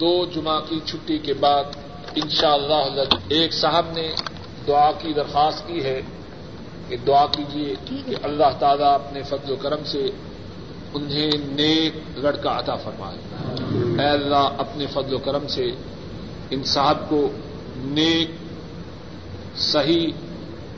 دو 0.00 0.24
جمعہ 0.24 0.60
کی 0.68 0.80
چھٹی 0.84 1.18
کے 1.18 1.34
بعد 1.34 1.64
انشاءاللہ 2.14 2.74
اللہ 2.74 3.00
ایک 3.28 3.52
صاحب 3.52 3.86
نے 3.94 4.12
دعا 4.66 4.92
کی 4.92 5.12
درخواست 5.12 5.68
کی 5.68 5.84
ہے 5.84 6.00
کہ 6.88 6.96
دعا 7.06 7.26
کیجیے 7.26 7.74
کہ 7.84 8.14
اللہ 8.22 8.58
تعالیٰ 8.58 8.94
اپنے 8.94 9.22
فضل 9.22 9.52
و 9.52 9.56
کرم 9.56 9.84
سے 9.84 10.10
انہیں 10.94 11.30
نیک 11.42 11.92
لڑکا 12.16 12.58
عطا 12.58 12.76
فرمائے۔ 12.76 13.18
اے 14.02 14.08
اللہ 14.08 14.48
اپنے 14.58 14.86
فضل 14.86 15.14
و 15.14 15.18
کرم 15.18 15.46
سے 15.46 15.70
ان 16.50 16.64
صاحب 16.64 17.08
کو 17.08 17.28
نیک 17.76 18.30
صحیح 19.58 20.06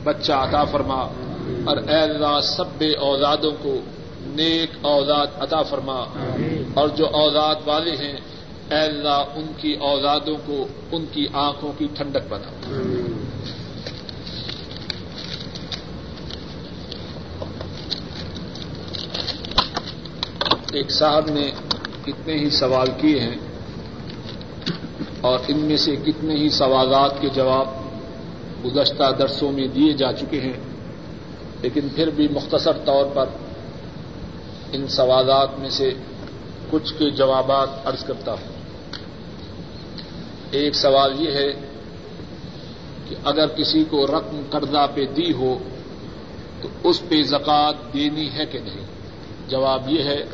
بچہ 0.03 0.33
عطا 0.33 0.63
فرما۔ 0.63 1.07
اور 1.65 1.77
اے 1.77 1.95
اللہ 1.95 2.39
سب 2.41 2.83
اولادوں 2.99 3.51
کو 3.61 3.77
نیک 4.21 4.69
اولاد 4.81 5.27
عطا 5.39 5.61
فرما۔ 5.61 6.05
اور 6.73 6.89
جو 6.89 7.07
اولاد 7.07 7.55
والے 7.65 7.91
ہیں 7.91 8.17
اے 8.71 8.77
اللہ 8.77 9.23
ان 9.35 9.51
کی 9.57 9.73
اولادوں 9.73 10.37
کو 10.45 10.67
ان 10.91 11.05
کی 11.11 11.25
آنکھوں 11.33 11.71
کی 11.77 11.87
ٹھنڈک 11.93 12.21
بنا۔ 12.29 12.81
ایک 20.73 20.91
صاحب 20.91 21.29
نے 21.29 21.51
کتنے 22.05 22.33
ہی 22.33 22.49
سوال 22.49 22.87
کیے 22.97 23.19
ہیں 23.19 23.35
اور 25.21 25.39
ان 25.47 25.57
میں 25.57 25.77
سے 25.77 25.95
کتنے 25.95 26.35
ہی 26.35 26.49
سوالات 26.49 27.21
کے 27.21 27.29
جواب 27.29 27.67
گزشتہ 28.65 29.11
درسوں 29.19 29.51
میں 29.51 29.67
دیے 29.67 29.93
جا 29.93 30.13
چکے 30.13 30.41
ہیں۔ 30.41 30.66
لیکن 31.61 31.87
پھر 31.95 32.09
بھی 32.09 32.27
مختصر 32.27 32.71
طور 32.85 33.05
پر 33.13 33.25
ان 34.71 34.87
سوالات 34.87 35.59
میں 35.59 35.69
سے 35.69 35.93
کچھ 36.69 36.93
کے 36.97 37.09
جوابات 37.09 37.69
عرض 37.85 38.03
کرتا 38.03 38.31
ہوں۔ 38.31 38.57
ایک 40.51 40.75
سوال 40.75 41.21
یہ 41.21 41.31
ہے 41.31 41.53
کہ 43.09 43.15
اگر 43.23 43.47
کسی 43.47 43.83
کو 43.83 44.07
رقم 44.07 44.41
قرضہ 44.49 44.87
پہ 44.95 45.05
دی 45.05 45.33
ہو 45.33 45.57
تو 46.61 46.67
اس 46.83 47.01
پہ 47.09 47.21
زکوٰۃ 47.21 47.73
دینی 47.93 48.29
ہے 48.33 48.45
کہ 48.45 48.59
نہیں؟ 48.59 48.85
جواب 49.47 49.89
یہ 49.89 50.03
ہے 50.03 50.25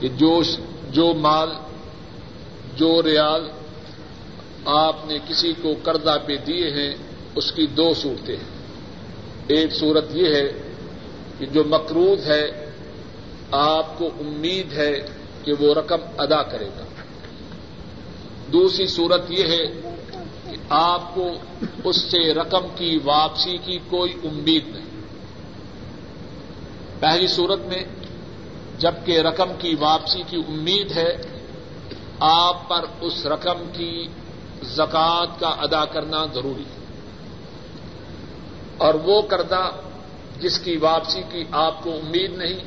کہ 0.00 0.08
جو 0.08 0.42
جو 0.90 1.14
مال، 1.14 1.48
جو 2.76 3.02
ریال 3.02 3.48
آپ 4.64 4.96
نے 5.06 5.18
کسی 5.28 5.52
کو 5.62 5.72
قرضہ 5.82 6.18
پہ 6.26 6.36
دیے 6.36 6.70
ہیں، 6.70 6.94
اس 7.34 7.52
کی 7.52 7.66
دو 7.66 7.94
صورتیں 7.94 8.36
ہیں۔ 8.36 8.59
ایک 9.50 9.72
صورت 9.72 10.04
یہ 10.10 10.34
ہے 10.34 10.48
کہ 11.38 11.46
جو 11.46 11.64
مقروض 11.64 12.30
ہے، 12.30 12.70
آپ 13.50 13.98
کو 13.98 14.06
امید 14.06 14.72
ہے 14.72 15.06
کہ 15.44 15.52
وہ 15.60 15.74
رقم 15.74 16.00
ادا 16.18 16.42
کرے 16.42 16.66
گا۔ 16.66 16.84
دوسری 18.52 18.86
صورت 18.86 19.22
یہ 19.28 19.44
ہے 19.44 19.66
کہ 20.50 20.56
آپ 20.68 21.14
کو 21.14 21.28
اس 21.84 21.96
سے 21.96 22.34
رقم 22.34 22.66
کی 22.76 22.98
واپسی 23.04 23.56
کی 23.64 23.78
کوئی 23.90 24.12
امید 24.24 24.68
نہیں۔ 24.68 24.90
پہلی 27.00 27.26
صورت 27.26 27.60
میں 27.60 27.84
جبکہ 28.78 29.20
رقم 29.20 29.52
کی 29.58 29.74
واپسی 29.74 30.22
کی 30.26 30.36
امید 30.48 30.92
ہے، 30.96 31.16
آپ 32.20 32.68
پر 32.68 32.84
اس 33.00 33.26
رقم 33.26 33.58
کی 33.72 34.06
زکوٰۃ 34.62 35.26
کا 35.38 35.48
ادا 35.48 35.84
کرنا 35.84 36.26
ضروری 36.34 36.62
ہے۔ 36.62 36.79
اور 38.80 38.94
وہ 38.94 39.22
کردہ 39.22 39.70
جس 40.40 40.58
کی 40.58 40.76
واپسی 40.76 41.22
کی 41.30 41.44
آپ 41.50 41.82
کو 41.82 41.90
امید 41.92 42.32
نہیں، 42.32 42.58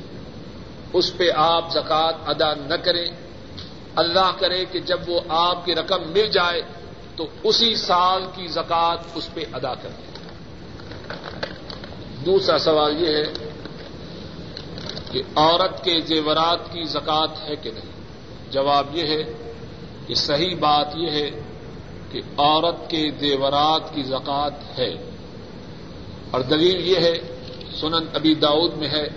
اس 0.94 1.18
پہ 1.18 1.30
آپ 1.36 1.72
زکوٰۃ 1.72 2.14
ادا 2.26 2.54
نہ 2.54 2.74
کریں۔ 2.74 3.06
اللہ 3.96 4.32
کرے 4.40 4.66
کہ 4.66 4.80
جب 4.80 5.00
وہ 5.08 5.20
آپ 5.30 5.66
کی 5.66 5.76
رقم 5.76 6.02
مل 6.08 6.28
جائے 6.28 6.62
تو 7.16 7.28
اسی 7.44 7.76
سال 7.76 8.24
کی 8.36 8.48
زکات 8.48 9.00
اس 9.16 9.34
پہ 9.34 9.44
ادا 9.54 9.74
کر 9.76 9.90
دیں 9.90 10.12
دوسرا 12.26 12.58
سوال 12.60 13.02
یہ 13.02 13.16
ہے 13.16 13.24
کہ 15.12 15.22
عورت 15.36 15.84
کے 15.84 16.02
زیورات 16.02 16.72
کی 16.72 16.84
زکات 16.84 17.50
ہے 17.50 17.56
کہ 17.56 17.72
نہیں؟ 17.72 17.92
جواب 18.52 18.96
یہ 18.98 19.08
ہے 19.08 19.24
کہ 20.08 20.16
صحیح 20.16 20.56
بات 20.60 20.88
یہ 20.96 21.12
ہے 21.12 21.30
کہ 22.12 22.22
عورت 22.38 22.90
کے 22.90 23.10
زیورات 23.20 23.96
کی 23.96 24.04
زکات 24.04 24.80
ہے۔ 24.80 24.94
اور 26.34 26.42
دلیل 26.42 26.88
یہ 26.88 26.96
ہے، 26.96 27.14
سنن 27.82 28.06
ابی 28.14 28.34
داؤد 28.34 28.74
میں 28.74 28.88
ہے، 28.88 29.08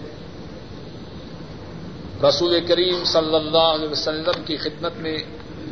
رسول 2.28 2.66
کریم 2.68 3.05
صلی 3.05 3.34
اللہ 3.34 3.59
علیہ 3.59 3.88
وسلم 3.88 4.43
کی 4.47 4.56
خدمت 4.56 4.97
میں 4.97 5.18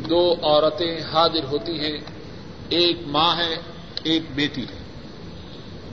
دو 0.09 0.35
عورتیں 0.41 0.97
حاضر 1.13 1.43
ہوتی 1.51 1.79
ہیں، 1.79 1.97
ایک 2.69 2.97
ماں 3.07 3.37
ہے، 3.37 3.55
ایک 4.03 4.21
بیٹی 4.35 4.61
ہے۔ 4.61 4.83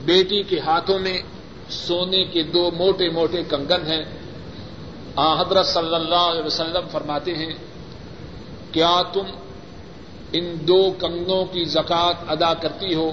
بیٹی 0.04 0.42
کے 0.42 0.60
ہاتھوں 0.60 0.98
میں 0.98 1.18
سونے 1.70 2.24
کے 2.24 2.42
دو 2.42 2.70
موٹے 2.70 3.08
موٹے 3.08 3.42
کنگن 3.42 3.86
ہیں۔ 3.86 4.04
آ، 5.16 5.40
حضرت 5.40 5.66
صلی 5.66 5.94
اللہ 5.94 6.30
علیہ 6.30 6.42
وسلم 6.42 6.88
فرماتے 6.92 7.34
ہیں، 7.34 7.54
کیا 8.72 9.02
تم 9.12 9.24
ان 10.32 10.54
دو 10.68 10.90
کنگنوں 10.98 11.44
کی 11.44 11.64
زکات 11.64 12.14
ادا 12.28 12.54
کرتی 12.54 12.94
ہو؟ 12.94 13.10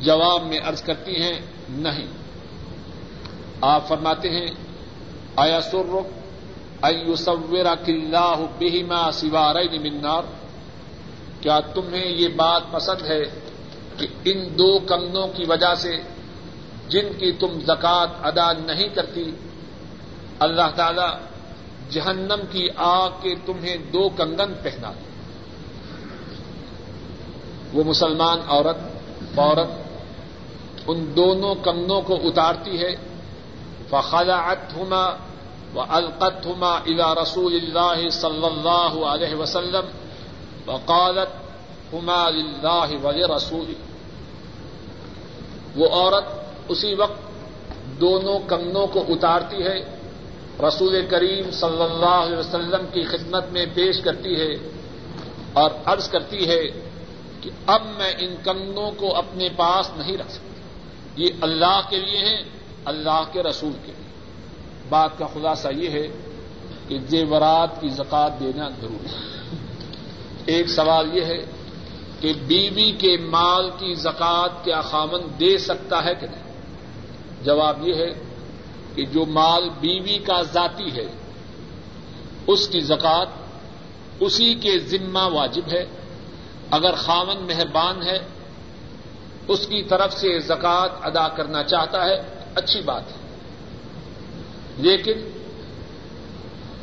جواب 0.00 0.42
میں 0.42 0.58
ارض 0.58 0.82
کرتی 0.82 1.22
ہیں، 1.22 1.40
نہیں۔ 1.68 2.06
آپ 3.60 3.88
فرماتے 3.88 4.30
ہیں، 4.30 4.46
آیا 5.36 5.60
سر 5.60 5.96
ایوسورا 6.82 7.74
کلّہ 7.74 8.34
بہما 8.58 9.12
سوار 9.12 9.54
منار 9.54 10.22
کیا 11.40 11.60
تمہیں 11.60 12.06
یہ 12.06 12.28
بات 12.28 12.62
پسند 12.70 13.02
ہے 13.02 13.24
کہ 13.96 14.06
ان 14.24 14.58
دو 14.58 14.78
کنگنوں 14.78 15.28
کی 15.28 15.44
وجہ 15.44 15.74
سے 15.74 15.96
جن 16.88 17.06
کی 17.18 17.32
تم 17.32 17.60
زکات 17.60 18.08
ادا 18.22 18.52
نہیں 18.52 18.88
کرتی، 18.88 19.30
اللہ 20.38 20.70
تعالی 20.76 21.16
جہنم 21.90 22.40
کی 22.50 22.68
آگ 22.76 23.10
کے 23.22 23.34
تمہیں 23.46 23.76
دو 23.76 24.08
کنگن 24.08 24.52
پہنا 24.62 24.92
دے۔ 24.92 25.08
وہ 27.72 27.84
مسلمان 27.84 28.38
عورت 28.48 28.76
عورت 29.38 29.87
ان 30.88 31.16
دونوں 31.16 31.54
کنگنوں 31.54 32.00
کو 32.00 32.14
اتارتی 32.14 32.82
ہے۔ 32.82 32.96
فخلاط 33.90 34.72
ہما 34.76 35.16
و 35.74 35.84
القت 35.88 36.46
ہما 36.46 36.72
الا 36.74 37.14
رسول 37.14 37.54
اللہ 37.54 38.08
صلی 38.08 38.44
اللہ 38.44 39.04
علیہ 39.04 39.34
وسلم 39.34 39.86
وقالت 40.66 41.34
ہما 41.94 42.24
اللہ 42.24 43.06
ولی 43.06 43.22
رسول 43.36 43.72
وہ 45.76 45.88
عورت 45.88 46.24
اسی 46.68 46.94
وقت 46.94 47.18
دونوں 48.00 48.38
کنگنوں 48.48 48.86
کو 48.86 49.04
اتارتی 49.08 49.62
ہے۔ 49.62 49.98
رسول 50.60 51.06
کریم 51.10 51.50
صلی 51.50 51.82
اللہ 51.82 52.06
علیہ 52.06 52.36
وسلم 52.36 52.86
کی 52.92 53.02
خدمت 53.02 53.44
میں 53.52 53.66
پیش 53.74 54.00
کرتی 54.00 54.40
ہے 54.40 54.68
اور 55.52 55.70
عرض 55.84 56.08
کرتی 56.08 56.48
ہے 56.48 56.62
کہ 57.40 57.50
اب 57.66 57.82
میں 57.98 58.12
ان 58.18 58.34
کنگنوں 58.44 58.90
کو 58.96 59.16
اپنے 59.16 59.48
پاس 59.56 59.90
نہیں 59.96 60.18
رکھ 60.18 60.32
سکتی 60.32 60.47
یہ 61.18 61.26
اللہ 61.40 61.80
کے 61.90 61.96
لیے 61.96 62.18
ہے، 62.18 62.42
اللہ 62.84 63.24
کے 63.32 63.42
رسول 63.42 63.72
کے 63.86 63.92
لیے۔ 63.98 64.08
بات 64.88 65.18
کا 65.18 65.26
خلاصہ 65.26 65.68
یہ 65.68 65.90
ہے 65.90 66.06
کہ 66.88 66.98
زیورات 67.08 67.80
کی 67.80 67.88
زکات 67.88 68.40
دینا 68.40 68.68
ضروری 68.68 69.06
ہے۔ 69.06 69.40
ایک 70.46 70.68
سوال 70.68 71.16
یہ 71.16 71.24
ہے 71.24 71.44
کہ 72.20 72.32
بیوی 72.46 72.92
کے 72.92 73.16
مال 73.16 73.70
کی 73.70 73.94
زکات 73.94 74.64
کیا 74.64 74.80
خامن 74.80 75.20
دے 75.40 75.58
سکتا 75.58 76.04
ہے 76.04 76.14
کہ 76.14 76.26
نہیں؟ 76.26 76.52
جواب 77.44 77.88
یہ 77.88 77.94
ہے 77.94 78.10
کہ 78.94 79.04
جو 79.04 79.24
مال 79.24 79.68
بیوی 79.80 80.18
کا 80.18 80.42
ذاتی 80.42 80.96
ہے، 80.96 81.06
اس 82.46 82.68
کی 82.68 82.80
زکات 82.80 83.26
اسی 84.20 84.54
کے 84.54 84.78
ذمہ 84.78 85.34
واجب 85.34 85.72
ہے۔ 85.72 85.86
اگر 86.70 86.92
خامن 86.92 87.42
مہربان 87.42 88.02
ہے 88.02 88.18
اس 89.48 89.66
کی 89.66 89.82
طرف 89.82 90.12
سے 90.12 90.38
زکات 90.40 90.90
ادا 91.02 91.28
کرنا 91.28 91.64
چاہتا 91.64 92.04
ہے۔ 92.04 92.44
اچھی 92.54 92.80
بات 92.80 93.02
ہے۔ 93.08 93.36
لیکن 94.76 95.30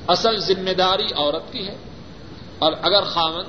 اصل 0.08 0.38
ذمہ 0.38 0.74
داری 0.74 1.08
عورت 1.16 1.54
کی 1.54 1.68
ہے۔ 1.68 1.76
اور 2.60 2.74
اگر 2.82 3.02
خامن 3.02 3.44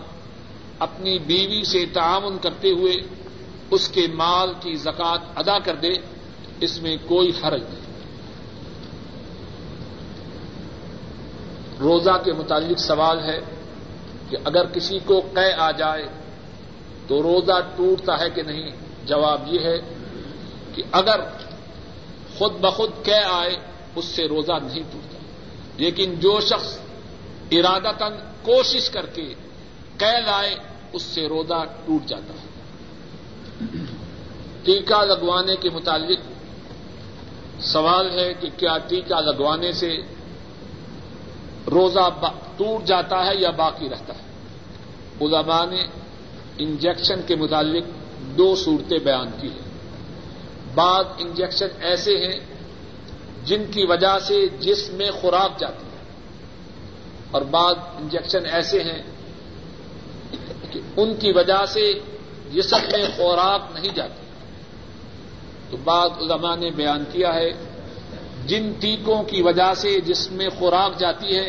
اپنی 0.78 1.18
بیوی 1.18 1.64
سے 1.64 1.84
تعاون 1.92 2.38
کرتے 2.42 2.70
ہوئے 2.70 2.94
اس 3.70 3.88
کے 3.88 4.06
مال 4.14 4.52
کی 4.60 4.74
زکات 4.74 5.20
ادا 5.36 5.58
کر 5.58 5.74
دے، 5.74 5.92
اس 6.60 6.82
میں 6.82 6.96
کوئی 7.06 7.32
حرج 7.44 7.62
نہیں۔ 7.62 7.86
روزہ 11.80 12.10
کے 12.24 12.32
متعلق 12.32 12.78
سوال 12.78 13.20
ہے 13.20 13.38
کہ 14.30 14.36
اگر 14.44 14.66
کسی 14.66 14.98
کو 15.04 15.20
قے 15.34 15.52
آ 15.52 15.70
جائے 15.70 16.06
تو 17.06 17.22
روزہ 17.22 17.60
ٹوٹتا 17.76 18.18
ہے 18.18 18.30
کہ 18.30 18.42
نہیں؟ 18.42 18.85
جواب 19.06 19.42
یہ 19.46 19.60
ہے 19.60 19.78
کہ 20.74 20.82
اگر 20.92 21.20
خود 22.38 22.52
بخود 22.52 22.90
قے 23.02 23.20
آئے، 23.30 23.56
اس 23.96 24.04
سے 24.04 24.28
روزہ 24.28 24.52
نہیں 24.52 24.82
ٹوٹتا۔ 24.92 25.18
لیکن 25.76 26.14
جو 26.20 26.40
شخص 26.40 26.78
ارادہ 27.50 28.08
کوشش 28.42 28.90
کر 28.90 29.06
کے 29.06 29.34
قید 29.98 30.28
آئے 30.28 30.54
اس 30.92 31.02
سے 31.02 31.28
روزہ 31.28 31.64
ٹوٹ 31.86 32.06
جاتا 32.06 32.34
ہے۔ 32.34 32.46
ٹیکہ 34.64 35.04
لگوانے 35.04 35.56
کے 35.56 35.70
متعلق 35.70 36.18
سوال 37.62 38.18
ہے 38.18 38.34
کہ 38.34 38.48
کیا 38.56 38.78
ٹیکہ 38.78 39.14
لگوانے 39.14 39.72
سے 39.72 39.96
روزہ 41.70 42.08
ٹوٹ 42.56 42.84
جاتا 42.84 43.26
ہے 43.26 43.36
یا 43.36 43.50
باقی 43.50 43.88
رہتا 43.88 44.14
ہے؟ 44.14 44.20
علماء 45.20 45.64
نے 45.64 45.86
انجیکشن 46.58 47.20
کے 47.26 47.36
متعلق 47.36 47.84
دو 48.38 48.54
صورتیں 48.54 48.98
بیان 48.98 49.26
کی 49.40 49.48
ہیں۔ 49.48 49.66
بعض 50.74 51.04
انجیکشن 51.18 51.66
ایسے 51.80 52.16
ہیں 52.16 52.40
جن 53.44 53.64
کی 53.70 53.86
وجہ 53.86 54.18
سے 54.22 54.46
جسم 54.60 54.94
میں 54.94 55.10
خوراک 55.10 55.60
جاتی 55.60 55.82
ہے۔ 55.82 56.04
اور 57.30 57.42
بعض 57.42 57.74
انجیکشن 57.96 58.46
ایسے 58.46 58.82
ہیں 58.82 59.02
کہ 60.70 60.80
ان 60.96 61.14
کی 61.14 61.32
وجہ 61.32 61.64
سے 61.68 61.92
جسم 62.52 62.76
میں 62.92 63.04
خوراک 63.16 63.60
نہیں 63.74 63.94
جاتی۔ 63.94 64.26
تو 65.70 65.76
بعض 65.84 66.10
علماء 66.20 66.56
نے 66.56 66.70
بیان 66.70 67.04
کیا 67.12 67.34
ہے، 67.34 67.50
جن 68.46 68.72
ٹیکوں 68.80 69.22
کی 69.22 69.42
وجہ 69.42 69.74
سے 69.76 70.00
جس 70.00 70.30
میں 70.30 70.48
خوراک 70.58 70.98
جاتی 70.98 71.36
ہے، 71.36 71.48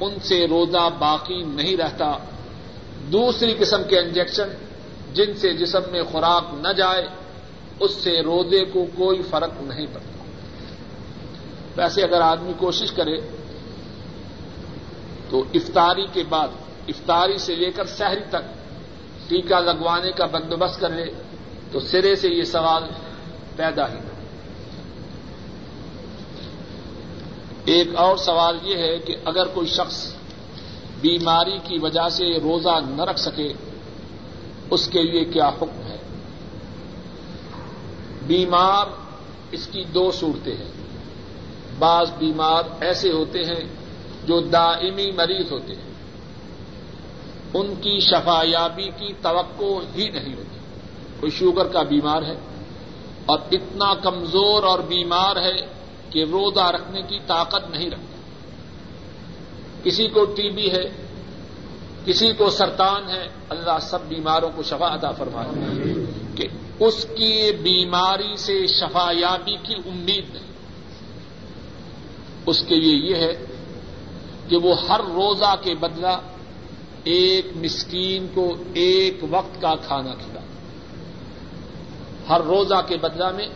ان 0.00 0.14
سے 0.22 0.46
روزہ 0.46 0.88
باقی 0.98 1.42
نہیں 1.42 1.76
رہتا۔ 1.76 2.18
دوسری 3.12 3.54
قسم 3.58 3.82
کے 3.84 3.98
انجیکشن 3.98 4.48
جن 5.16 5.34
سے 5.34 5.52
جسم 5.52 5.80
میں 5.90 6.02
خوراک 6.02 6.54
نہ 6.54 6.72
جائے، 6.72 7.06
اس 7.80 7.92
سے 7.94 8.22
روزے 8.22 8.64
کو 8.64 8.86
کوئی 8.94 9.22
فرق 9.22 9.52
نہیں 9.60 9.86
پڑتا۔ 9.92 10.24
ویسے 11.76 12.02
اگر 12.02 12.20
آدمی 12.20 12.52
کوشش 12.58 12.92
کرے، 12.92 13.16
تو 15.30 15.44
افطاری 15.54 16.06
کے 16.12 16.22
بعد، 16.28 16.48
افطاری 16.88 17.38
سے 17.38 17.54
لے 17.54 17.70
کر 17.70 17.86
شہری 17.86 18.24
تک 18.28 18.44
ٹیکہ 19.28 19.60
لگوانے 19.60 20.10
کا 20.10 20.26
بندوبست 20.26 20.80
کر 20.80 20.90
لے، 20.90 21.10
تو 21.72 21.80
سرے 21.80 22.16
سے 22.16 22.28
یہ 22.28 22.44
سوال 22.44 22.82
پیدا 23.56 23.88
ہی 23.88 23.94
نہ 23.94 24.14
ایک 27.64 27.88
اور 27.96 28.16
سوال 28.16 28.58
یہ 28.62 28.76
ہے 28.76 28.98
کہ 28.98 29.16
اگر 29.24 29.46
کوئی 29.46 29.66
شخص 29.66 30.14
بیماری 31.00 31.58
کی 31.64 31.78
وجہ 31.78 32.08
سے 32.08 32.24
روزہ 32.38 32.78
نہ 32.88 33.02
رکھ 33.02 33.20
سکے 33.20 33.52
اس 34.70 34.88
کے 34.88 35.02
لیے 35.02 35.24
کیا 35.24 35.48
حکم 35.48 35.82
ہے؟ 35.88 35.96
بیمار 38.26 38.86
اس 39.50 39.66
کی 39.66 39.84
دو 39.94 40.10
صورتیں 40.10 40.56
ہیں۔ 40.56 40.72
بعض 41.78 42.10
بیمار 42.18 42.62
ایسے 42.80 43.12
ہوتے 43.12 43.38
ہیں 43.38 43.64
جو 44.26 44.40
دائمی 44.40 45.10
مریض 45.10 45.52
ہوتے 45.52 45.74
ہیں۔ 45.74 45.92
ان 47.54 47.74
کی 47.80 48.00
شفایابی 48.00 48.90
کی 48.96 49.12
توقع 49.22 49.98
ہی 49.98 50.08
نہیں 50.08 50.34
ہوتی۔ 50.34 50.58
کوئی 51.20 51.30
شوگر 51.30 51.66
کا 51.66 51.82
بیمار 51.82 52.22
ہے 52.22 52.34
اور 53.26 53.38
اتنا 53.52 53.94
کمزور 53.94 54.62
اور 54.62 54.78
بیمار 54.78 55.36
ہے 55.36 55.56
کہ 56.10 56.24
روزہ 56.24 56.60
رکھنے 56.60 57.02
کی 57.02 57.18
طاقت 57.26 57.70
نہیں 57.70 57.90
رکھتا۔ 57.90 58.16
کسی 59.82 60.08
کو 60.08 60.24
ٹی 60.24 60.50
بی 60.50 60.70
ہے 60.70 61.05
کسی 62.06 62.32
کو 62.32 62.50
سرطان 62.50 63.10
ہے، 63.10 63.26
اللہ 63.48 63.78
سب 63.82 63.98
بیماروں 64.08 64.50
کو 64.54 64.62
شفا 64.62 64.86
ادا 64.86 65.10
فرمائے۔ 65.10 65.94
کہ 66.36 66.48
اس 66.80 67.06
کی 67.16 67.52
بیماری 67.62 68.36
سے 68.36 68.66
شفایابی 68.66 69.56
کی 69.62 69.74
امید 69.74 70.34
نہیں۔ 70.34 70.46
اس 72.46 72.62
کے 72.68 72.76
لیے 72.76 73.10
یہ 73.10 73.16
ہے 73.16 73.44
کہ 74.48 74.56
وہ 74.56 74.74
ہر 74.88 75.00
روزہ 75.00 75.54
کے 75.62 75.74
بدلہ 75.74 76.20
ایک 77.04 77.46
مسکین 77.56 78.26
کو 78.34 78.52
ایک 78.74 79.18
وقت 79.30 79.62
کا 79.62 79.74
کھانا 79.74 80.14
کھلا۔ 80.14 80.40
ہر 82.28 82.40
روزہ 82.40 82.82
کے 82.88 82.96
بدلہ 82.96 83.32
میں 83.36 83.48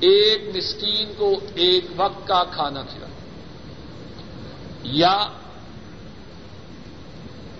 ایک 0.00 0.56
مسکین 0.56 1.12
کو 1.18 1.34
ایک 1.54 1.84
وقت 1.96 2.28
کا 2.28 2.44
کھانا 2.44 2.82
کھلا۔ 2.82 3.06
یا 4.82 5.28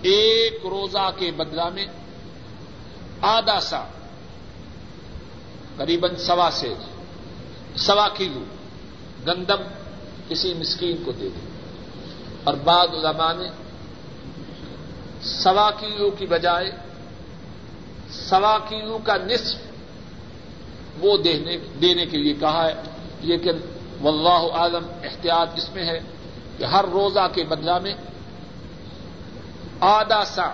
ایک 0.03 0.65
روزہ 0.65 1.09
کے 1.17 1.31
بدلہ 1.31 1.69
میں 1.69 1.85
آدھا 3.21 3.59
سا، 3.59 3.83
قریباً 5.77 6.15
سوا 6.15 6.49
سے 6.51 6.73
سوا 7.77 8.07
کلو 8.07 8.43
گندم 9.27 9.61
کسی 10.29 10.53
مسکین 10.53 11.03
کو 11.05 11.11
دے 11.11 11.29
دیں 11.29 11.47
اور 12.43 12.53
بعض 12.53 12.89
علماء 12.89 13.33
نے 13.33 13.49
سوا 15.21 15.71
کلو 15.71 16.09
کی 16.09 16.25
بجائے 16.25 16.71
سوا 18.09 18.57
کلو 18.69 18.97
کا 18.97 19.17
نصف 19.17 19.57
وہ 20.99 21.17
دینے 21.81 22.05
کے 22.05 22.17
لیے 22.17 22.33
کہا 22.33 22.67
ہے۔ 22.67 22.73
لیکن 23.21 23.57
واللہ 24.03 24.43
عالم 24.53 24.85
احتیاط 25.03 25.49
اس 25.55 25.69
میں 25.75 25.85
ہے 25.85 25.99
کہ 26.57 26.63
ہر 26.63 26.85
روزہ 26.85 27.27
کے 27.33 27.43
بدلہ 27.43 27.79
میں 27.79 27.93
آدھا 29.79 30.25
سا 30.25 30.53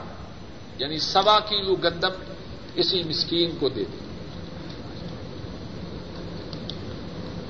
یعنی 0.79 0.99
سوا 0.99 1.39
کلو 1.39 1.75
گندم 1.75 2.09
کسی 2.75 3.03
مسکین 3.03 3.51
کو 3.59 3.69
دے 3.69 3.83
دیں۔ 3.83 4.09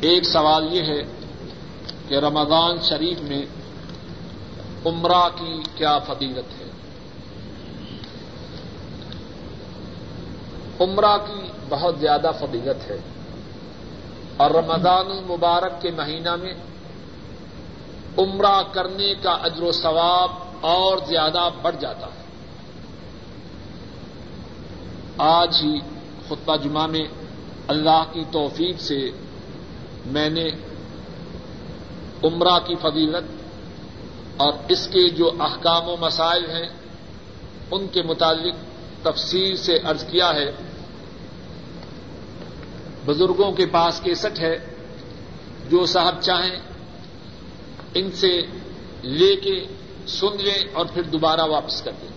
ایک 0.02 0.24
سوال 0.24 0.74
یہ 0.74 0.82
ہے 0.82 1.02
کہ 2.08 2.16
رمضان 2.16 2.78
شریف 2.90 3.22
میں 3.22 3.42
عمرہ 4.86 5.30
کی 5.36 5.62
کیا 5.76 6.00
فضیلت 6.00 6.62
ہے؟ 6.62 6.70
عمرہ 10.80 11.18
کی 11.18 11.52
بہت 11.70 12.00
زیادہ 12.00 12.32
فضیلت 12.40 12.92
ہے۔ 12.92 12.98
اور 14.38 14.52
رمضان 14.52 15.06
المبارک 15.06 15.82
کے 15.82 15.92
مہینہ 15.92 16.36
میں 16.36 16.54
عمرہ 18.18 18.64
کرنے 18.72 19.14
کا 19.22 19.32
اجر 19.32 19.62
و 19.62 19.72
ثواب 19.72 20.32
اور 20.62 20.98
زیادہ 21.08 21.50
بڑھ 21.62 21.76
جاتا 21.80 22.08
ہے۔ 22.08 22.20
آج 25.18 25.58
ہی 25.64 25.80
خطبہ 26.28 26.58
جمعہ 26.58 26.88
میں 26.88 27.06
اللہ 27.68 28.04
کی 28.14 28.24
توفیق 28.32 28.82
سے 28.82 29.12
میں 30.06 30.30
نے 30.30 30.50
عمرہ 32.24 32.60
کی 32.60 32.76
فضیلت 32.76 33.32
اور 34.38 34.54
اس 34.70 34.88
کے 34.88 35.10
جو 35.10 35.32
احکام 35.40 35.90
و 35.90 35.96
مسائل 36.00 36.50
ہیں، 36.50 36.70
ان 37.72 37.88
کے 37.88 38.04
متعلق 38.04 38.56
تفصیل 39.06 39.58
سے 39.58 39.76
ارض 39.76 40.04
کیا 40.04 40.36
ہے۔ 40.36 40.52
بزرگوں 43.06 43.52
کے 43.52 43.66
پاس 43.66 44.00
کیسٹ 44.00 44.40
ہے، 44.40 44.56
جو 45.70 45.86
صاحب 45.86 46.22
چاہیں 46.22 46.56
ان 47.94 48.12
سے 48.12 48.42
لے 49.04 49.36
کے 49.36 49.66
سن 50.10 50.38
لیں 50.40 50.68
اور 50.74 50.86
پھر 50.94 51.04
دوبارہ 51.04 51.42
واپس 51.42 51.82
کر 51.82 51.92
دیں۔ 52.02 52.10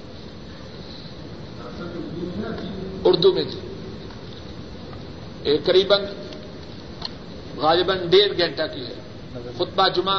اردو 3.04 3.32
میں 3.32 3.42
جی۔ 3.42 3.58
قریباً، 5.64 6.00
غالباً 7.56 7.98
ڈیڑھ 8.10 8.38
گھنٹہ 8.38 8.62
کی 8.74 8.86
ہے۔ 8.86 8.94
خطبہ 9.58 9.88
جمعہ 9.88 10.18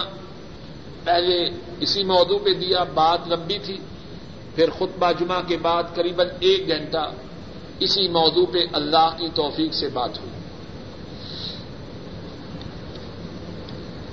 پہلے 1.03 1.49
اسی 1.79 2.03
موضوع 2.03 2.37
پہ 2.37 2.53
دیا، 2.53 2.83
بات 2.83 3.19
لمبی 3.27 3.57
تھی۔ 3.63 3.77
پھر 4.55 4.69
خطبہ 4.69 5.11
جمعہ 5.19 5.41
کے 5.47 5.57
بعد 5.57 5.83
قریباً 5.95 6.27
ایک 6.39 6.67
گھنٹہ 6.67 7.11
اسی 7.79 8.07
موضوع 8.07 8.45
پہ 8.51 8.59
اللہ 8.73 9.09
کی 9.17 9.27
توفیق 9.35 9.73
سے 9.73 9.87
بات 9.87 10.19
ہوئی۔ 10.19 10.32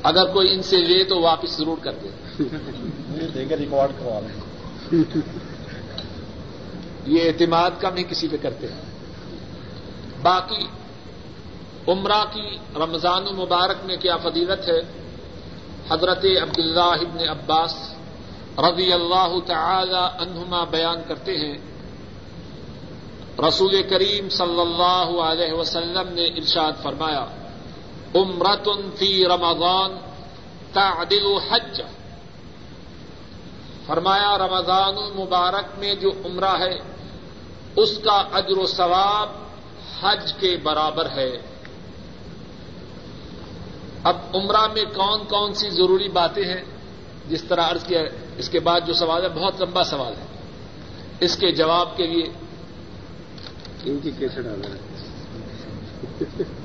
اگر 0.02 0.32
کوئی 0.32 0.55
ان 0.55 0.62
سے 0.62 0.77
لے 0.77 1.05
تو 1.05 1.20
واپس 1.20 1.51
ضرور 1.51 1.77
کر 1.82 1.93
دے۔ 1.93 2.09
ریکارڈ 3.35 3.90
کروا 3.98 4.20
لیں۔ 4.20 5.02
یہ 7.06 7.22
اعتماد 7.22 7.70
کم 7.81 7.94
ہی 7.97 8.02
کسی 8.02 8.28
پہ۔ 8.28 8.36
کرتے 8.43 8.66
ہیں 8.66 8.81
باقی 10.22 10.66
عمرہ 11.89 12.24
کی 12.32 12.56
رمضان 12.77 13.27
المبارک 13.27 13.77
میں 13.85 13.97
کیا 13.97 14.16
فضیلت 14.16 14.68
ہے؟ 14.68 14.81
حضرت 15.90 16.24
عبداللہ 16.43 16.81
ابن 16.81 17.28
عباس 17.28 17.74
رضی 18.59 18.93
اللہ 18.93 19.35
تعالی 19.47 20.28
عنہما 20.28 20.64
بیان 20.64 20.97
کرتے 21.09 21.36
ہیں۔ 21.36 21.59
رسول 23.48 23.82
کریم 23.90 24.28
صلی 24.28 24.60
اللہ 24.60 25.20
علیہ 25.20 25.52
وسلم 25.52 26.09
نے 26.12 26.27
ارشاد 26.27 26.72
فرمایا 26.82 27.27
عمرت 28.15 28.69
فی 28.99 29.24
رمضان 29.24 29.99
تعدل 30.73 31.27
حج۔ 31.51 31.82
فرمایا، 33.87 34.39
رمضان 34.39 34.95
المبارک 34.99 35.78
میں 35.78 35.95
جو 35.95 36.11
عمرہ 36.24 36.59
ہے، 36.59 36.78
اس 37.77 37.99
کا 38.05 38.23
اجر 38.32 38.57
و 38.57 38.66
ثواب 38.66 39.28
حج 40.01 40.32
کے 40.41 40.57
برابر 40.62 41.09
ہے۔ 41.11 41.31
اب 44.05 44.16
عمرہ 44.35 44.66
میں 44.73 44.85
کون 44.95 45.24
کون 45.24 45.55
سی 45.55 45.70
ضروری 45.70 46.09
باتیں 46.09 46.45
ہیں؟ 46.45 46.62
جس 47.28 47.45
طرح 47.45 47.70
عرض 47.70 47.85
کیا 47.85 48.01
اس 48.39 48.49
کے 48.49 48.61
بعد 48.61 48.81
جو 48.87 48.95
سوال 48.95 49.23
ہے، 49.23 49.28
بہت 49.28 49.61
لمبا 49.61 49.85
سوال 49.85 50.12
ہے۔ 50.12 50.27
اس 51.20 51.37
کے 51.37 51.53
جواب 51.53 51.97
کے 51.97 52.07
لیے 52.07 52.24
ان 53.85 53.99
کی 54.03 54.11
کیسے 54.19 54.43
ڈالا 54.43 54.74
ہے 54.74 56.60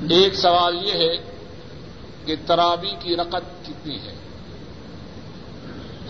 ایک 0.00 0.34
سوال 0.34 0.74
یہ 0.86 0.92
ہے 0.92 1.16
کہ 2.24 2.34
ترابی 2.46 2.94
کی 2.98 3.16
رقط 3.16 3.66
کتنی 3.66 3.96
ہے؟ 3.96 4.14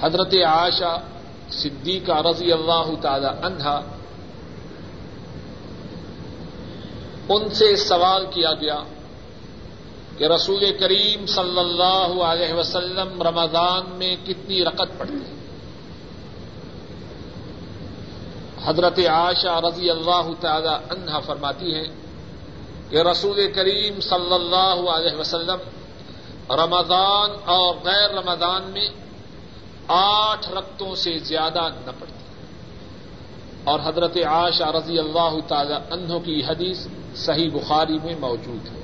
حضرت 0.00 0.34
عائشہ 0.46 0.98
صدیقہ 1.50 2.12
رضی 2.12 2.52
اللہ 2.52 2.90
تعالی 3.00 3.26
عنہا 3.26 3.80
ان 7.28 7.50
سے 7.50 7.76
سوال 7.76 8.26
کیا 8.30 8.52
گیا 8.52 8.82
کہ 10.18 10.24
رسول 10.24 10.76
کریم 10.78 11.26
صلی 11.26 11.58
اللہ 11.58 12.22
علیہ 12.24 12.54
وسلم 12.54 13.22
رمضان 13.22 13.82
میں 13.90 14.16
کتنی 14.24 14.64
رقط 14.64 14.98
پڑتے 14.98 15.14
ہیں 15.14 15.36
حضرت 18.64 18.98
عائشہ 18.98 19.60
رضی 19.68 19.90
اللہ 19.90 20.30
تعالی 20.40 20.68
عنہا 20.68 21.18
فرماتی 21.18 21.74
ہیں 21.74 21.88
کہ 22.90 22.96
رسول 22.96 23.52
کریم 23.52 24.00
صلی 24.00 24.34
اللہ 24.34 24.90
علیہ 24.90 25.16
وسلم 25.16 25.58
رمضان 26.50 27.30
اور 27.44 27.74
غیر 27.84 28.10
رمضان 28.10 28.62
میں 28.70 28.88
آٹھ 29.88 30.52
رقطوں 30.52 30.94
سے 30.94 31.18
زیادہ 31.18 31.68
نہ 31.86 31.90
پڑتے 31.98 32.18
اور 33.64 33.80
حضرت 33.84 34.16
عائشہ 34.16 34.64
رضی 34.64 34.98
اللہ 34.98 35.36
تعالی 35.48 35.74
عنہ 35.90 36.18
کی 36.18 36.42
حدیث 36.48 36.86
صحیح 37.16 37.48
بخاری 37.54 37.98
میں 38.04 38.14
موجود 38.20 38.66
ہے۔ 38.66 38.78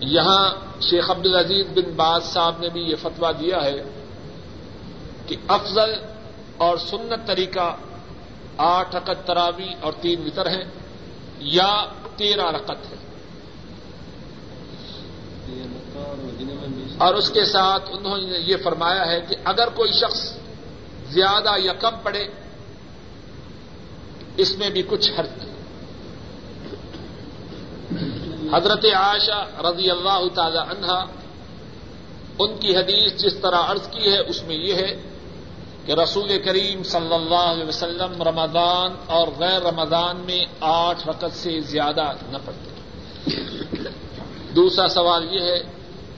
یہاں 0.00 0.50
شیخ 0.80 1.10
عبد 1.10 1.26
العزیز 1.26 1.66
بن 1.74 1.92
باز 1.96 2.24
صاحب 2.24 2.54
نے 2.58 2.68
بھی 2.68 2.80
یہ 2.80 2.96
فتویٰ 2.96 3.32
دیا 3.40 3.64
ہے 3.64 3.82
کہ 5.26 5.36
افضل 5.48 5.94
اور 6.56 6.76
سنت 6.76 7.26
طریقہ 7.26 7.76
آٹھ 8.58 8.96
رقط 8.96 9.26
تراوی 9.26 9.72
اور 9.80 9.92
تین 10.00 10.26
وطر 10.26 10.46
ہیں، 10.50 10.64
یا 11.38 11.72
تیرہ 12.16 12.50
رقط 12.50 12.86
ہے 12.92 12.96
اور 16.98 17.14
اس 17.14 17.30
کے 17.30 17.44
ساتھ 17.44 17.90
انہوں 17.92 18.18
نے 18.18 18.38
یہ 18.38 18.56
فرمایا 18.62 19.06
ہے 19.06 19.20
کہ 19.20 19.36
اگر 19.44 19.68
کوئی 19.74 19.92
شخص 19.92 20.20
زیادہ 21.10 21.52
یا 21.58 21.72
کم 21.72 21.94
پڑے 22.02 22.24
اس 24.36 24.50
میں 24.58 24.70
بھی 24.70 24.82
کچھ 24.86 25.10
حرف 25.10 25.32
نہیں۔ 25.38 25.56
حضرت 28.54 28.84
عائشہ 28.94 29.40
رضی 29.62 29.90
اللہ 29.90 30.22
تعالی 30.34 30.58
عنہا 30.58 31.00
ان 32.38 32.56
کی 32.58 32.76
حدیث 32.76 33.12
جس 33.22 33.36
طرح 33.42 33.70
عرض 33.70 33.88
کی 33.88 34.12
ہے، 34.12 34.18
اس 34.18 34.42
میں 34.42 34.56
یہ 34.56 34.74
ہے 34.74 34.90
کہ 35.88 35.92
رسول 35.92 36.42
کریم 36.44 36.82
صلی 36.82 37.14
اللہ 37.14 37.34
علیہ 37.34 37.66
وسلم 37.66 38.22
رمضان 38.22 38.94
اور 39.06 39.28
غیر 39.38 39.62
رمضان 39.62 40.16
میں 40.16 40.44
آٹھ 40.60 41.08
رقط 41.08 41.34
سے 41.34 41.60
زیادہ 41.60 42.12
نہ 42.28 42.36
پڑتے 42.44 42.70
دوسرا 44.54 44.88
سوال 44.88 45.26
یہ 45.30 45.40
ہے 45.40 45.62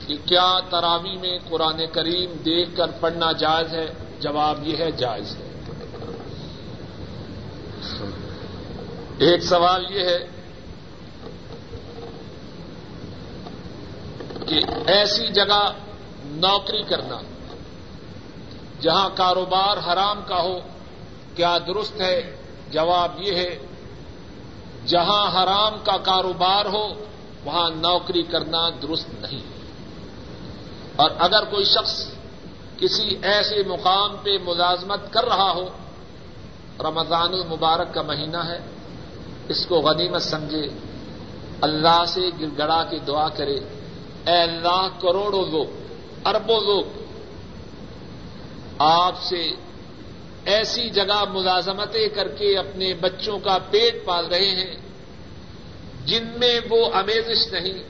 کہ 0.06 0.16
کیا 0.24 0.60
تراوی 0.70 1.16
میں 1.16 1.38
قرآن 1.48 1.80
کریم 1.92 2.32
دیکھ 2.32 2.76
کر 2.76 2.90
پڑھنا 3.01 3.32
جائز 3.32 3.74
ہے؟ 3.74 3.86
جواب 4.20 4.68
یہ 4.68 4.76
ہے 4.76 4.90
جائز 4.90 5.36
ہے۔ 5.36 5.48
ایک 9.18 9.42
سوال 9.42 9.84
یہ 9.90 10.01
ہے 10.01 10.26
کہ 14.47 14.60
ایسی 14.86 15.26
جگہ 15.26 15.72
نوکری 16.24 16.82
کرنا 16.82 17.20
جہاں 18.81 19.11
کاروبار 19.15 19.77
حرام 19.77 20.23
کا 20.27 20.43
ہو، 20.43 20.59
کیا 21.36 21.59
درست 21.66 22.01
ہے؟ 22.01 22.36
جواب 22.70 23.12
یہ 23.19 23.35
ہے، 23.35 23.59
جہاں 24.86 25.43
حرام 25.43 25.78
کا 25.85 25.97
کاروبار 25.97 26.66
ہو، 26.66 26.89
وہاں 27.44 27.70
نوکری 27.70 28.23
کرنا 28.23 28.69
درست 28.69 29.09
نہیں۔ 29.20 29.40
اور 30.97 31.11
اگر 31.19 31.44
کوئی 31.44 31.65
شخص 31.65 32.07
کسی 32.78 33.19
ایسے 33.23 33.62
مقام 33.66 34.16
پہ 34.23 34.31
ملازمت 34.44 35.12
کر 35.12 35.24
رہا 35.24 35.52
ہو، 35.52 35.69
رمضان 36.81 37.35
المبارک 37.35 37.94
کا 37.94 38.02
مہینہ 38.02 38.36
ہے، 38.36 38.59
اس 39.48 39.66
کو 39.66 39.81
غنیمت 39.81 40.23
سمجھے، 40.23 40.69
اللہ 41.61 42.05
سے 42.09 42.20
گر 42.40 42.47
گڑا 42.59 42.85
کے 42.85 42.98
دعا 42.98 43.28
کرے، 43.28 43.57
اے 44.27 44.43
اللہ 44.43 44.89
کروڑوں 45.01 45.47
لوگ، 45.47 45.66
اربوں 46.24 46.61
لوگ 46.61 46.85
آپ 48.82 49.23
سے 49.23 49.51
ایسی 50.44 50.90
جگہ 50.90 51.24
ملازمتیں 51.31 52.09
کر 52.09 52.28
کے 52.28 52.59
اپنے 52.59 52.94
بچوں 52.94 53.39
کا 53.39 53.59
پیٹ 53.70 54.05
پال 54.05 54.27
رہے 54.27 54.51
ہیں، 54.51 54.77
جن 56.05 56.24
میں 56.36 56.61
وہ 56.70 56.94
امیزش 56.94 57.52
نہیں، 57.52 57.82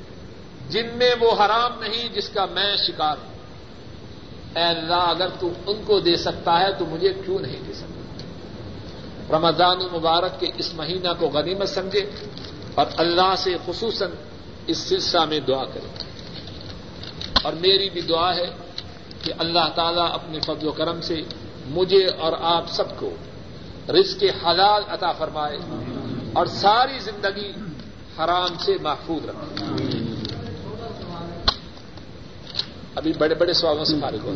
جن 0.68 0.86
میں 0.94 1.10
وہ 1.20 1.32
حرام 1.32 1.80
نہیں 1.80 2.14
جس 2.14 2.28
کا 2.28 2.46
میں 2.46 2.76
شکار 2.76 3.16
ہوں۔ 3.16 3.34
اے 4.56 4.62
اللہ، 4.62 4.94
اگر 4.94 5.28
تو 5.40 5.52
ان 5.66 5.82
کو 5.86 6.00
دے 6.00 6.16
سکتا 6.16 6.60
ہے 6.60 6.72
تو 6.78 6.86
مجھے 6.86 7.12
کیوں 7.24 7.38
نہیں 7.38 7.60
دے 7.68 7.72
سکتا؟ 7.72 8.00
رمضان 9.38 9.76
المبارک 9.76 10.40
کے 10.40 10.46
اس 10.56 10.74
مہینہ 10.74 11.08
کو 11.18 11.28
غنیمت 11.28 11.68
سمجھے 11.68 12.10
اور 12.74 12.86
اللہ 12.96 13.34
سے 13.36 13.56
خصوصاً 13.66 14.10
اس 14.66 14.78
سلسلہ 14.78 15.24
میں 15.24 15.40
دعا 15.40 15.64
کرے۔ 15.64 16.04
اور 17.42 17.52
میری 17.52 17.90
بھی 17.90 18.00
دعا 18.00 18.36
ہے 18.36 18.46
کہ 19.22 19.32
اللہ 19.38 19.68
تعالیٰ 19.74 20.12
اپنے 20.12 20.40
فضل 20.40 20.68
و 20.68 20.72
کرم 20.72 21.00
سے 21.00 21.22
مجھے 21.66 22.06
اور 22.06 22.32
آپ 22.40 22.64
سب 22.68 23.00
کو 23.00 23.10
رزق 23.88 24.24
حلال 24.46 24.82
عطا 24.88 25.12
فرمائے 25.12 25.58
اور 26.32 26.46
ساری 26.46 26.98
زندگی 26.98 27.52
حرام 28.18 28.58
سے 28.58 28.76
محفوظ 28.82 29.28
رکھے۔ 29.28 29.64
ابھی 32.94 33.12
بڑے 33.12 33.34
بڑے 33.34 33.52
سوالوں 33.52 33.84
سے 33.84 33.94
فارغ 34.00 34.18
ہو۔ 34.22 34.34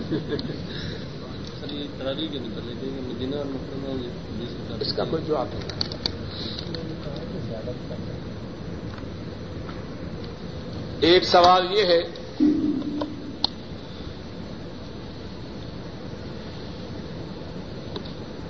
اس 4.81 4.93
کا 4.93 5.05
کوئی 5.05 5.23
جواب 5.27 5.47
نہیں۔ 5.55 5.95
ایک 11.01 11.25
سوال 11.25 11.67
یہ 11.71 11.83
ہے 11.83 12.03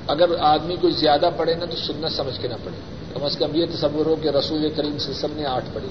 اگر 0.07 0.39
آدمی 0.41 0.77
کوئی 0.81 0.93
زیادہ 0.93 1.31
پڑھے 1.37 1.55
نا 1.55 1.65
تو 1.65 1.77
سننا 1.77 2.09
سمجھ 2.09 2.41
کے 2.41 2.49
نہ 2.49 2.55
پڑے 2.65 2.81
کم 3.15 3.25
از 3.25 3.37
کم 3.37 3.55
یہ 3.55 3.67
تصور 3.75 4.07
ہو 4.07 4.17
کہ 4.23 4.29
رسول 4.29 4.71
کریم 4.77 4.99
سے 4.99 5.13
سب 5.13 5.29
نے 5.33 5.45
آٹھ 5.45 5.65
پڑھی۔ 5.73 5.89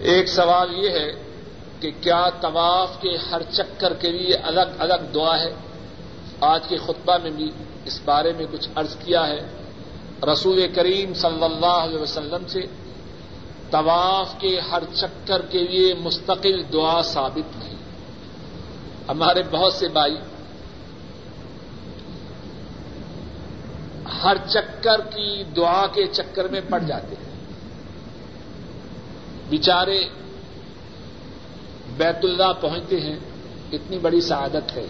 ایک 0.00 0.28
سوال 0.28 0.84
یہ 0.84 0.90
ہے 0.90 1.12
کہ 1.80 1.90
کیا 2.00 2.30
طواف 2.40 3.00
کے 3.00 3.16
ہر 3.16 3.42
چکر 3.50 3.92
کے 3.94 4.12
لیے 4.12 4.34
الگ 4.34 4.60
الگ 4.78 5.12
دعا 5.14 5.40
ہے؟ 5.40 5.54
آج 6.40 6.60
کے 6.68 6.76
خطبہ 6.76 7.18
میں 7.22 7.30
بھی 7.30 7.50
اس 7.84 8.00
بارے 8.04 8.32
میں 8.32 8.46
کچھ 8.50 8.68
عرض 8.74 8.96
کیا 9.04 9.28
ہے۔ 9.28 9.40
رسول 10.32 10.66
کریم 10.74 11.14
صلی 11.14 11.44
اللہ 11.44 11.78
علیہ 11.84 11.98
وسلم 11.98 12.46
سے 12.48 12.60
طواف 13.70 14.34
کے 14.38 14.60
ہر 14.60 14.82
چکر 14.94 15.42
کے 15.42 15.58
لیے 15.58 15.94
مستقل 15.94 16.62
دعا 16.72 17.02
ثابت 17.02 17.58
نہیں۔ 17.58 17.74
ہمارے 19.08 19.42
بہت 19.50 19.72
سے 19.72 19.88
بھائی 19.88 20.16
ہر 24.24 24.36
چکر 24.48 25.00
کی 25.00 25.42
دعا 25.56 25.86
کے 25.86 26.06
چکر 26.06 26.48
میں 26.48 26.60
پڑ 26.70 26.78
جاتے 26.78 27.14
ہیں۔ 27.18 27.26
بیچارے 29.48 30.08
بیت 31.96 32.16
اللہ 32.22 32.52
پہنچتے 32.60 33.00
ہیں، 33.00 33.16
اتنی 33.72 33.98
بڑی 33.98 34.20
سعادت 34.20 34.76
ہے۔ 34.76 34.86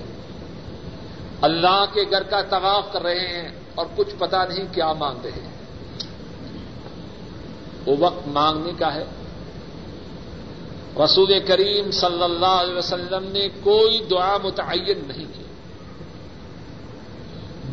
اللہ 1.41 1.85
کے 1.93 2.03
گھر 2.11 2.23
کا 2.23 2.43
طواف 2.43 2.93
کر 2.93 3.03
رہے 3.03 3.27
ہیں 3.27 3.49
اور 3.75 3.87
کچھ 3.97 4.15
پتا 4.19 4.45
نہیں 4.45 4.65
کیا 4.73 4.93
مانگ 4.93 5.19
رہے 5.23 5.31
ہیں۔ 5.31 5.57
وہ 7.87 7.97
وقت 7.99 8.29
مانگنے 8.29 8.73
کا 8.79 8.95
ہے۔ 8.95 9.05
رسول 11.05 11.47
کریم 11.47 11.91
صلی 11.91 12.23
اللہ 12.23 12.47
علیہ 12.47 12.75
وسلم 12.75 13.25
نے 13.33 13.49
کوئی 13.63 14.05
دعا 14.11 14.37
متعین 14.45 14.99
نہیں 15.07 15.27
کی۔ 15.33 15.46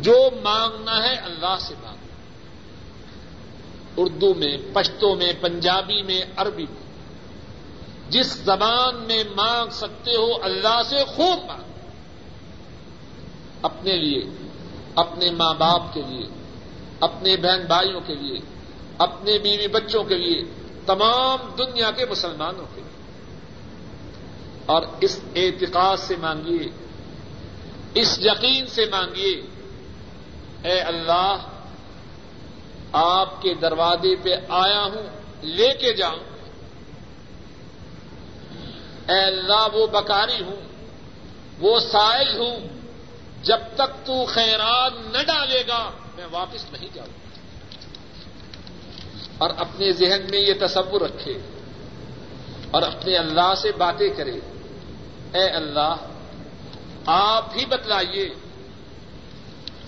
جو 0.04 0.28
مانگنا 0.42 0.96
ہے 1.02 1.14
اللہ 1.14 1.56
سے 1.60 1.74
مانگنا 1.82 2.04
اردو 3.96 4.34
میں 4.34 4.56
پشتوں 4.72 5.16
میں، 5.16 5.32
پنجابی 5.40 6.02
میں، 6.02 6.22
عربی 6.36 6.66
میں۔ 6.70 6.84
جس 8.10 8.26
زبان 8.26 8.96
میں 8.96 9.24
مانگ 9.36 9.70
سکتے 9.70 10.16
ہو 10.16 10.42
اللہ 10.42 10.82
سے 10.88 11.04
خوب 11.04 11.44
مانگ 11.46 11.62
اپنے 13.62 13.96
لیے، 13.96 14.22
اپنے 14.94 15.30
ماں 15.30 15.54
باپ 15.54 15.94
کے 15.94 16.02
لیے، 16.08 16.26
اپنے 17.00 17.36
بہن 17.36 17.66
بھائیوں 17.66 18.00
کے 18.06 18.14
لیے، 18.14 18.38
اپنے 18.98 19.38
بیوی 19.38 19.68
بچوں 19.68 20.04
کے 20.04 20.14
لیے، 20.14 20.42
تمام 20.86 21.54
دنیا 21.58 21.90
کے 21.90 22.06
مسلمانوں 22.06 22.66
کے 22.74 22.80
لیے۔ 22.80 23.02
اور 24.66 24.82
اس 25.00 25.20
اعتقاد 25.36 25.96
سے 25.96 26.16
مانگیے، 26.20 26.68
اس 27.94 28.18
یقین 28.18 28.66
سے 28.66 28.84
مانگیے 28.90 29.42
اے 30.64 30.80
اللہ، 30.80 31.36
آپ 32.92 33.42
کے 33.42 33.54
دروازے 33.54 34.16
پہ 34.22 34.30
آیا 34.48 34.82
ہوں، 34.82 35.20
لے 35.42 35.74
کے 35.80 35.92
جاؤں۔ 35.92 36.18
اے 39.10 39.24
اللہ، 39.24 39.68
وہ 39.72 39.86
بکاری 39.86 40.44
ہوں، 40.44 40.56
وہ 41.58 41.80
سائل 41.80 42.36
ہوں، 42.36 42.60
جب 43.42 43.58
تک 43.74 44.06
تو 44.06 44.24
خیرات 44.24 44.92
نہ 44.96 45.22
ڈالے 45.22 45.62
گا، 45.68 45.90
میں 46.16 46.26
واپس 46.30 46.72
نہیں 46.72 46.88
جاؤں۔ 46.94 47.24
اور 49.38 49.50
اپنے 49.56 49.92
ذہن 49.92 50.26
میں 50.30 50.38
یہ 50.38 50.54
تصور 50.60 51.00
رکھے 51.00 51.38
اور 52.70 52.82
اپنے 52.82 53.16
اللہ 53.16 53.54
سے 53.56 53.72
باتیں 53.72 54.08
کرے۔ 54.08 54.38
اے 55.34 55.44
اللہ، 55.44 55.96
آپ 57.06 57.48
ہی 57.56 57.66
بتلائیے 57.66 58.28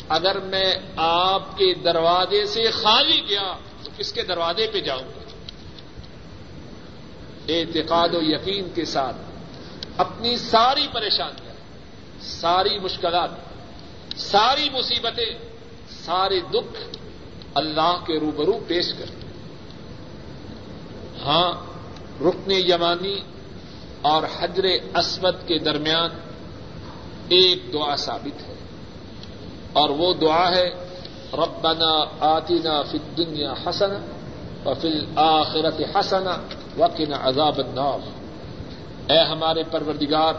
اگر 0.08 0.40
میں 0.40 0.74
آپ 0.96 1.58
کے 1.58 1.74
دروازے 1.74 2.46
سے 2.46 2.70
خالی 2.70 3.20
گیا 3.28 3.54
تو 3.84 3.90
کس 3.96 4.12
کے 4.12 4.22
دروازے 4.22 4.66
پہ 4.72 4.80
جاؤں؟ 4.80 5.02
گا 5.02 5.26
اعتقاد 7.48 8.08
و 8.08 8.22
یقین 8.22 8.68
کے 8.74 8.84
ساتھ 8.84 9.16
اپنی 9.96 10.36
ساری 10.36 10.86
پریشانیاں، 10.92 11.54
ساری 12.20 12.78
مشکلات، 12.78 13.30
ساری 14.16 14.70
مصیبتیں، 14.70 15.38
سارے 15.90 16.40
دکھ 16.40 16.98
اللہ 17.54 17.96
کے 18.06 18.20
روبرو 18.20 18.58
پیش 18.66 18.92
کر۔ 18.98 19.06
ہاں 21.24 21.52
رکن 22.20 22.50
یمانی 22.50 23.20
اور 24.02 24.22
حجر 24.38 24.64
اسود 24.94 25.34
کے 25.46 25.58
درمیان 25.58 26.10
ایک 27.28 27.72
دعا 27.72 27.96
ثابت 27.96 28.48
ہے۔ 28.48 28.55
اور 29.76 29.90
وہ 29.90 30.14
دعا 30.14 30.50
ہے، 30.50 30.70
ربنا 31.32 32.04
آتنا 32.20 32.82
فی 32.82 32.98
الدنیا 32.98 33.54
حسنا 33.66 33.98
وفی 34.68 34.88
الاخرت 34.88 35.96
حسنا 35.96 36.36
وقن 36.76 37.12
عذاب 37.12 37.58
النار۔ 37.58 37.98
اے 39.12 39.18
ہمارے 39.18 39.62
پروردگار، 39.70 40.34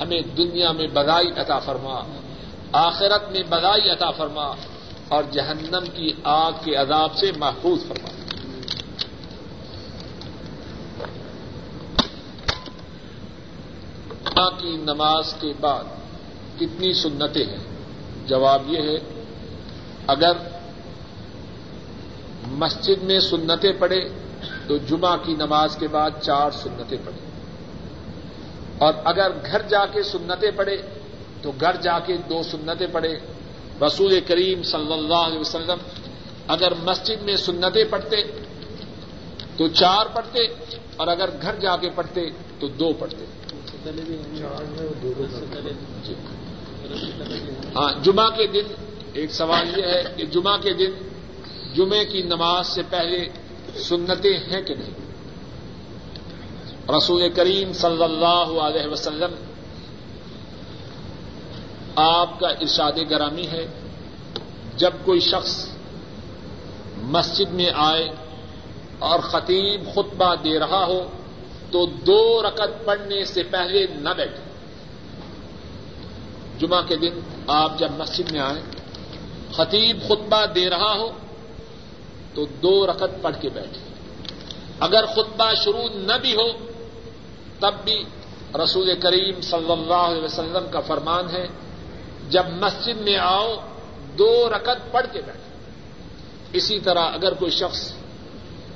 ہمیں 0.00 0.20
دنیا 0.36 0.72
میں 0.72 0.86
بدائی 0.86 1.40
عطا 1.40 1.58
فرما، 1.58 2.00
آخرت 2.72 3.30
میں 3.30 3.42
بدائی 3.48 3.90
عطا 3.90 4.10
فرما 4.10 4.54
اور 5.08 5.22
جہنم 5.30 5.84
کی 5.94 6.12
آگ 6.24 6.52
کے 6.64 6.74
عذاب 6.74 7.14
سے 7.14 7.32
محفوظ 7.36 7.84
فرما۔ 7.88 8.08
کی 14.58 14.76
نماز 14.76 15.34
کے 15.40 15.52
بعد 15.60 15.84
کتنی 16.56 16.92
سنتیں 16.92 17.44
ہیں۔ 17.44 17.69
جواب 18.30 18.68
یہ 18.68 18.82
ہے 18.82 18.98
اگر 20.06 20.34
مسجد 22.58 23.02
میں 23.02 23.18
سنتیں 23.20 23.72
پڑے 23.78 24.00
تو 24.66 24.76
جمعہ 24.88 25.16
کی 25.16 25.34
نماز 25.34 25.76
کے 25.76 25.88
بعد 25.88 26.10
چار 26.22 26.50
سنتیں 26.62 26.98
پڑے 27.04 27.18
اور 28.78 28.94
اگر 29.04 29.30
گھر 29.46 29.62
جا 29.68 29.84
کے 29.86 30.02
سنتیں 30.02 30.50
پڑے 30.56 30.76
تو 31.42 31.52
گھر 31.60 31.76
جا 31.82 31.98
کے 31.98 32.16
دو 32.28 32.42
سنتیں 32.42 32.86
پڑے 32.92 33.12
رسول 33.86 34.12
کریم 34.26 34.62
صلی 34.62 34.92
اللہ 34.92 35.22
علیہ 35.26 35.38
وسلم 35.38 35.78
اگر 36.46 36.72
مسجد 36.82 37.22
میں 37.22 37.36
سنتیں 37.36 37.84
پڑھتے 37.90 38.22
تو 39.56 39.68
چار 39.74 40.06
پڑھتے 40.06 40.46
اور 40.96 41.08
اگر 41.08 41.28
گھر 41.42 41.54
جا 41.60 41.76
کے 41.76 41.88
پڑھتے 41.94 42.20
تو 42.58 42.68
دو 42.78 42.92
پڑھتے۔ 42.98 43.24
ہاں 47.76 47.92
جمعہ 48.02 48.30
کے 48.30 48.46
دن 48.46 48.74
ایک 49.12 49.32
سوال 49.32 49.78
یہ 49.78 49.84
ہے 49.84 50.04
کہ 50.16 50.26
جمعہ 50.26 50.56
کے 50.56 50.72
دن 50.72 50.90
جمعے 51.74 52.04
کی 52.04 52.22
نماز 52.22 52.66
سے 52.66 52.82
پہلے 52.90 53.28
سنتیں 53.74 54.38
ہیں 54.38 54.62
کہ 54.62 54.74
نہیں؟ 54.74 55.00
رسول 56.96 57.28
کریم 57.30 57.72
صلی 57.72 58.02
اللہ 58.02 58.60
علیہ 58.60 58.86
وسلم، 58.86 59.34
آپ 61.96 62.40
کا 62.40 62.48
ارشاد 62.48 62.92
گرامی 63.10 63.46
ہے، 63.46 63.66
جب 64.76 64.90
کوئی 65.04 65.20
شخص 65.20 65.68
مسجد 66.96 67.52
میں 67.52 67.70
آئے 67.74 68.08
اور 68.98 69.18
خطیب 69.18 69.94
خطبہ 69.94 70.34
دے 70.34 70.58
رہا 70.58 70.84
ہو 70.84 71.06
تو 71.70 71.86
دو 71.86 72.42
رکت 72.42 72.84
پڑھنے 72.84 73.24
سے 73.24 73.42
پہلے 73.42 73.86
نہ 73.94 74.08
بیٹھے۔ 74.16 74.49
جمعہ 76.60 76.82
کے 76.88 76.96
دن 76.96 77.20
آپ 77.46 77.78
جب 77.78 77.90
مسجد 77.98 78.30
میں 78.32 78.40
آئیں، 78.40 78.62
خطیب 79.52 80.02
خطبہ 80.08 80.44
دے 80.46 80.68
رہا 80.70 80.92
ہو، 80.94 81.08
تو 82.34 82.44
دو 82.62 82.86
رکت 82.86 83.22
پڑھ 83.22 83.36
کے 83.40 83.48
بیٹھے 83.48 83.80
اگر 84.80 85.06
خطبہ 85.06 85.52
شروع 85.64 85.88
نہ 85.94 86.16
بھی 86.22 86.34
ہو، 86.34 86.48
تب 87.60 87.74
بھی 87.84 88.02
رسول 88.54 88.90
کریم 89.00 89.40
صلی 89.40 89.72
اللہ 89.72 90.04
علیہ 90.10 90.22
وسلم 90.22 90.66
کا 90.70 90.80
فرمان 90.80 91.30
ہے، 91.30 91.46
جب 92.28 92.44
مسجد 92.60 93.00
میں 93.00 93.16
آؤ، 93.16 93.54
دو 94.18 94.32
رکت 94.50 94.90
پڑھ 94.92 95.06
کے 95.12 95.20
بیٹھے 95.26 95.48
اسی 96.52 96.78
طرح 96.80 97.04
اگر 97.12 97.34
کوئی 97.34 97.50
شخص 97.50 97.80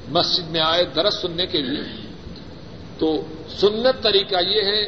مسجد 0.09 0.51
میں 0.51 0.61
آئے 0.61 0.85
درس 0.85 1.15
سننے 1.21 1.47
کے 1.47 1.63
لیے، 1.63 1.83
تو 2.99 3.09
سنت 3.61 4.03
طریقہ 4.03 4.43
یہ 4.49 4.63
ہے 4.63 4.83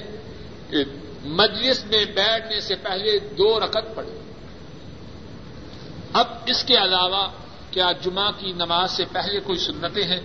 کہ 0.70 0.84
مجلس 1.26 1.84
میں 1.84 2.04
بیٹھنے 2.04 2.60
سے 2.60 2.74
پہلے 2.76 3.18
دو 3.18 3.60
رکت 3.60 3.94
پڑھے 3.94 4.18
اب 6.12 6.26
اس 6.46 6.64
کے 6.64 6.76
علاوہ 6.76 7.28
کیا 7.70 7.92
جمعہ 8.02 8.30
کی 8.38 8.52
نماز 8.52 8.90
سے 8.90 9.04
پہلے 9.12 9.40
کوئی 9.40 9.58
سنتیں 9.58 10.04
ہیں؟ 10.04 10.20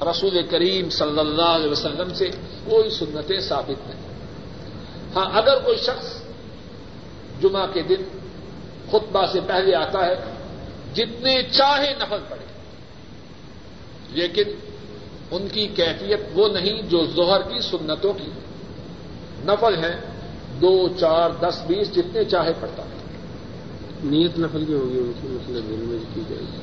رسول 0.00 0.46
کریم 0.50 0.90
صلی 0.90 1.18
اللہ 1.18 1.42
علیہ 1.42 1.70
وسلم 1.70 2.14
سے 2.14 2.30
کوئی 2.64 2.90
سنتیں 2.90 3.40
ثابت 3.40 3.88
نہیں۔ 3.88 4.02
ہاں 5.16 5.38
اگر 5.38 5.58
کوئی 5.58 5.76
شخص 5.76 6.22
جمعہ 7.40 7.66
کے 7.66 7.82
دن 7.82 8.18
خطبہ 8.90 9.26
سے 9.26 9.40
پہلے 9.46 9.74
آتا 9.74 10.06
ہے، 10.06 10.14
جتنے 10.94 11.42
چاہے 11.42 11.94
نفل 11.94 12.18
پڑے 12.28 12.44
لیکن 14.08 14.42
ان 15.30 15.48
کی 15.48 15.66
کیفیت 15.66 16.20
وہ 16.32 16.48
نہیں 16.48 16.82
جو 16.82 17.06
ظہر 17.06 17.42
کی 17.42 17.60
سنتوں 17.60 18.12
کی 18.12 18.30
نفل 19.38 19.84
ہیں۔ 19.84 20.17
دو، 20.60 20.88
چار، 20.88 21.30
دس، 21.40 21.62
بیس، 21.66 21.94
جتنے 21.94 22.24
چاہے 22.24 22.52
پڑتا 22.60 22.82
ہے 22.82 22.98
نیت 24.04 24.38
نفل 24.38 24.64
کی 24.64 24.74
ہوگی 24.74 24.98
ان 24.98 25.12
کی 25.22 25.28
مطلب 25.28 25.68
دل 25.68 25.76
میں 25.76 25.98
کی 26.14 26.20
جائے 26.28 26.42
گی۔ 26.42 26.56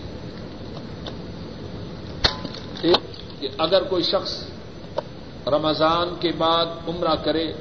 کہ 3.40 3.48
اگر 3.58 3.84
کوئی 3.84 4.04
شخص 4.04 4.44
رمضان 5.48 6.10
کے 6.20 6.32
بعد 6.38 6.66
عمرہ 6.66 7.16
کرے، 7.16 7.54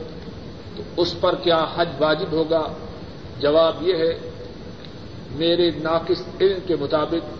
تو 0.76 0.82
اس 0.96 1.14
پر 1.20 1.34
کیا 1.34 1.66
حج 1.76 1.88
واجب 1.98 2.32
ہوگا؟ 2.32 2.72
جواب 3.40 3.76
یہ 3.80 3.94
ہے، 3.96 4.30
میرے 5.30 5.70
ناقص 5.70 6.22
علم 6.40 6.58
کے 6.66 6.76
مطابق 6.76 7.38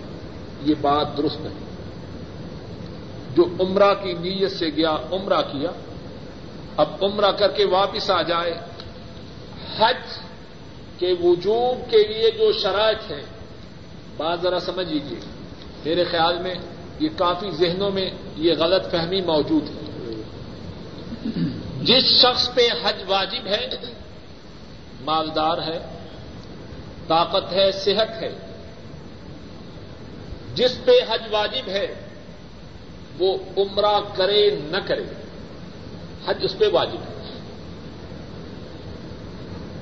یہ 0.69 0.75
بات 0.81 1.17
درست 1.17 1.41
نہیں۔ 1.41 1.59
جو 3.37 3.45
عمرہ 3.61 3.95
کی 3.95 4.13
نیت 4.13 4.53
سے 4.53 4.67
گیا، 4.67 4.97
عمرہ 5.13 5.43
کیا، 5.43 5.71
اب 6.77 6.89
عمرہ 7.03 7.33
کر 7.33 7.51
کے 7.51 7.65
واپس 7.65 8.11
آ 8.11 8.23
جائے 8.23 8.55
حج 9.79 10.19
کے 10.99 11.13
وجوب 11.13 11.91
کے 11.91 12.05
لیے 12.05 12.31
جو 12.31 12.53
شرائط 12.53 13.11
ہیں، 13.11 13.23
بات 14.17 14.41
ذرا 14.43 14.61
سمجھ 14.61 14.87
لیجیے 14.87 15.19
میرے 15.85 16.05
خیال 16.05 16.39
میں 16.39 16.55
یہ 17.01 17.09
کافی 17.17 17.51
ذہنوں 17.51 17.91
میں 17.91 18.11
یہ 18.37 18.55
غلط 18.59 18.91
فہمی 18.91 19.21
موجود 19.21 19.63
ہے۔ 19.69 19.85
جس 21.83 22.05
شخص 22.05 22.55
پہ 22.55 22.69
حج 22.83 23.03
واجب 23.07 23.47
ہے، 23.47 23.69
مالدار 25.01 25.59
ہے، 25.59 25.79
طاقت 27.07 27.53
ہے، 27.53 27.73
صحت 27.73 28.23
ہے، 28.23 28.33
جس 30.55 30.85
پہ 30.85 30.93
حج 31.09 31.23
واجب 31.31 31.69
ہے، 31.69 31.95
وہ 33.19 33.37
عمرہ 33.57 34.01
کرے 34.17 34.51
نہ 34.51 34.77
کرے، 34.87 35.05
حج 36.27 36.37
اس 36.41 36.59
پہ 36.59 36.65
واجب 36.73 37.03
ہے۔ 37.09 37.14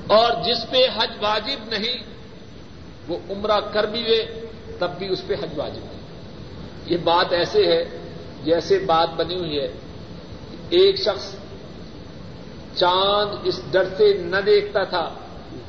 اور 0.07 0.31
جس 0.43 0.69
پہ 0.69 0.87
حج 0.95 1.09
واجب 1.21 1.69
نہیں، 1.69 2.03
وہ 3.07 3.17
عمرہ 3.29 3.59
کر 3.59 3.83
بھی 3.83 4.01
لے، 4.01 4.25
تب 4.79 4.91
بھی 4.97 5.07
اس 5.07 5.21
پہ 5.27 5.33
حج 5.33 5.59
واجب 5.59 5.83
ہے۔ 5.83 6.01
یہ 6.85 6.97
بات 6.97 7.33
ایسے 7.33 7.67
ہے 7.67 7.83
جیسے 8.43 8.79
بات 8.79 9.09
بنی 9.09 9.35
ہوئی 9.35 9.59
ہے 9.59 9.67
ایک 10.69 10.99
شخص 10.99 11.35
چاند 12.75 13.35
اس 13.43 13.61
ڈر 13.71 13.83
سے 13.97 14.13
نہ 14.13 14.37
دیکھتا 14.45 14.83
تھا 14.83 15.09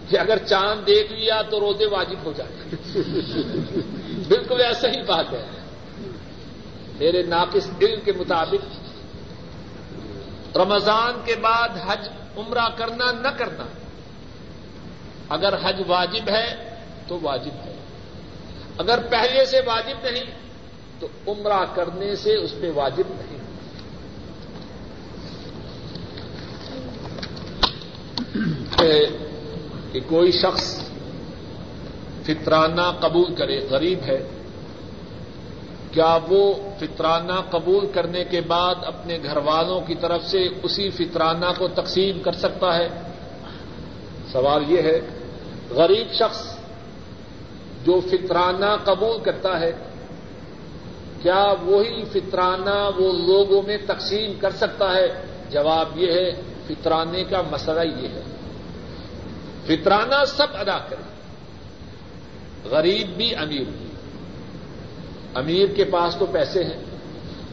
کہ 0.08 0.18
اگر 0.18 0.38
چاند 0.38 0.86
دیکھ 0.86 1.12
لیا 1.12 1.42
تو 1.42 1.60
روزے 1.60 1.86
واجب 1.86 2.16
ہو 2.24 2.32
جائے 2.36 2.76
بالکل 4.28 4.60
ایسا 4.60 4.88
ہی 4.88 5.02
بات 5.02 5.32
ہے۔ 5.32 5.44
میرے 6.98 7.22
ناقص 7.22 7.80
دل 7.80 8.00
کے 8.04 8.12
مطابق 8.12 8.62
رمضان 10.56 11.20
کے 11.24 11.34
بعد 11.34 11.68
حج 11.86 12.08
عمرہ 12.36 12.68
کرنا 12.76 13.12
نہ 13.12 13.28
کرنا 13.28 13.64
اگر 15.28 15.54
حج 15.62 15.82
واجب 15.86 16.28
ہے 16.28 16.76
تو 17.08 17.18
واجب 17.22 17.66
ہے۔ 17.66 17.74
اگر 18.78 18.98
پہلے 19.10 19.46
سے 19.46 19.60
واجب 19.66 19.96
نہیں 20.02 20.24
تو 21.00 21.08
عمرہ 21.28 21.64
کرنے 21.74 22.16
سے 22.16 22.34
اس 22.36 22.54
پہ 22.60 22.70
واجب 22.74 23.02
نہیں۔ 23.08 23.34
کہ 29.92 30.00
کوئی 30.06 30.32
شخص 30.32 30.88
فطرانہ 32.22 32.92
قبول 33.00 33.34
کرے، 33.34 33.60
غریب 33.70 33.98
ہے، 34.02 34.28
کیا 35.90 36.18
وہ 36.28 36.54
فطرانہ 36.80 37.32
قبول 37.50 37.86
کرنے 37.92 38.24
کے 38.24 38.40
بعد 38.40 38.74
اپنے 38.84 39.18
گھر 39.22 39.36
والوں 39.36 39.80
کی 39.80 39.94
طرف 39.94 40.24
سے 40.24 40.48
اسی 40.62 40.90
فطرانہ 40.90 41.46
کو 41.58 41.68
تقسیم 41.68 42.22
کر 42.22 42.32
سکتا 42.32 42.76
ہے؟ 42.76 42.88
سوال 44.32 44.70
یہ 44.70 44.82
ہے 44.82 45.00
غریب 45.70 46.12
شخص 46.12 46.56
جو 47.84 48.00
فطرانہ 48.00 48.76
قبول 48.84 49.20
کرتا 49.22 49.60
ہے، 49.60 49.72
کیا 51.22 51.54
وہی 51.62 52.04
فطرانہ 52.04 52.90
وہ 52.96 53.12
لوگوں 53.12 53.62
میں 53.62 53.78
تقسیم 53.86 54.32
کر 54.40 54.50
سکتا 54.50 54.94
ہے؟ 54.94 55.08
جواب 55.50 55.98
یہ 55.98 56.12
ہے، 56.12 56.30
فطرانے 56.66 57.24
کا 57.24 57.42
مسئلہ 57.50 57.80
یہ 57.80 58.08
ہے۔ 58.08 58.22
فطرانہ 59.66 60.24
سب 60.24 60.46
ادا 60.54 60.78
کرے۔ 60.78 61.02
غریب 62.68 63.16
بھی 63.16 63.36
امیر۔ 63.36 63.62
بھی 63.62 63.86
امیر 65.34 65.66
کے 65.76 65.84
پاس 65.84 66.16
تو 66.18 66.26
پیسے 66.26 66.64
ہیں۔ 66.64 66.84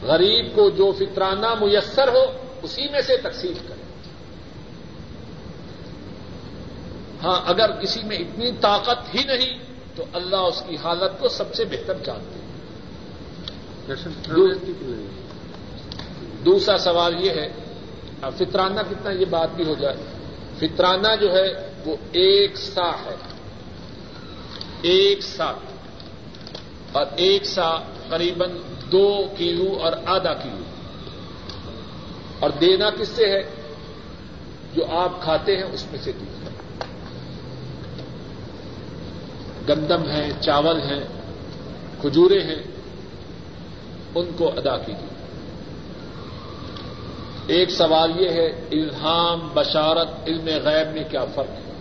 غریب 0.04 0.56
کو 0.56 0.70
جو 0.70 0.92
فطرانہ 0.92 1.48
میسر 1.62 2.08
ہو، 2.08 2.24
اسی 2.64 2.88
میں 2.92 3.02
سے 3.02 3.18
تقسیم 3.18 3.54
کرے۔ 3.68 3.81
ہاں 7.24 7.42
اگر 7.46 7.72
کسی 7.72 8.00
میں 8.04 8.18
اتنی 8.18 8.52
طاقت 8.62 9.16
ہی 9.16 9.24
نہیں 9.24 9.60
تو 9.96 10.04
اللہ 10.14 10.36
اس 10.36 10.64
کی 10.68 10.78
حالت 10.84 11.20
کو 11.20 11.30
سب 11.30 11.56
سے 11.56 11.66
بہتر 11.66 11.94
جانتے 12.04 12.40
ہیں۔ 12.40 12.52
دوسرا 16.46 16.78
سوال 16.78 17.26
یہ 17.26 17.32
ہے 17.32 17.50
فطرانہ 18.38 18.80
کتنا 18.90 19.12
یہ 19.12 19.26
بات 19.26 19.50
بھی 19.56 19.66
ہو 19.66 19.76
جائے۔ 19.80 19.98
فطرانہ 20.60 21.08
جو 21.22 21.34
ہے 21.34 21.72
وہ 21.86 21.96
ایک 22.12 22.58
سا 22.58 22.90
ہے۔ 22.90 23.16
ایک 24.82 25.24
سا۔ 25.24 25.52
اور 26.92 27.06
ایک 27.16 27.46
سا 27.46 27.78
قریب 28.10 28.44
دو 28.92 29.24
کلو 29.38 29.80
اور 29.82 29.94
آدھا 30.06 30.34
کلو۔ 30.34 30.64
اور 32.40 32.50
دینا 32.50 32.90
کس 32.90 33.08
سے 33.08 33.26
ہے؟ 33.26 33.44
جو 34.74 34.86
آپ 34.92 35.22
کھاتے 35.22 35.56
ہیں 35.56 35.64
اس 35.64 35.86
میں 35.92 36.00
سے 36.02 36.12
دوسرا 36.12 36.41
گندم 39.70 40.10
ہے 40.10 40.32
چاول 40.42 40.82
ہیں، 40.82 41.04
کھجورے 42.02 42.42
ہیں، 42.42 42.64
ان 44.16 44.26
کو 44.38 44.48
ادا 44.48 44.78
کیجیے۔ 44.78 45.12
ایک 47.48 47.72
سوال 47.72 48.22
یہ 48.22 48.30
ہے، 48.30 48.46
الہام، 48.72 49.50
بشارت، 49.54 50.08
علم 50.28 50.46
غیب 50.46 50.94
میں 50.94 51.04
کیا 51.10 51.26
فرق 51.26 51.50
ہے؟ 51.50 51.72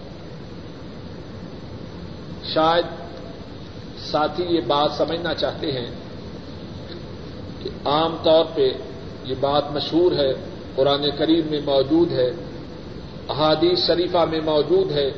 شاید 2.54 2.84
ساتھی 4.10 4.44
یہ 4.44 4.60
بات 4.66 4.90
سمجھنا 4.92 5.34
چاہتے 5.34 5.72
ہیں 5.72 5.90
کہ 7.62 7.70
عام 7.84 8.16
طور 8.22 8.44
پہ 8.54 8.72
یہ 9.24 9.34
بات 9.40 9.72
مشہور 9.72 10.12
ہے، 10.12 10.32
قرآن 10.76 11.04
کریم 11.18 11.46
میں 11.50 11.60
موجود 11.64 12.12
ہے، 12.12 12.30
احادیث 13.28 13.86
شریفہ 13.86 14.24
میں 14.30 14.40
موجود 14.40 14.92
ہے 14.92 15.10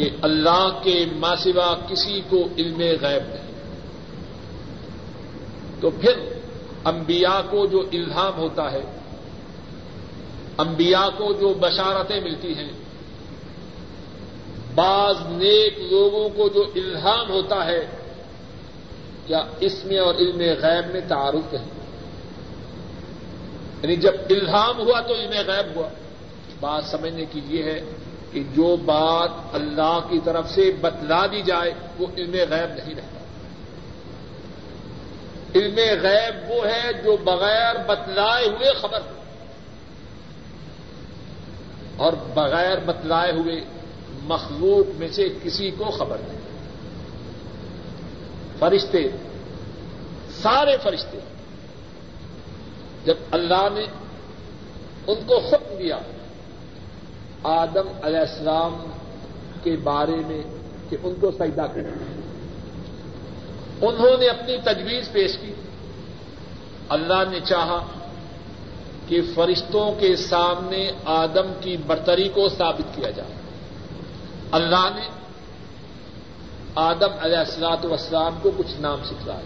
کہ 0.00 0.10
اللہ 0.22 0.80
کے 0.82 1.06
ماسوا 1.16 1.74
کسی 1.88 2.20
کو 2.30 2.48
علم 2.58 2.78
غیب 2.78 3.28
نہیں۔ 3.28 3.52
تو 5.80 5.90
پھر 5.90 6.12
انبیاء 6.84 7.40
کو 7.50 7.66
جو 7.66 7.80
الہام 7.92 8.38
ہوتا 8.38 8.72
ہے، 8.72 8.80
انبیاء 10.58 11.08
کو 11.16 11.32
جو 11.32 11.54
بشارتیں 11.60 12.20
ملتی 12.20 12.54
ہیں، 12.54 12.72
بعض 14.74 15.14
نیک 15.26 15.78
لوگوں 15.78 16.28
کو 16.28 16.48
جو 16.48 16.64
الہام 16.74 17.30
ہوتا 17.30 17.66
ہے، 17.66 17.86
کیا 19.26 19.44
اس 19.60 19.84
میں 19.84 19.98
اور 19.98 20.14
علم 20.14 20.38
غیب 20.38 20.90
میں 20.92 21.00
تعارف 21.08 21.52
ہے؟ 21.52 21.68
یعنی 23.82 23.96
جب 23.96 24.12
الہام 24.30 24.78
ہوا 24.78 25.00
تو 25.00 25.14
علم 25.14 25.30
غیب 25.46 25.76
ہوا۔ 25.76 25.88
بات 26.60 26.84
سمجھنے 26.84 27.24
کی 27.32 27.40
یہ 27.48 27.62
ہے 27.62 27.80
کہ 28.32 28.42
جو 28.54 28.76
بات 28.76 29.30
اللہ 29.52 30.00
کی 30.10 30.18
طرف 30.24 30.50
سے 30.50 30.72
بتلا 30.80 31.26
دی 31.26 31.42
جائے، 31.42 31.70
وہ 31.98 32.06
علم 32.16 32.32
غیب 32.32 32.84
نہیں 32.84 32.94
رہتا۔ 32.94 33.20
علم 35.54 36.02
غیب 36.02 36.50
وہ 36.50 36.66
ہے 36.66 36.92
جو 37.04 37.16
بغیر 37.16 37.74
بتلائے 37.86 38.46
ہوئے 38.46 38.72
خبر 38.72 39.00
ہو۔ 39.00 39.20
اور 41.96 42.12
بغیر 42.34 42.78
بتلائے 42.86 43.32
ہوئے 43.32 43.60
مخلوق 44.22 44.98
میں 44.98 45.08
سے 45.08 45.28
کسی 45.42 45.70
کو 45.70 45.84
خبر 45.84 46.16
نہیں۔ 46.20 46.40
فرشتے، 48.58 49.08
سارے 50.42 50.76
فرشتے، 50.82 51.18
جب 53.04 53.14
اللہ 53.30 53.68
نے 53.74 53.84
ان 55.06 55.18
کو 55.26 55.38
حکم 55.38 55.74
دیا 55.78 55.98
آدم 57.42 57.88
علیہ 58.02 58.18
السلام 58.18 58.86
کے 59.62 59.76
بارے 59.76 60.16
میں 60.26 60.42
کہ 60.90 60.96
ان 61.02 61.14
کو 61.20 61.30
سجدہ 61.30 61.66
کرنا 61.74 62.20
انہوں 63.86 64.16
نے 64.20 64.28
اپنی 64.28 64.56
تجویز 64.64 65.12
پیش 65.12 65.36
کی۔ 65.36 65.52
اللہ 66.88 67.30
نے 67.30 67.40
چاہا 67.40 67.86
کہ 69.08 69.20
فرشتوں 69.34 69.92
کے 70.00 70.16
سامنے 70.16 70.90
آدم 71.04 71.52
کی 71.60 71.76
برتری 71.76 72.28
کو 72.28 72.48
ثابت 72.48 72.96
کیا 72.96 73.10
جائے۔ 73.10 73.32
اللہ 74.50 74.88
نے 74.94 75.08
آدم 76.74 77.08
علیہ 77.20 77.36
السلاط 77.36 77.84
وسلام 77.84 78.38
کو 78.42 78.50
کچھ 78.56 78.80
نام 78.80 79.04
سکھلائے، 79.04 79.44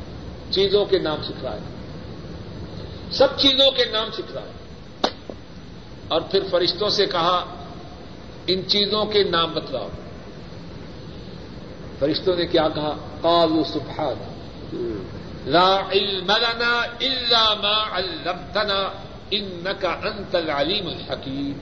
چیزوں 0.50 0.84
کے 0.84 0.98
نام 0.98 1.22
سکھلائے۔ 1.22 1.60
سب 3.12 3.26
چیزوں 3.36 3.70
کے 3.70 3.84
نام 3.84 4.10
سکھلائے۔ 4.12 4.52
اور 6.08 6.20
پھر 6.20 6.40
فرشتوں 6.50 6.88
سے 6.88 7.06
کہا 7.06 7.44
ان 8.46 8.68
چیزوں 8.68 9.04
کے 9.04 9.24
نام 9.24 9.52
بتلاؤ۔ 9.52 9.88
فرشتوں 11.98 12.36
نے 12.36 12.46
کیا 12.46 12.68
کہا؟ 12.68 12.96
قالوا 13.20 13.64
سبحان 13.64 14.30
لا 15.46 15.80
علم 15.92 16.32
لنا 16.36 16.80
الا 17.00 17.54
ما 17.54 17.98
علمتنا 17.98 18.90
انك 19.30 19.86
انت 19.86 20.34
العلیم 20.34 20.86
الحکیم۔ 20.86 21.52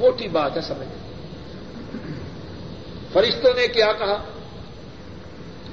موٹی 0.00 0.28
بات 0.28 0.56
ہے 0.56 0.60
سمجھ۔ 0.60 0.88
فرشتوں 3.12 3.54
نے 3.54 3.68
کیا 3.68 3.92
کہا؟ 3.92 4.24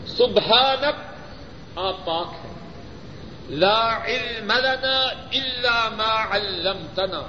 سبحانک، 0.07 0.95
آپ 1.76 2.05
پاک 2.05 2.27
ہیں۔ 2.43 2.53
لا 3.49 4.05
علم 4.05 4.51
لنا 4.51 5.07
الا 5.31 5.89
ما 5.89 6.38
علمتنا۔ 6.38 7.22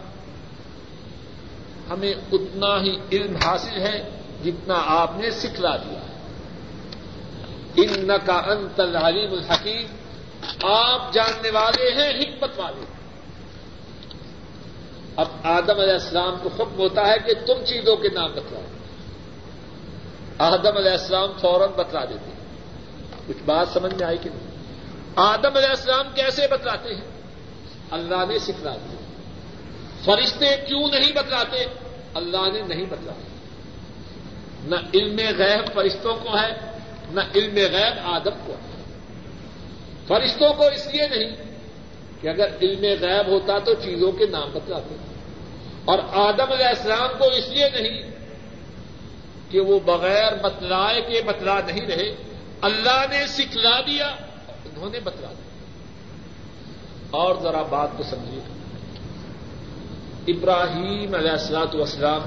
ہمیں 1.90 2.15
اتنا 2.32 2.81
ہی 2.82 2.97
علم 3.12 3.36
حاصل 3.36 3.81
ہے 3.81 4.11
جتنا 4.44 4.74
آپ 4.86 5.11
نے 5.16 5.31
سکھلا 5.31 5.77
دیا 5.77 6.01
ان 7.77 8.11
کا 8.27 8.35
انت 8.35 8.81
العلیم 8.81 9.32
الحکیم۔ 9.32 9.86
آپ 10.62 11.12
جاننے 11.12 11.51
والے 11.51 11.90
ہیں، 11.90 12.20
حکمت 12.20 12.51
والے 12.56 12.85
اب 15.16 15.28
آدم 15.43 15.81
علیہ 15.81 15.93
السلام 15.93 16.36
کو 16.43 16.48
حکم 16.48 16.78
ہوتا 16.78 17.06
ہے 17.06 17.19
کہ 17.27 17.35
تم 17.47 17.65
چیزوں 17.65 17.97
کے 17.97 18.09
نام 18.09 18.32
بتلاؤ۔ 18.32 18.62
آدم 20.39 20.77
علیہ 20.77 20.90
السلام 20.90 21.32
فوراً 21.40 21.69
بتلا 21.77 22.05
دیتے 22.05 22.31
ہیں۔ 22.31 22.44
کچھ 23.27 23.43
بات 23.44 23.69
سمجھ 23.69 23.94
میں 23.94 24.06
آئی 24.06 24.19
کہ 24.19 24.31
نہیں؟ 24.31 24.56
آدم 25.16 25.56
علیہ 25.56 25.69
السلام 25.69 26.06
کیسے 26.15 26.47
بتلاتے 26.51 26.94
ہیں؟ 26.94 27.05
اللہ 27.90 28.24
نے 28.28 28.39
سکھلا 28.39 28.70
دیا۔ 28.70 29.03
فرشتے 30.05 30.56
کیوں 30.68 30.89
نہیں 30.89 31.12
بتلاتے؟ 31.12 31.64
اللہ 32.14 32.52
نے 32.52 32.62
نہیں 32.62 32.85
بتلایا۔ 32.90 33.35
نہ 34.64 34.74
علم 34.94 35.16
غیب 35.39 35.74
فرشتوں 35.74 36.16
کو 36.22 36.39
ہے، 36.39 36.78
نہ 37.10 37.20
علم 37.35 37.55
غیب 37.55 37.98
آدم 38.05 38.31
کو 38.47 38.52
ہے۔ 38.52 38.82
فرشتوں 40.06 40.52
کو 40.52 40.66
اس 40.66 40.86
لیے 40.86 41.09
نہیں 41.09 41.36
کہ 42.20 42.28
اگر 42.28 42.47
علم 42.62 42.81
غیب 43.01 43.26
ہوتا 43.26 43.59
تو 43.59 43.74
چیزوں 43.74 44.12
کے 44.12 44.26
نام 44.26 44.48
بتلاتے۔ 44.52 44.97
اور 45.85 45.98
آدم 46.12 46.52
علیہ 46.52 46.64
السلام 46.64 47.18
کو 47.18 47.24
اس 47.24 47.48
لیے 47.48 47.68
نہیں 47.74 48.02
کہ 49.51 49.60
وہ 49.60 49.81
بغیر 49.81 50.32
بتلائے 50.43 51.01
کے 51.01 51.22
بتلا 51.22 51.60
نہیں 51.66 51.86
رہے۔ 51.86 52.14
اللہ 52.60 53.05
نے 53.10 53.26
سکھلا 53.26 53.81
دیا، 53.81 54.06
انہوں 54.48 54.90
نے 54.90 55.01
بتلا 55.01 55.28
دیا۔ 55.28 55.64
اور 57.10 57.35
ذرا 57.43 57.62
بات 57.62 57.89
کو 57.97 58.02
سمجھیے۔ 58.02 58.53
ابراہیم 60.29 61.15
علیہ 61.15 61.31
السلاط 61.31 61.75
وسلام 61.75 62.23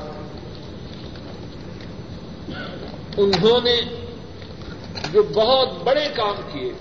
انہوں 3.18 3.61
نے 3.64 3.76
جو 5.11 5.24
بہت 5.24 5.69
بڑے 5.84 6.07
کام 6.15 6.41
کیے، 6.52 6.72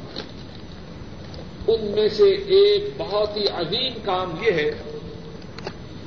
ان 1.69 1.85
میں 1.95 2.09
سے 2.09 2.29
ایک 2.57 2.89
بہت 2.97 3.37
ہی 3.37 3.47
عظیم 3.55 3.93
کام 4.05 4.35
یہ 4.43 4.53
ہے 4.53 4.71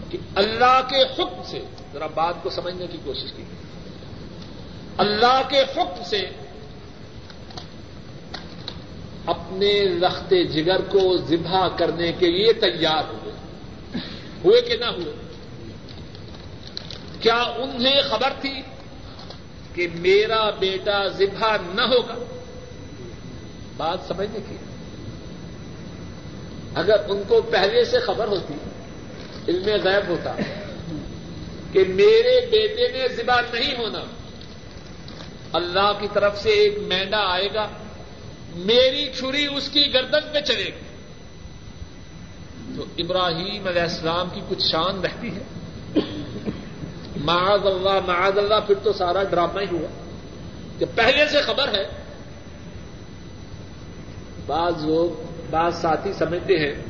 کہ 0.09 0.17
اللہ 0.35 0.79
کے 0.89 1.01
حکم 1.17 1.41
سے، 1.45 1.59
ذرا 1.93 2.07
بات 2.13 2.43
کو 2.43 2.49
سمجھنے 2.49 2.87
کی 2.87 2.97
کوشش 3.03 3.31
کی، 3.37 3.43
اللہ 4.97 5.41
کے 5.49 5.61
حکم 5.75 6.03
سے 6.03 6.21
اپنے 9.25 9.73
لخت 10.01 10.33
جگر 10.51 10.81
کو 10.91 11.01
ذبح 11.17 11.67
کرنے 11.77 12.11
کے 12.19 12.27
لیے 12.31 12.53
تیار 12.61 13.03
ہوئے 13.03 13.28
ہوئے 14.43 14.61
کہ 14.61 14.77
نہ 14.77 14.85
ہوئے؟ 14.85 15.13
کیا 17.19 17.35
انہیں 17.35 18.01
خبر 18.09 18.33
تھی 18.41 18.61
کہ 19.73 19.87
میرا 19.95 20.49
بیٹا 20.49 21.07
ذبح 21.07 21.57
نہ 21.73 21.81
ہوگا؟ 21.81 22.15
بات 23.77 23.99
سمجھنے 24.07 24.39
کی۔ 24.49 24.55
اگر 26.75 26.95
ان 27.09 27.21
کو 27.27 27.41
پہلے 27.41 27.83
سے 27.85 27.99
خبر 27.99 28.27
ہوتی، 28.27 28.53
علم 29.47 29.65
غیب 29.65 30.09
ہوتا 30.09 30.35
کہ 31.71 31.83
میرے 31.87 32.45
بیٹے 32.45 32.97
نے 32.97 33.07
ذبح 33.15 33.41
نہیں 33.53 33.77
ہونا، 33.77 33.99
اللہ 35.53 35.91
کی 35.99 36.07
طرف 36.13 36.41
سے 36.41 36.49
ایک 36.49 36.77
مینڈا 36.77 37.19
آئے 37.19 37.53
گا، 37.53 37.67
میری 38.55 39.11
چھری 39.19 39.45
اس 39.45 39.69
کی 39.69 39.93
گردن 39.93 40.33
پہ 40.33 40.41
چلے 40.41 40.65
گی۔ 40.65 40.88
تو 42.75 42.85
ابراہیم 42.97 43.67
علیہ 43.67 43.81
السلام 43.81 44.29
کی 44.33 44.41
کچھ 44.49 44.63
شان 44.71 45.01
رہتی 45.01 45.29
ہے۔ 45.35 45.41
معاذ 47.23 47.65
اللہ 47.65 47.99
معاذ 48.05 48.37
اللہ 48.37 48.59
پھر 48.67 48.75
تو 48.83 48.93
سارا 48.93 49.23
ڈرامہ 49.23 49.59
ہی 49.59 49.77
ہوا۔ 49.77 49.87
کہ 50.79 50.85
پہلے 50.95 51.27
سے 51.27 51.41
خبر 51.41 51.67
ہے، 51.67 51.87
بعض 54.45 54.85
لوگ، 54.85 55.23
بعض 55.49 55.75
ساتھی 55.75 56.13
سمجھتے 56.13 56.57
ہیں 56.57 56.83